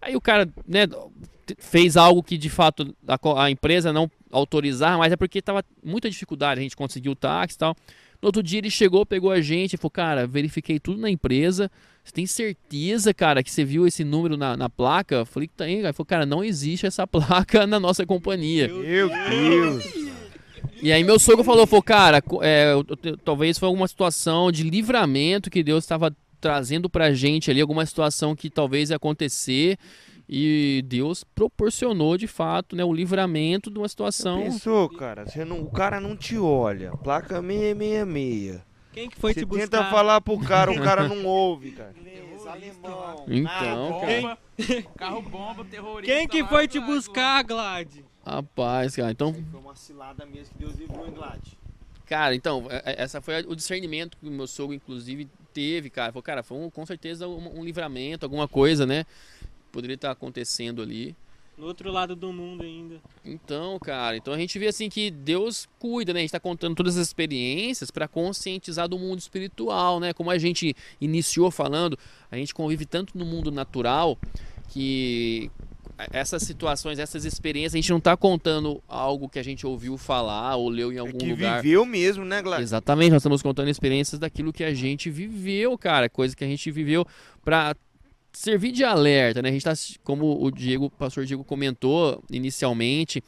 [0.01, 0.87] Aí o cara, né,
[1.57, 6.09] fez algo que de fato a, a empresa não autorizar, mas é porque tava muita
[6.09, 7.75] dificuldade, a gente conseguiu o táxi e tal.
[8.21, 11.71] No outro dia ele chegou, pegou a gente e falou, cara, verifiquei tudo na empresa,
[12.03, 15.15] Você tem certeza, cara, que você viu esse número na, na placa?
[15.15, 15.87] Eu falei que tem, cara.
[15.89, 18.67] Ele falou, cara, não existe essa placa na nossa companhia.
[18.67, 20.11] Meu Deus.
[20.81, 22.73] E aí meu sogro falou, falou, cara, é,
[23.23, 28.35] talvez foi alguma situação de livramento que Deus estava trazendo pra gente ali, alguma situação
[28.35, 29.77] que talvez ia acontecer.
[30.27, 34.41] E Deus proporcionou de fato, né, o livramento de uma situação.
[34.41, 35.27] Pensou, cara?
[35.27, 36.91] Você não, o cara não te olha.
[37.03, 38.70] Placa 666.
[38.93, 39.89] Quem que foi Você te tenta buscar?
[39.89, 41.93] falar pro cara, o cara não ouve, cara.
[42.47, 43.25] alemão.
[43.27, 44.37] Então, cara,
[44.97, 46.13] Carro bomba, terrorista.
[46.13, 47.87] Quem que foi te buscar, Glad?
[48.25, 51.39] rapaz, cara, então Foi uma cilada mesmo que Deus livrou em Glad.
[52.05, 56.11] Cara, então, é- é- essa foi o discernimento que o meu sogro, inclusive, teve, cara.
[56.11, 59.05] Falou, cara, foi um- com certeza um, um livramento, alguma coisa, né?
[59.71, 61.15] Poderia estar acontecendo ali.
[61.57, 62.95] No outro lado do mundo ainda.
[63.23, 66.19] Então, cara, então a gente vê assim que Deus cuida, né?
[66.19, 70.11] A gente tá contando todas as experiências para conscientizar do mundo espiritual, né?
[70.13, 71.97] Como a gente iniciou falando,
[72.31, 74.17] a gente convive tanto no mundo natural
[74.69, 75.51] que
[76.11, 80.55] essas situações, essas experiências, a gente não tá contando algo que a gente ouviu falar
[80.55, 81.61] ou leu em É algum que lugar.
[81.61, 82.69] viveu mesmo, né, Gladys?
[82.69, 86.71] Exatamente, nós estamos contando experiências daquilo que a gente viveu, cara, coisa que a gente
[86.71, 87.05] viveu
[87.43, 87.75] para
[88.33, 89.49] servir de alerta, né?
[89.49, 93.23] A gente tá, como o Diego, o pastor Diego comentou inicialmente,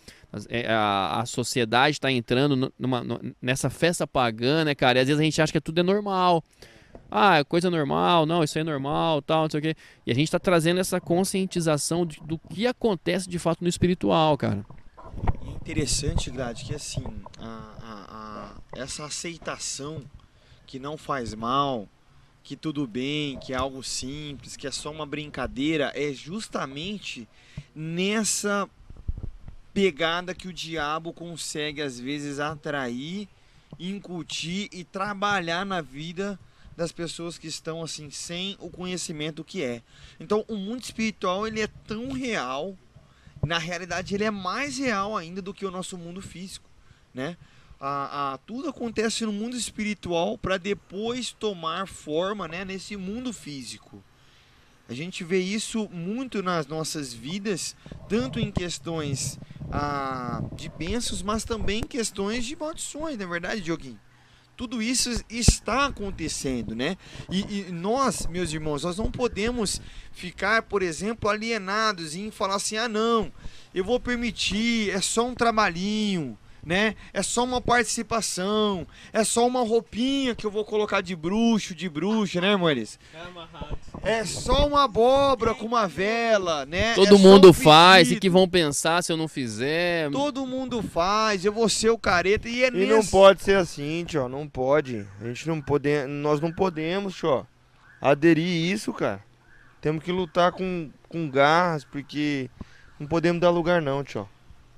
[0.50, 4.98] é, a, a sociedade está entrando nu- numa, nu- nessa festa pagã, né, cara?
[4.98, 6.44] E às vezes a gente acha que tudo é normal.
[7.10, 9.76] Ah, é coisa normal, não, isso é normal, tal, não sei o quê.
[10.06, 14.36] E a gente está trazendo essa conscientização de- do que acontece de fato no espiritual,
[14.38, 14.66] cara.
[15.46, 17.04] É interessante, Glad, que assim,
[17.40, 20.02] a- a- essa aceitação
[20.66, 21.88] que não faz mal,
[22.44, 27.28] que tudo bem, que é algo simples, que é só uma brincadeira, é justamente
[27.74, 28.70] nessa
[29.74, 33.28] pegada que o diabo consegue às vezes atrair,
[33.80, 36.40] incutir e trabalhar na vida
[36.76, 39.82] das pessoas que estão assim sem o conhecimento que é.
[40.20, 42.78] Então, o mundo espiritual ele é tão real
[43.46, 46.70] na realidade ele é mais real ainda do que o nosso mundo físico,
[47.14, 47.38] né?
[47.86, 54.02] A, a- tudo acontece no mundo espiritual para depois tomar forma, né, nesse mundo físico.
[54.88, 57.76] A gente vê isso muito nas nossas vidas,
[58.08, 59.38] tanto em questões
[60.56, 64.00] de bênçãos, mas também em questões de maldições, não é verdade, Dioguinho?
[64.56, 66.96] Tudo isso está acontecendo, né?
[67.30, 69.82] E, e nós, meus irmãos, nós não podemos
[70.12, 73.32] ficar, por exemplo, alienados em falar assim: ah, não,
[73.74, 76.96] eu vou permitir, é só um trabalhinho, né?
[77.14, 81.90] É só uma participação, é só uma roupinha que eu vou colocar de bruxo, de
[81.90, 82.98] bruxa, né, amores?
[84.02, 86.94] É só uma abóbora com uma vela, né?
[86.94, 90.10] Todo É mundo um faz, e que vão pensar se eu não fizer.
[90.12, 92.88] Todo mundo faz, eu vou ser o careta e é E nesse...
[92.88, 95.06] não pode ser assim, tio, não pode.
[95.22, 97.46] A gente não pode, nós não podemos, tio,
[98.02, 99.22] aderir isso, cara.
[99.82, 102.50] Temos que lutar com, com garras, porque
[102.98, 104.28] não podemos dar lugar não, tio.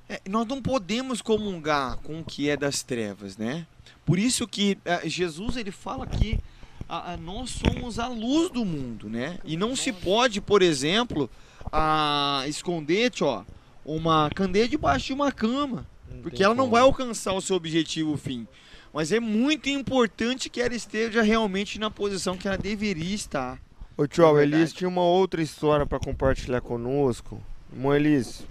[0.08, 3.66] É, nós não podemos comungar com o que é das trevas, né?
[4.06, 6.40] Por isso que eh, Jesus ele fala que
[6.88, 9.40] a- a- nós somos a luz do mundo, né?
[9.44, 11.28] E não se pode, por exemplo,
[11.72, 13.44] a, esconder, ó,
[13.84, 15.88] uma candeia debaixo de uma cama,
[16.22, 16.74] porque ela não como.
[16.74, 18.48] vai alcançar o seu objetivo fim.
[18.94, 23.60] Mas é muito importante que ela esteja realmente na posição que ela deveria estar.
[23.98, 24.44] Ô tio, É.
[24.44, 27.42] Elis tinha uma outra história pra compartilhar conosco.
[27.74, 28.44] Irmão Elis,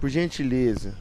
[0.00, 0.94] por gentileza,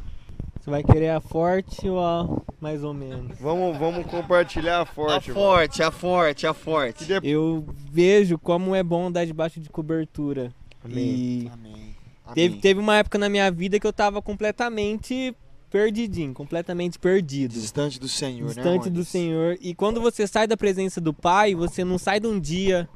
[0.60, 2.28] Você vai querer a forte ou a
[2.62, 3.38] mais ou menos?
[3.40, 5.30] vamos, vamos compartilhar a forte.
[5.30, 5.44] a irmão.
[5.46, 7.04] forte, a forte, a forte.
[7.04, 10.54] E depois- Eu vejo como é bom andar debaixo de cobertura.
[10.84, 10.98] Amém.
[11.06, 11.96] E Amém.
[12.34, 12.60] teve, Amém.
[12.62, 15.34] teve uma época na minha vida que eu tava completamente
[15.70, 17.54] perdidinho, completamente perdido.
[17.54, 18.54] Distante do Senhor, né?
[18.56, 19.08] distante do Moisés?
[19.08, 19.58] Senhor.
[19.62, 22.90] E quando você sai da presença do Pai, você não sai de um dia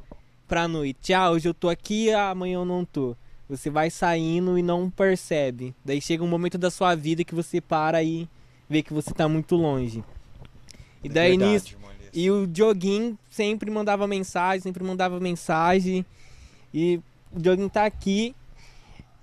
[0.48, 1.14] pra noite.
[1.14, 3.15] Ah, hoje eu tô aqui, amanhã eu não tô.
[3.57, 5.75] Você vai saindo e não percebe.
[5.84, 8.27] Daí chega um momento da sua vida que você para e
[8.69, 10.03] vê que você tá muito longe.
[11.03, 11.67] E daí Verdade, nisso.
[11.75, 12.09] Elias.
[12.13, 16.05] E o Dioguinho sempre mandava mensagem, sempre mandava mensagem.
[16.73, 16.99] E
[17.31, 18.35] o Dioguinho tá aqui.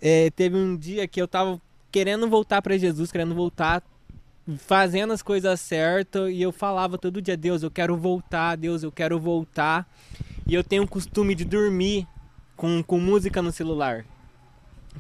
[0.01, 3.83] É, teve um dia que eu tava querendo voltar pra Jesus, querendo voltar,
[4.59, 6.31] fazendo as coisas certas.
[6.33, 9.89] E eu falava todo dia: Deus, eu quero voltar, Deus, eu quero voltar.
[10.47, 12.07] E eu tenho o costume de dormir
[12.57, 14.05] com, com música no celular.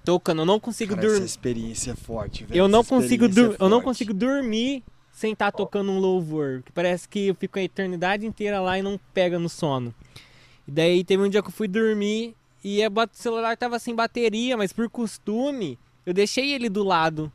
[0.05, 1.27] Tocando, eu não consigo Cara, essa dormir.
[1.27, 2.59] experiência é forte, velho.
[2.59, 7.09] Eu não consigo é eu não consigo dormir sem estar tocando um louvor, que parece
[7.09, 9.95] que eu fico a eternidade inteira lá e não pega no sono.
[10.67, 12.35] E daí teve um dia que eu fui dormir
[12.65, 17.31] e o celular tava sem bateria, mas por costume eu deixei ele do lado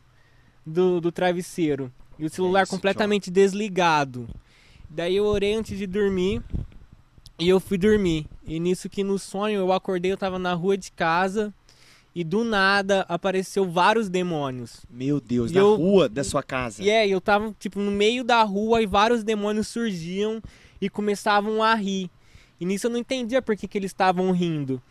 [0.65, 4.27] do, do travesseiro e o celular isso, completamente desligado.
[4.89, 6.41] Daí eu orei antes de dormir
[7.37, 8.25] E eu fui dormir.
[8.47, 11.53] E nisso que no sonho eu acordei, eu tava na rua de casa
[12.15, 14.85] e do nada apareceu vários demônios.
[14.89, 16.81] Meu Deus, E na eu- rua da sua casa.
[16.81, 20.41] E é, eu tava tipo no meio da rua e vários demônios surgiam
[20.79, 22.09] e começavam a rir.
[22.59, 24.81] E nisso eu não entendia por que, que eles estavam rindo.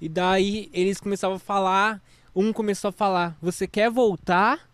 [0.00, 2.02] E daí eles começavam a falar,
[2.34, 4.68] um começou a falar: "Você quer voltar?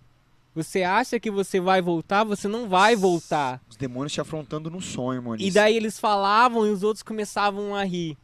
[0.55, 2.25] Você acha que você vai voltar?
[2.25, 3.61] Você não vai voltar".
[3.71, 5.37] Os demônios te afrontando no sonho, irmão.
[5.39, 8.19] E daí eles falavam e os outros começavam a rir.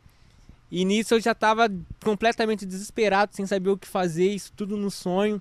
[0.70, 1.70] E nisso eu já tava
[2.03, 5.40] completamente desesperado, sem saber o que fazer, isso tudo no sonho.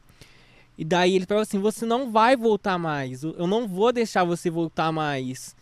[0.77, 4.49] E daí ele falou assim: Você não vai voltar mais, eu não vou deixar você
[4.49, 5.55] voltar mais.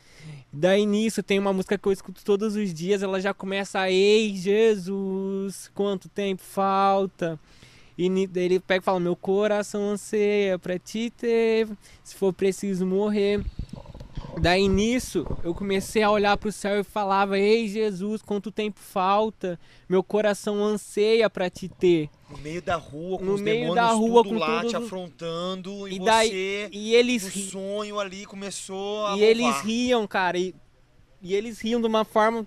[0.52, 4.36] Daí nisso tem uma música que eu escuto todos os dias, ela já começa: Ei
[4.36, 7.40] Jesus, quanto tempo falta.
[7.98, 11.68] E ele pega e fala: Meu coração anseia pra te ter,
[12.04, 13.44] se for preciso morrer.
[14.42, 19.60] Daí nisso, eu comecei a olhar pro céu e falava: Ei Jesus, quanto tempo falta?
[19.88, 22.10] Meu coração anseia pra te ter.
[22.30, 24.70] No meio da rua, com No os meio demônios da rua, tudo com lá todos
[24.72, 25.88] te afrontando.
[25.88, 29.66] E, E daí- você, E eles, ri- sonho ali, começou a e eles louvar.
[29.66, 30.38] riam, cara.
[30.38, 30.54] E,
[31.22, 32.46] e eles riam de uma forma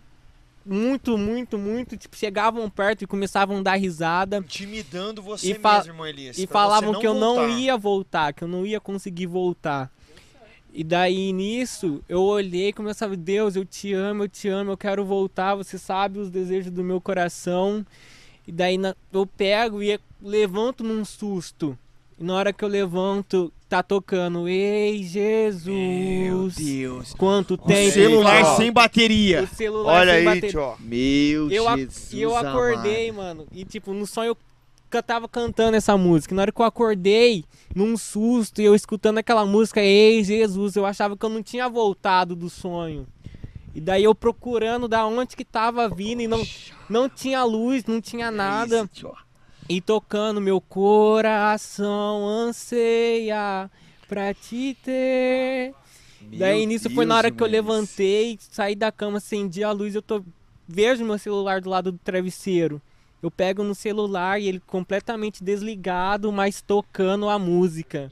[0.66, 1.97] muito, muito, muito.
[1.97, 4.39] Tipo, chegavam perto e começavam a dar risada.
[4.39, 6.36] Intimidando você E mesmo, Elias.
[6.39, 7.59] E falavam que eu não voltar.
[7.59, 9.90] ia voltar, que eu não ia conseguir voltar.
[10.78, 14.70] E daí nisso, eu olhei e comecei a Deus, eu te amo, eu te amo,
[14.70, 17.84] eu quero voltar, você sabe os desejos do meu coração.
[18.46, 21.76] E daí na- eu pego e levanto num susto.
[22.16, 27.12] E na hora que eu levanto, tá tocando, ei Meu Jesus, Deus.
[27.14, 27.92] quanto O tempo.
[27.92, 28.56] celular Ó.
[28.56, 29.42] sem bateria.
[29.42, 30.50] O celular Olha sem aí, bateria.
[30.50, 30.76] tio.
[30.78, 32.12] Meu Eu, Jesus.
[32.12, 33.48] e eu acordei, mano.
[33.52, 34.36] E tipo, no sonho eu
[34.89, 36.35] ca- tava cantando essa música.
[36.35, 37.44] Na hora que eu acordei,
[37.74, 41.69] num susto, e eu escutando aquela música, Ei Jesus, eu achava que eu não tinha
[41.69, 43.06] voltado do sonho.
[43.74, 46.44] E daí eu procurando da onde que tava vindo e não,
[46.89, 48.78] não tinha luz, não tinha nada.
[48.78, 49.12] Isso, tio.
[49.69, 53.70] E tocando meu coração anseia
[54.09, 55.74] pra te ter.
[56.23, 59.70] Daí Meu nisso foi na Deus, hora que eu levantei, saí da cama, acendi a
[59.70, 60.23] luz, eu tô
[60.66, 62.81] vejo meu celular do lado do travesseiro.
[63.23, 68.09] Eu pego no celular e ele completamente desligado, mas tocando a música.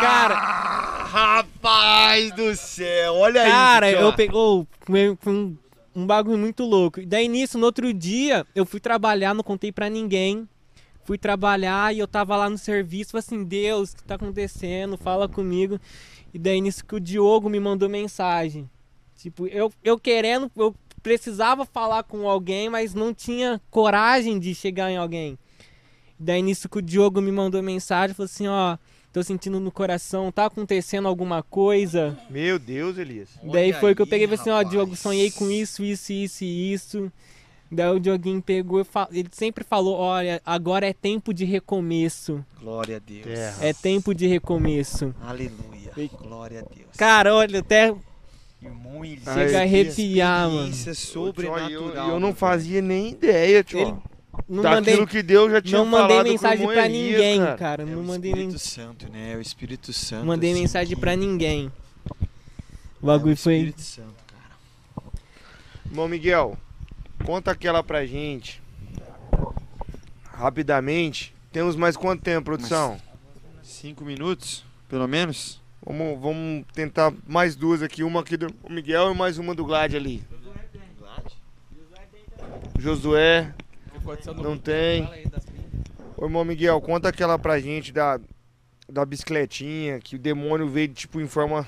[0.00, 0.58] Cara,
[1.08, 4.00] Rapaz do céu, olha cara, isso.
[4.00, 5.56] eu pegou foi um,
[5.96, 7.00] um bagulho muito louco.
[7.00, 10.46] E daí nisso, no outro dia, eu fui trabalhar, não contei pra ninguém.
[11.04, 14.98] Fui trabalhar e eu tava lá no serviço, assim, Deus, o que tá acontecendo?
[14.98, 15.80] Fala comigo.
[16.34, 18.68] E daí nisso que o Diogo me mandou mensagem.
[19.16, 24.90] Tipo, eu, eu querendo, eu precisava falar com alguém, mas não tinha coragem de chegar
[24.90, 25.38] em alguém.
[26.18, 28.76] Daí nisso que o Diogo me mandou mensagem, falou assim, ó,
[29.12, 32.18] tô sentindo no coração, tá acontecendo alguma coisa?
[32.28, 33.28] Meu Deus, Elias.
[33.42, 34.68] Daí Olha foi que eu peguei e falei assim, ó.
[34.68, 37.12] Diogo, sonhei com isso, isso, isso e isso.
[37.70, 42.44] Daí o Dioguinho pegou e ele sempre falou, olha, agora é tempo de recomeço.
[42.60, 43.24] Glória a Deus.
[43.24, 43.56] Terra.
[43.60, 45.14] É tempo de recomeço.
[45.22, 45.92] Aleluia.
[46.18, 46.88] Glória a Deus.
[46.96, 47.94] Cara, olha, até
[48.60, 49.22] Irmão Elias.
[49.24, 50.74] chega a arrepiar, mano.
[50.74, 51.70] Sobrenatural.
[51.70, 53.78] eu, eu não meu fazia nem ideia, tio.
[53.80, 53.94] Ele-
[54.48, 57.56] Não Daquilo mandei, que Deus já tinha não mandei o mensagem Elias, ninguém, cara.
[57.56, 57.82] cara.
[57.82, 59.32] É Não o mandei, nem, Espírito Santo, né?
[59.32, 60.26] É o Espírito Santo.
[60.26, 61.72] mandei assim, mensagem que- pra ninguém.
[63.00, 63.54] O É bagulho o foi.
[63.56, 65.12] Espírito Santo, cara.
[65.86, 66.56] Irmão Miguel,
[67.24, 68.62] conta aquela pra gente.
[70.32, 71.34] Rapidamente.
[71.52, 72.98] Temos mais quanto tempo, produção?
[73.62, 75.60] Cinco minutos, pelo menos.
[75.88, 78.02] Vamos, vamos tentar mais duas aqui.
[78.02, 80.22] Uma aqui do Miguel e mais uma do Glad ali.
[82.78, 83.54] Josué,
[84.36, 85.08] não tem.
[86.14, 88.20] Ô irmão Miguel, conta aquela pra gente da,
[88.86, 91.66] da bicicletinha, que o demônio veio tipo em forma.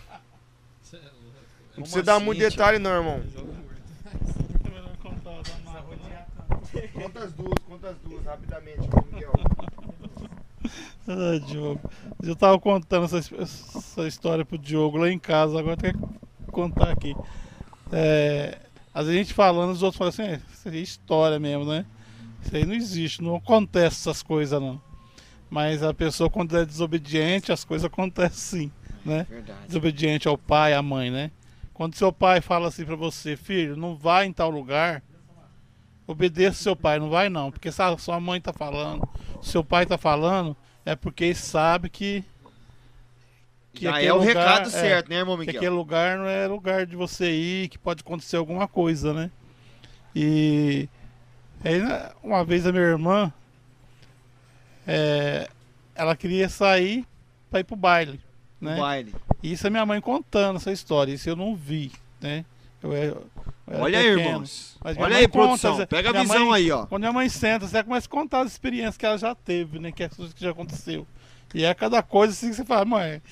[1.75, 2.51] Não precisa dar assim, muito tio?
[2.51, 3.23] detalhe não, irmão.
[6.93, 8.81] Conta as duas, conta as duas, rapidamente,
[9.11, 9.33] Miguel.
[11.09, 11.81] Ah, Diogo.
[12.23, 13.19] Eu tava contando essa,
[13.91, 17.15] essa história pro Diogo lá em casa, agora tem que contar aqui.
[17.93, 18.59] É,
[18.95, 21.85] às vezes a gente falando, os outros falam assim, "É, isso é história mesmo, né?
[22.43, 24.81] Isso aí não existe, não acontece essas coisas não.
[25.49, 28.73] Mas a pessoa quando é desobediente, as coisas acontecem sim,
[29.05, 29.27] né?
[29.29, 29.67] Verdade.
[29.67, 31.31] Desobediente ao pai, à mãe, né?
[31.75, 35.03] Quando seu pai fala assim pra você, filho, não vai em tal lugar,
[36.07, 39.09] obedeça seu pai, não vai não, porque se a sua mãe tá falando,
[39.41, 42.25] seu pai tá falando, é porque ele sabe que,
[43.73, 45.57] que Já é o lugar- recado é, certo, né, irmão que Miguel?
[45.57, 49.31] aquele lugar não é lugar de você ir, que pode acontecer alguma coisa, né?
[50.15, 50.89] E
[51.65, 53.33] aí, né, uma vez a minha irmã,
[54.87, 55.49] é,
[55.95, 57.07] ela queria sair
[57.51, 58.21] pra ir pro baile,
[58.61, 58.75] né?
[58.75, 59.15] No baile.
[59.43, 62.45] E Isso é minha mãe contando essa história, isso eu não vi, né?
[62.83, 63.25] Eu, eu
[63.67, 64.77] era Olha aí, irmãos.
[64.83, 65.77] Olha aí, conta, produção.
[65.77, 65.87] Zé.
[65.87, 66.87] Pega a visão mãe- aí, ó.
[66.87, 69.93] Quando minha mãe senta, você começa a contar as experiências que ela já teve, né?
[69.93, 71.07] Que é as coisas que já aconteceu.
[71.55, 73.23] E é cada coisa assim que você fala, mãe,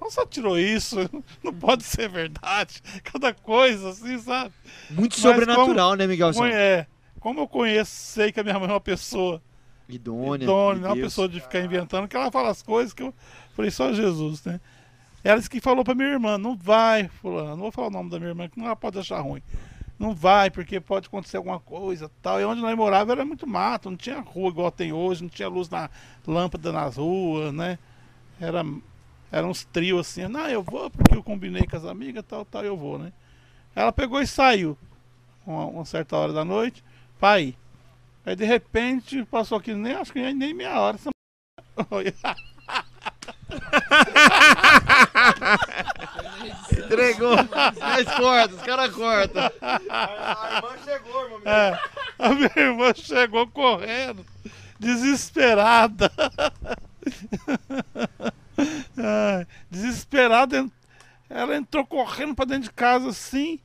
[0.00, 0.96] não só tirou isso,
[1.42, 2.82] não pode ser verdade.
[3.04, 4.52] Cada coisa, assim, sabe?
[4.90, 6.32] Muito Mas sobrenatural, né, Miguel?
[6.32, 6.86] Como, é,
[7.20, 9.42] como eu conheço, sei que a minha mãe é uma pessoa
[9.88, 10.44] Idônea.
[10.44, 13.14] idônea, não é uma pessoa de ficar inventando, que ela fala as coisas que eu
[13.54, 14.60] falei, só Jesus, né?
[15.24, 18.10] Ela disse que falou pra minha irmã, não vai, fulano, não vou falar o nome
[18.10, 19.42] da minha irmã, que não ela pode achar ruim.
[19.98, 22.40] Não vai, porque pode acontecer alguma coisa tal.
[22.40, 25.48] E onde nós morávamos era muito mato, não tinha rua igual tem hoje, não tinha
[25.48, 25.90] luz na
[26.24, 27.78] lâmpada nas ruas, né?
[28.40, 28.64] Era,
[29.30, 32.64] era uns trios assim, não, eu vou porque eu combinei com as amigas, tal, tal,
[32.64, 33.12] eu vou, né?
[33.74, 34.76] Ela pegou e saiu,
[35.46, 36.82] uma, uma certa hora da noite,
[37.20, 37.54] pai.
[38.24, 40.96] Aí de repente passou aqui, nem acho que nem meia hora.
[40.96, 41.10] essa
[46.70, 47.36] Entregou.
[47.78, 49.50] Mas corta, os caras cortam.
[49.60, 51.40] A irmã chegou, irmão.
[51.44, 51.78] É,
[52.18, 54.24] a minha irmã chegou correndo,
[54.78, 56.10] desesperada.
[58.96, 60.68] Ai, desesperada,
[61.28, 63.60] ela entrou correndo pra dentro de casa assim.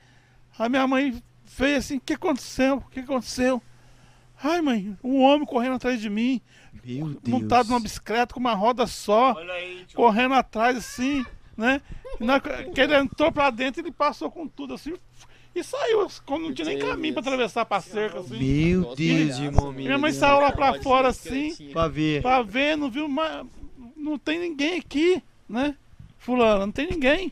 [0.57, 1.22] A minha mãe
[1.57, 2.78] veio assim: O que aconteceu?
[2.78, 3.61] O que aconteceu?
[4.44, 6.41] Ai, mãe, um homem correndo atrás de mim,
[6.84, 7.20] Meu Deus.
[7.26, 9.34] montado numa bicicleta com uma roda só.
[9.34, 11.26] Olha aí, correndo atrás assim,
[11.56, 11.82] né?
[12.20, 14.94] Na, que ele entrou pra dentro, ele passou com tudo assim
[15.56, 16.07] e saiu.
[16.26, 18.38] Quando não tinha nem caminho pra atravessar pra cerca assim.
[18.38, 19.72] Meu Deus, irmão.
[19.72, 21.53] Minha mãe saiu lá pra fora assim.
[21.72, 22.22] Pra ver.
[22.22, 23.45] pra ver, não viu, mas
[24.04, 25.76] não tem ninguém aqui, né?
[26.18, 27.32] Fulano, não tem ninguém.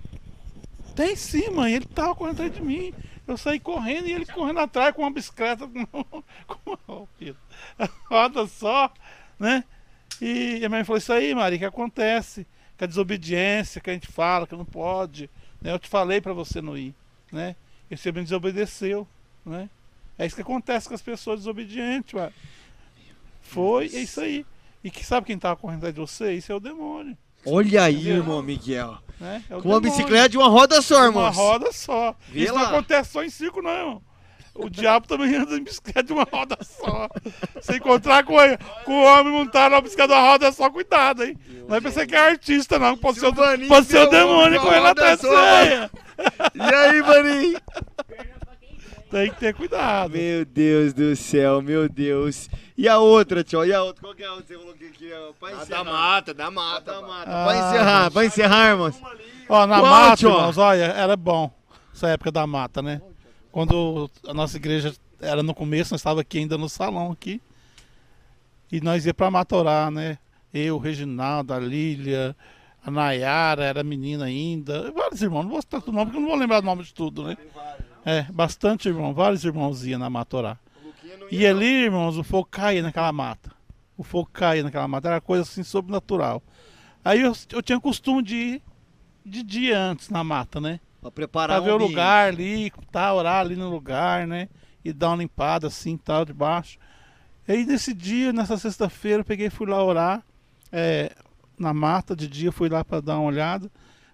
[0.95, 2.93] Tem sim, mãe, ele tava correndo atrás de mim.
[3.27, 7.07] Eu saí correndo e ele correndo atrás com uma bicicleta com, com
[8.10, 8.91] roda só,
[9.39, 9.64] né?
[10.22, 12.45] E a mãe falou: Isso aí, Maria, que acontece?
[12.77, 15.30] Que a desobediência que a gente fala, que não pode.
[15.61, 15.72] Né?
[15.72, 16.93] Eu te falei pra você não ir,
[17.31, 17.56] né?
[17.89, 19.07] E você me desobedeceu,
[19.45, 19.69] né?
[20.18, 22.31] É isso que acontece com as pessoas desobedientes, ué.
[23.41, 24.45] Foi, é isso aí.
[24.83, 26.33] E que sabe quem tava correndo atrás de você?
[26.33, 28.17] Isso é o demônio, Olha aí, Entendeu?
[28.17, 28.97] irmão Miguel.
[29.19, 29.43] né?
[29.49, 31.23] É Com uma bicicleta de uma roda só, irmão.
[31.23, 32.15] Uma roda só.
[32.29, 32.61] Vê Isso lá.
[32.61, 34.01] não acontece só em circo, não, irmão.
[34.53, 37.07] O diabo também anda em bicicleta de uma roda só.
[37.61, 41.23] Se encontrar com, ele- com o homem montado na bicicleta de uma roda só, cuidado,
[41.23, 41.37] hein?
[41.67, 42.97] Não é pensar que é artista, não.
[42.97, 45.89] Pode ser, o- pode ser o demônio com roda atrás você.
[46.53, 47.59] E aí, Vaninho?
[49.11, 50.11] Tem que ter cuidado.
[50.13, 52.49] Meu Deus do céu, meu Deus.
[52.77, 53.65] E a outra, tio?
[53.65, 54.01] E a outra?
[54.01, 55.31] Qual que é a outra que você falou que aqui é?
[55.38, 55.83] Pra Ah, da encerrar.
[55.83, 56.91] mata, da Ah, mata.
[56.93, 57.23] da mata.
[57.29, 59.01] Ah, Pra encerrar, pra encerrar, irmãos.
[59.49, 60.29] Ó, na Qual, mata, tio?
[60.29, 61.51] irmãos, olha, era bom.
[61.93, 63.01] Essa época da mata, né?
[63.51, 67.41] Quando a nossa igreja era no começo, nós estávamos aqui ainda no salão aqui.
[68.71, 70.17] E nós ia pra mata orar, né?
[70.53, 72.33] Eu, o Reginaldo, a Lília,
[72.85, 74.89] a Nayara, era menina ainda.
[74.91, 76.93] Vários irmãos, não vou citar todo nome, porque eu não vou lembrar o nome de
[76.93, 77.38] tudo, né?
[78.05, 80.59] É, bastante irmão, vários irmãos iam na mata orar.
[81.29, 83.51] E ali, irmãos, o fogo caía naquela mata.
[83.97, 86.41] O fogo caía naquela mata, era coisa assim sobrenatural.
[87.05, 88.61] Aí eu, eu tinha costume de ir
[89.25, 90.79] de dia antes na mata, né?
[90.99, 91.89] Pra preparar Pra ver o ambiente.
[91.89, 94.49] lugar ali, tá, orar ali no lugar, né?
[94.83, 96.77] E dar uma limpada assim, tal, de baixo.
[97.47, 100.23] E aí nesse dia, nessa sexta-feira, eu peguei e fui lá orar.
[100.71, 101.11] é,
[101.57, 103.69] na mata de dia, fui lá pra dar uma olhada.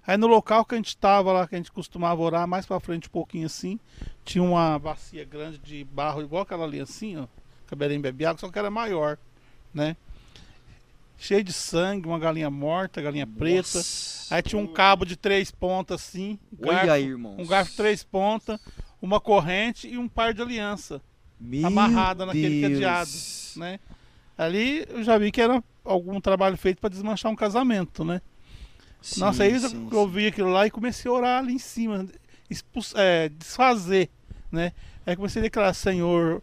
[0.07, 2.79] Aí no local que a gente tava lá, que a gente costumava orar, mais pra
[2.79, 3.77] frente um pouquinho assim,
[4.23, 7.27] tinha uma bacia grande de barro, igual aquela ali assim, ó.
[7.67, 9.17] Cabelinho bebe água, só que era maior,
[9.73, 9.97] né?
[11.17, 13.79] Cheio de sangue, uma galinha morta, galinha preta.
[13.79, 14.33] Nossa.
[14.33, 17.39] Aí tinha um cabo de três pontas assim, Olha garfo, aí, irmãos.
[17.39, 18.59] um garfo de três pontas,
[19.01, 21.01] uma corrente e um par de aliança,
[21.39, 22.73] Meu amarrada naquele Deus.
[22.73, 23.09] cadeado.
[23.57, 23.79] né?
[24.37, 28.21] Ali eu já vi que era algum trabalho feito para desmanchar um casamento, né?
[29.01, 32.05] Sim, Nossa, aí sim, eu vi aquilo lá e comecei a orar ali em cima,
[32.49, 34.09] expus- é, desfazer,
[34.51, 34.73] né?
[35.05, 36.41] Aí comecei a declarar, Senhor,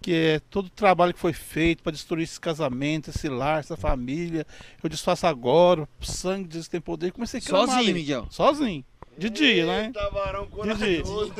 [0.00, 3.76] que é todo o trabalho que foi feito para destruir esse casamento, esse lar, essa
[3.76, 4.46] família,
[4.82, 7.12] eu desfaço agora, o sangue de Jesus tem poder.
[7.12, 7.92] Comecei a clamar Sozinho, ali.
[7.92, 8.26] Miguel.
[8.30, 8.84] Sozinho,
[9.16, 9.84] de dia, né?
[9.86, 11.02] Eita, varão Didi.
[11.02, 11.34] corajoso.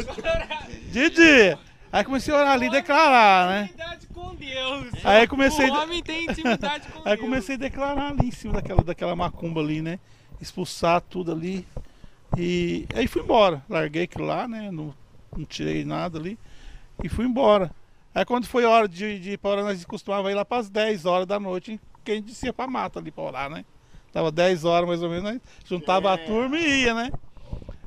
[0.93, 1.59] De dia.
[1.93, 3.65] Aí comecei a orar ali e declarar, né?
[3.65, 5.05] Intimidade com Deus.
[5.05, 7.21] Aí comecei, O homem tem intimidade com aí Deus.
[7.21, 9.99] comecei a declarar ali em cima daquela, daquela macumba ali, né?
[10.41, 11.67] Expulsar tudo ali.
[12.37, 13.63] E aí fui embora.
[13.69, 14.71] Larguei aquilo lá, né?
[14.71, 14.95] Não,
[15.37, 16.39] não tirei nada ali.
[17.03, 17.73] E fui embora.
[18.15, 20.71] Aí quando foi hora de, de ir pra orar, nós costumava ir lá para as
[20.71, 23.65] 10 horas da noite, que a gente descia pra mata ali pra orar, né?
[24.13, 27.11] Tava 10 horas mais ou menos, nós juntava a turma e ia, né?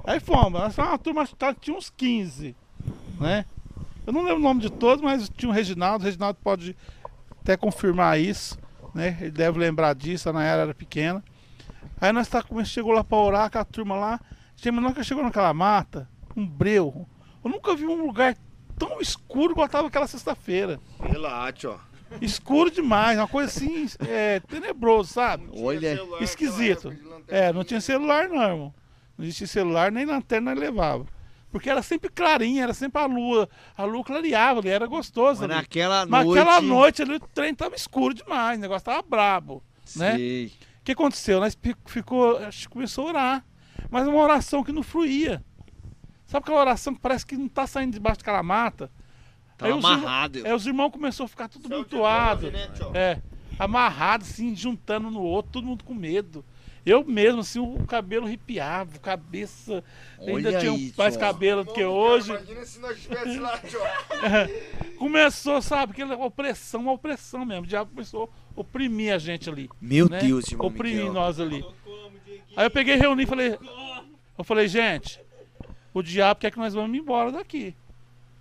[0.05, 0.59] Aí fomos.
[0.59, 2.55] Nós uma turma, acho que tinha uns 15,
[3.19, 3.45] né?
[4.05, 6.03] Eu não lembro o nome de todos, mas tinha o Reginaldo.
[6.03, 6.75] O Reginaldo pode
[7.41, 8.57] até confirmar isso,
[8.93, 9.17] né?
[9.21, 11.23] Ele deve lembrar disso, a Nayara era pequena.
[11.99, 14.19] Aí nós tá, chegou lá pra orar com a turma lá.
[14.55, 17.07] Tinha menor que chegou naquela mata, um breu,
[17.43, 18.35] Eu nunca vi um lugar
[18.77, 20.79] tão escuro igual tava aquela sexta-feira.
[21.01, 21.77] Relate, ó.
[22.21, 25.49] Escuro demais, uma coisa assim, é, tenebroso, sabe?
[25.57, 26.95] Olha, esquisito.
[27.27, 28.73] É, não tinha celular não, irmão.
[29.17, 31.05] Não existia celular, nem lanterna levava.
[31.53, 33.47] Porque era sempre clarinha, era sempre a lua.
[33.77, 35.53] A lua clareava ali, era gostoso mas ali.
[35.61, 36.39] naquela Mas noite.
[36.41, 39.63] aquela noite ali o trem tava escuro demais, o negócio tava brabo.
[39.95, 40.15] né?
[40.15, 40.45] Sei.
[40.47, 41.39] O que aconteceu?
[41.39, 43.45] Nós fi- ficou, acho que começou a orar.
[43.91, 45.43] Mas uma oração que não fluía.
[46.25, 48.89] Sabe aquela oração que parece que não tá saindo debaixo daquela mata?
[49.61, 50.41] Os irmãos- amarrado.
[50.43, 52.49] Aí os irmãos começaram a ficar tudo mutuado.
[52.51, 53.21] né, É,
[53.59, 56.43] amarrado, assim, juntando no outro, todo mundo com medo.
[56.85, 59.83] Eu mesmo, assim, o cabelo arrepiava, cabeça.
[60.19, 61.21] ainda Olha tinha aí, mais tio.
[61.21, 62.31] cabelo do que hoje.
[62.31, 63.79] Imagina se nós estivesse lá, tio.
[64.99, 67.63] Começou, sabe, aquela opressão, uma opressão mesmo.
[67.63, 69.69] O diabo começou a oprimir a gente ali.
[69.79, 70.19] Meu né?
[70.19, 71.13] Deus, irmão Oprimir Miguel.
[71.13, 71.65] nós ali.
[72.55, 73.57] Aí eu peguei, reuni e falei.
[74.37, 75.21] Eu falei, gente,
[75.93, 77.75] o diabo quer que nós vamos embora daqui.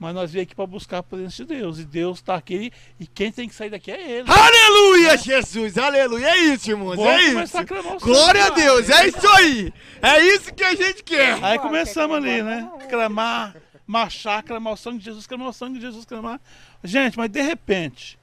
[0.02, 1.78] Mas nós viemos aqui para buscar a presença de Deus.
[1.78, 2.72] E Deus está aqui.
[2.98, 4.28] E quem tem que sair daqui é Ele.
[4.28, 6.26] Aleluia, Jesus, aleluia.
[6.26, 7.72] É isso, irmãos, Vamos é começar a isso.
[7.72, 8.50] clamar o Glória a.
[8.50, 9.72] Deus, é isso aí.
[10.02, 11.38] É isso que a gente quer.
[11.40, 12.68] Aí começamos ali, né?
[12.90, 13.54] Clamar,
[13.86, 16.40] marchar, clamar o sangue de Jesus, clamar o sangue de Jesus, clamar.
[16.82, 18.18] Gente, mas de repente,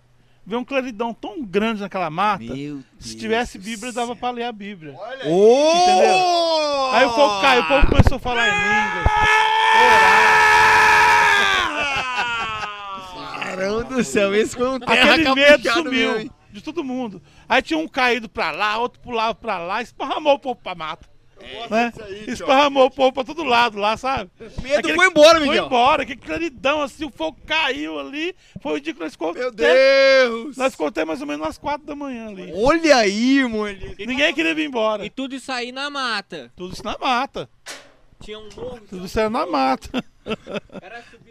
[0.45, 2.43] veio um claridão tão grande naquela mata.
[2.43, 4.97] Meu Se tivesse Bíblia, dava para ler a Bíblia.
[5.25, 6.89] Oh!
[6.91, 10.48] Aí o povo caiu, o povo começou a falar em línguas.
[13.59, 17.21] Caramba do céu, esse foi um terra Aquele medo sumiu mesmo, de todo mundo.
[17.47, 21.07] Aí tinha um caído pra lá, outro pulava pra lá, esparramou o povo pra mata.
[21.69, 21.93] né?
[22.27, 24.29] Esparramou o povo pra todo lado lá, sabe?
[24.39, 25.65] O medo Aquele- foi embora, Foi Miguel.
[25.67, 28.35] embora, que claridão assim, o fogo caiu ali.
[28.61, 29.33] Foi o dia que nós ficou.
[29.33, 30.57] Meu Deus.
[30.57, 32.51] Nós até mais ou menos às quatro da manhã ali.
[32.55, 33.63] Olha aí, irmão.
[33.97, 35.05] Ninguém queria vir embora.
[35.05, 36.51] E tudo isso aí na mata.
[36.57, 37.49] Tudo isso na mata.
[38.21, 40.03] Tinha um morro, Tudo isso era na mata.
[40.81, 41.28] era morro.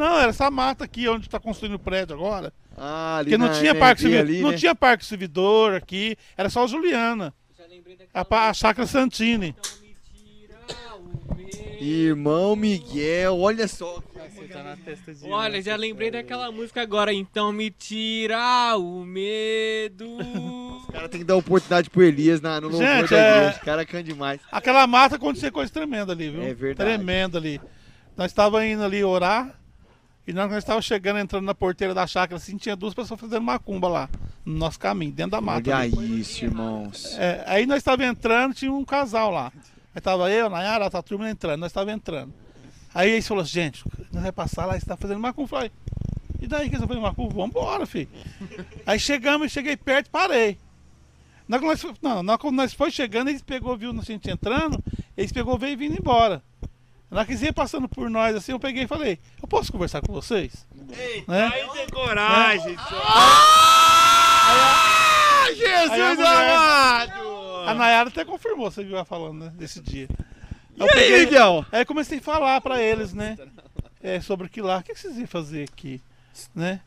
[0.00, 2.52] Não, era essa mata aqui onde tá construindo o prédio agora.
[2.76, 4.24] Ah, ali Porque não na tinha parque servidor.
[4.26, 4.56] ali, Não né?
[4.56, 6.16] tinha parque servidor aqui.
[6.36, 7.34] Era só o Juliana.
[7.58, 9.54] Já lembrei A, daquela pa- a chácara Santini.
[9.58, 11.84] Então me tira o medo.
[11.84, 14.00] Irmão Miguel, olha só.
[14.50, 14.76] Tá
[15.28, 17.12] Olha, já lembrei daquela música agora.
[17.12, 20.06] Então me tira o medo.
[20.88, 23.58] O cara tem que dar oportunidade pro Elias na, no louvor Gente, da é- igreja.
[23.60, 24.40] O cara canta demais.
[24.50, 26.42] Aquela mata acontecia coisa tremenda ali, viu?
[26.42, 26.94] É verdade.
[26.96, 27.60] Tremenda ali.
[28.16, 29.54] Nós estávamos indo ali orar.
[30.30, 33.42] E nós, nós estávamos chegando, entrando na porteira da chácara, assim, tinha duas pessoas fazendo
[33.42, 34.08] macumba lá,
[34.44, 35.70] no nosso caminho, dentro da mata.
[35.70, 36.20] Olha ali.
[36.20, 37.16] isso, irmãos.
[37.18, 39.52] É, aí nós estávamos entrando, tinha um casal lá.
[39.92, 42.32] Aí tava eu, Nayara, a turma entrando, nós estávamos entrando.
[42.94, 43.82] Aí eles falaram, gente,
[44.12, 45.42] nós vai passar lá, você tá fazendo macumba.
[45.42, 45.72] Eu falei,
[46.40, 47.34] e daí que você tá fazendo macumba?
[47.34, 48.08] Vambora, filho.
[48.86, 50.58] aí chegamos, cheguei perto e parei.
[51.48, 54.02] Na hora que nós, não, na hora que nós foi chegando, eles pegou, viu a
[54.04, 54.80] gente entrando,
[55.16, 56.40] eles pegou, veio vindo embora.
[57.10, 60.12] Na que iam passando por nós, assim, eu peguei e falei, eu posso conversar com
[60.12, 60.64] vocês?
[61.26, 61.50] né?
[61.72, 62.76] tem coragem,
[64.52, 67.30] Ah, Aí a Jesus mulher- amado!
[67.66, 70.08] A Nayara até confirmou, você viu ela falando, né, desse dia.
[70.76, 71.64] E aí, Miguel?
[71.70, 73.36] Aí eu comecei a falar pra eles, né?
[74.02, 74.78] É, sobre aquilo lá.
[74.78, 76.00] O que que vocês iam fazer aqui?
[76.54, 76.80] Né?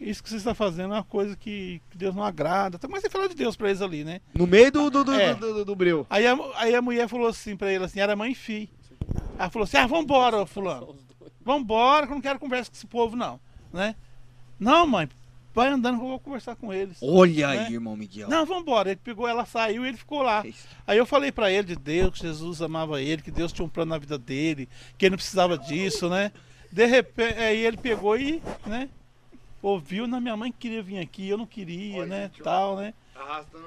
[0.00, 2.76] Isso que vocês estão fazendo é uma coisa que, que Deus não agrada.
[2.76, 4.20] Então comecei a falar de Deus pra eles ali, né?
[4.32, 5.34] No meio do, do, do, É.
[5.34, 6.06] do, do, do breu.
[6.08, 8.68] Aí a, aí a mulher falou assim pra ele, assim, era mãe e filho.
[9.38, 10.96] Ela falou assim, ah, vambora, fulano.
[11.42, 13.38] Vambora, que eu não quero conversa com esse povo, não.
[13.72, 13.94] Né?
[14.58, 15.08] Não, mãe,
[15.54, 16.98] vai andando que eu vou conversar com eles.
[17.00, 17.58] Olha Né?
[17.66, 18.28] aí, irmão Miguel.
[18.28, 18.90] Não, vambora.
[18.90, 20.44] Ele pegou, ela saiu e ele ficou lá.
[20.86, 23.68] Aí eu falei pra ele de Deus, que Jesus amava ele, que Deus tinha um
[23.68, 26.32] plano na vida dele, que ele não precisava disso, né?
[26.72, 28.88] De repente, aí ele pegou e, né?
[29.62, 32.30] Ouviu, na minha mãe queria vir aqui, eu não queria, né?
[32.42, 32.92] Tal, né?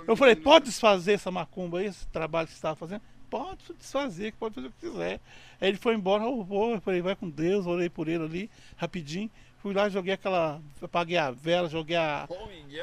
[0.08, 3.02] Eu falei, pode desfazer essa macumba aí, esse trabalho que você estava fazendo?
[3.32, 5.22] Pode desfazer, pode fazer o que quiser.
[5.62, 8.52] Aí ele foi embora, eu vou, eu falei, vai com Deus, orei por ele ali,
[8.76, 9.32] rapidinho.
[9.62, 10.62] Fui lá, joguei aquela.
[10.82, 12.28] Apaguei a vela, joguei a,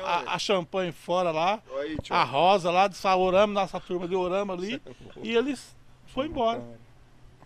[0.03, 1.63] a, a champanhe fora lá,
[2.09, 4.81] a rosa lá, ah, oramos, nossa turma de orama ali,
[5.23, 5.77] e eles
[6.07, 6.65] foi embora.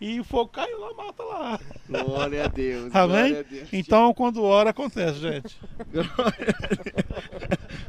[0.03, 1.61] E o fogo caiu lá, mata lá.
[1.89, 2.93] Glória a Deus.
[2.93, 3.35] Amém?
[3.35, 3.69] Glória a Deus.
[3.73, 5.57] Então, quando ora, acontece, gente.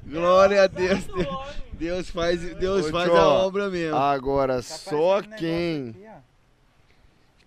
[0.05, 1.03] Glória a Deus.
[1.05, 1.27] Deus,
[1.73, 3.97] Deus faz, Deus Ô, faz a obra mesmo.
[3.97, 5.95] Agora, só quem...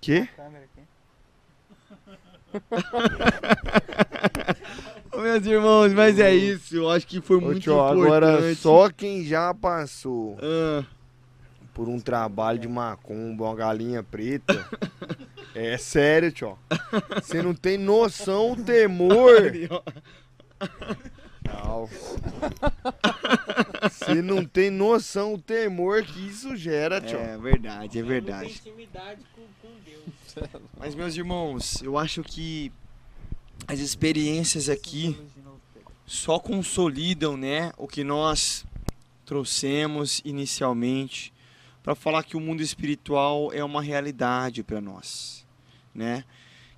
[0.01, 0.29] Que?
[5.17, 6.75] Meus irmãos, mas é isso.
[6.75, 8.03] Eu acho que foi Ô, muito tio, importante.
[8.03, 10.85] agora só quem já passou Ah,
[11.77, 14.67] por um trabalho de macumba, uma galinha preta.
[15.55, 16.59] É sério, tio.
[17.23, 19.53] Você não tem noção o temor.
[21.45, 21.89] Não.
[23.83, 27.19] Você não tem noção o temor que isso gera, tio.
[27.19, 28.51] é verdade, é verdade.
[28.53, 30.51] intimidade com, com Deus.
[30.79, 32.73] Mas, meus irmãos, eu acho que
[33.69, 35.19] as experiências aqui
[36.07, 38.65] só consolidam, né, o que nós
[39.27, 41.36] trouxemos inicialmente
[41.87, 45.47] para falar que o mundo espiritual é uma realidade para nós,
[45.95, 46.25] né?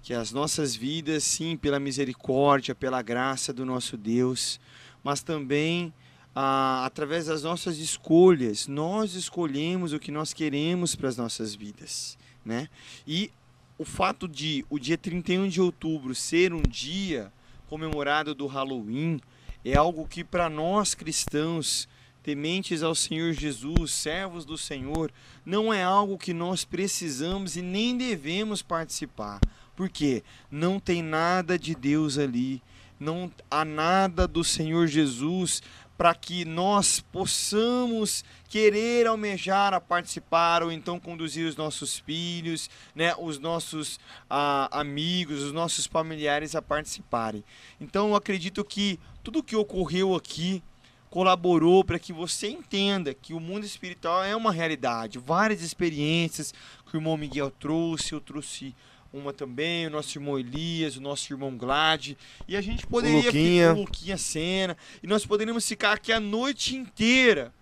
[0.02, 4.60] Que as nossas vidas, sim, pela misericórdia, pela graça do nosso Deus,
[5.02, 5.94] mas também
[6.34, 12.18] ah, através das nossas escolhas, nós escolhemos o que nós queremos para as nossas vidas,
[12.44, 12.68] né?
[13.06, 13.30] E
[13.78, 17.32] o fato de o dia 31 de outubro ser um dia
[17.66, 19.22] comemorado do Halloween
[19.64, 21.88] é algo que para nós cristãos,
[22.28, 25.10] tementes ao Senhor Jesus, servos do Senhor,
[25.46, 29.40] não é algo que nós precisamos e nem devemos participar.
[29.74, 32.62] Porque não tem nada de Deus ali,
[33.00, 35.62] não há nada do Senhor Jesus
[35.96, 43.14] para que nós possamos querer almejar a participar ou então conduzir os nossos filhos, né,
[43.18, 43.98] os nossos
[44.28, 47.42] ah, amigos, os nossos familiares a participarem.
[47.80, 50.62] Então eu acredito que tudo o que ocorreu aqui
[51.10, 55.18] colaborou para que você entenda que o mundo espiritual é uma realidade.
[55.18, 56.52] Várias experiências
[56.86, 58.74] que o irmão Miguel trouxe, eu trouxe
[59.12, 62.12] uma também, o nosso irmão Elias, o nosso irmão Glad.
[62.46, 63.72] E a gente poderia Luquinha.
[63.72, 67.52] o Luquinha Sena, e nós poderíamos ficar aqui a noite inteira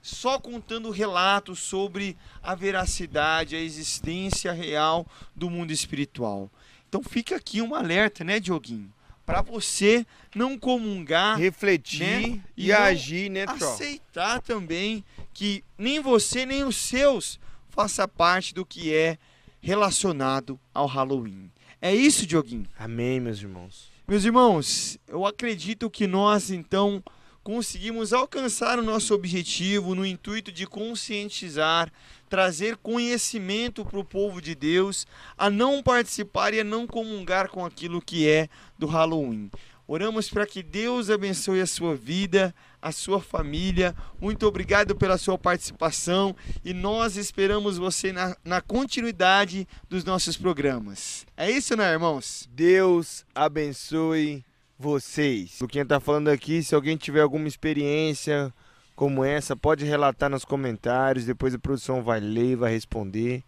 [0.00, 6.50] só contando relatos sobre a veracidade, a existência real do mundo espiritual.
[6.88, 8.92] Então fica aqui um alerta, né, Dioguinho?
[9.24, 12.42] Para você não comungar Refletir né?
[12.56, 13.56] e, E agir, né, Tro?
[13.56, 17.38] aceitar também que nem você nem os seus
[17.70, 19.18] faça parte do que é
[19.60, 21.50] relacionado ao Halloween.
[21.80, 22.66] É isso, Dioguinho?
[22.78, 23.90] Amém, meus irmãos.
[24.06, 27.02] Meus irmãos, eu acredito que nós então
[27.44, 31.92] conseguimos alcançar o nosso objetivo no intuito de conscientizar,
[32.26, 35.06] trazer conhecimento para o povo de Deus
[35.36, 38.48] a não participar e a não comungar com aquilo que é
[38.78, 39.50] do Halloween.
[39.86, 43.94] Oramos para que Deus abençoe a sua vida, a sua família.
[44.18, 46.34] Muito obrigado pela sua participação
[46.64, 51.26] e nós esperamos você na, na continuidade dos nossos programas.
[51.36, 52.48] É isso, né, irmãos?
[52.50, 54.42] Deus abençoe
[54.78, 55.60] vocês.
[55.60, 58.52] O quem tá falando aqui, se alguém tiver alguma experiência
[58.94, 63.42] como essa, pode relatar nos comentários, depois a produção vai ler e vai responder.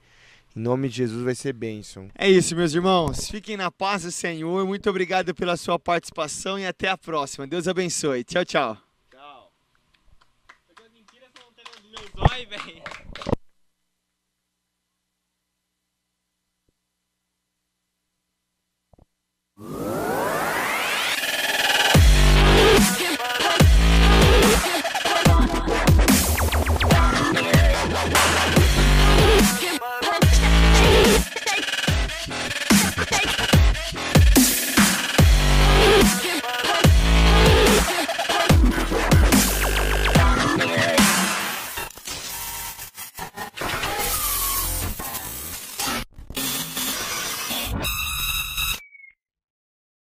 [0.55, 2.09] Em nome de Jesus vai ser bênção.
[2.15, 3.29] É isso, meus irmãos.
[3.29, 4.67] Fiquem na paz do Senhor.
[4.67, 7.47] Muito obrigado pela sua participação e até a próxima.
[7.47, 8.25] Deus abençoe.
[8.25, 8.79] Tchau, tchau.
[12.49, 12.83] velho.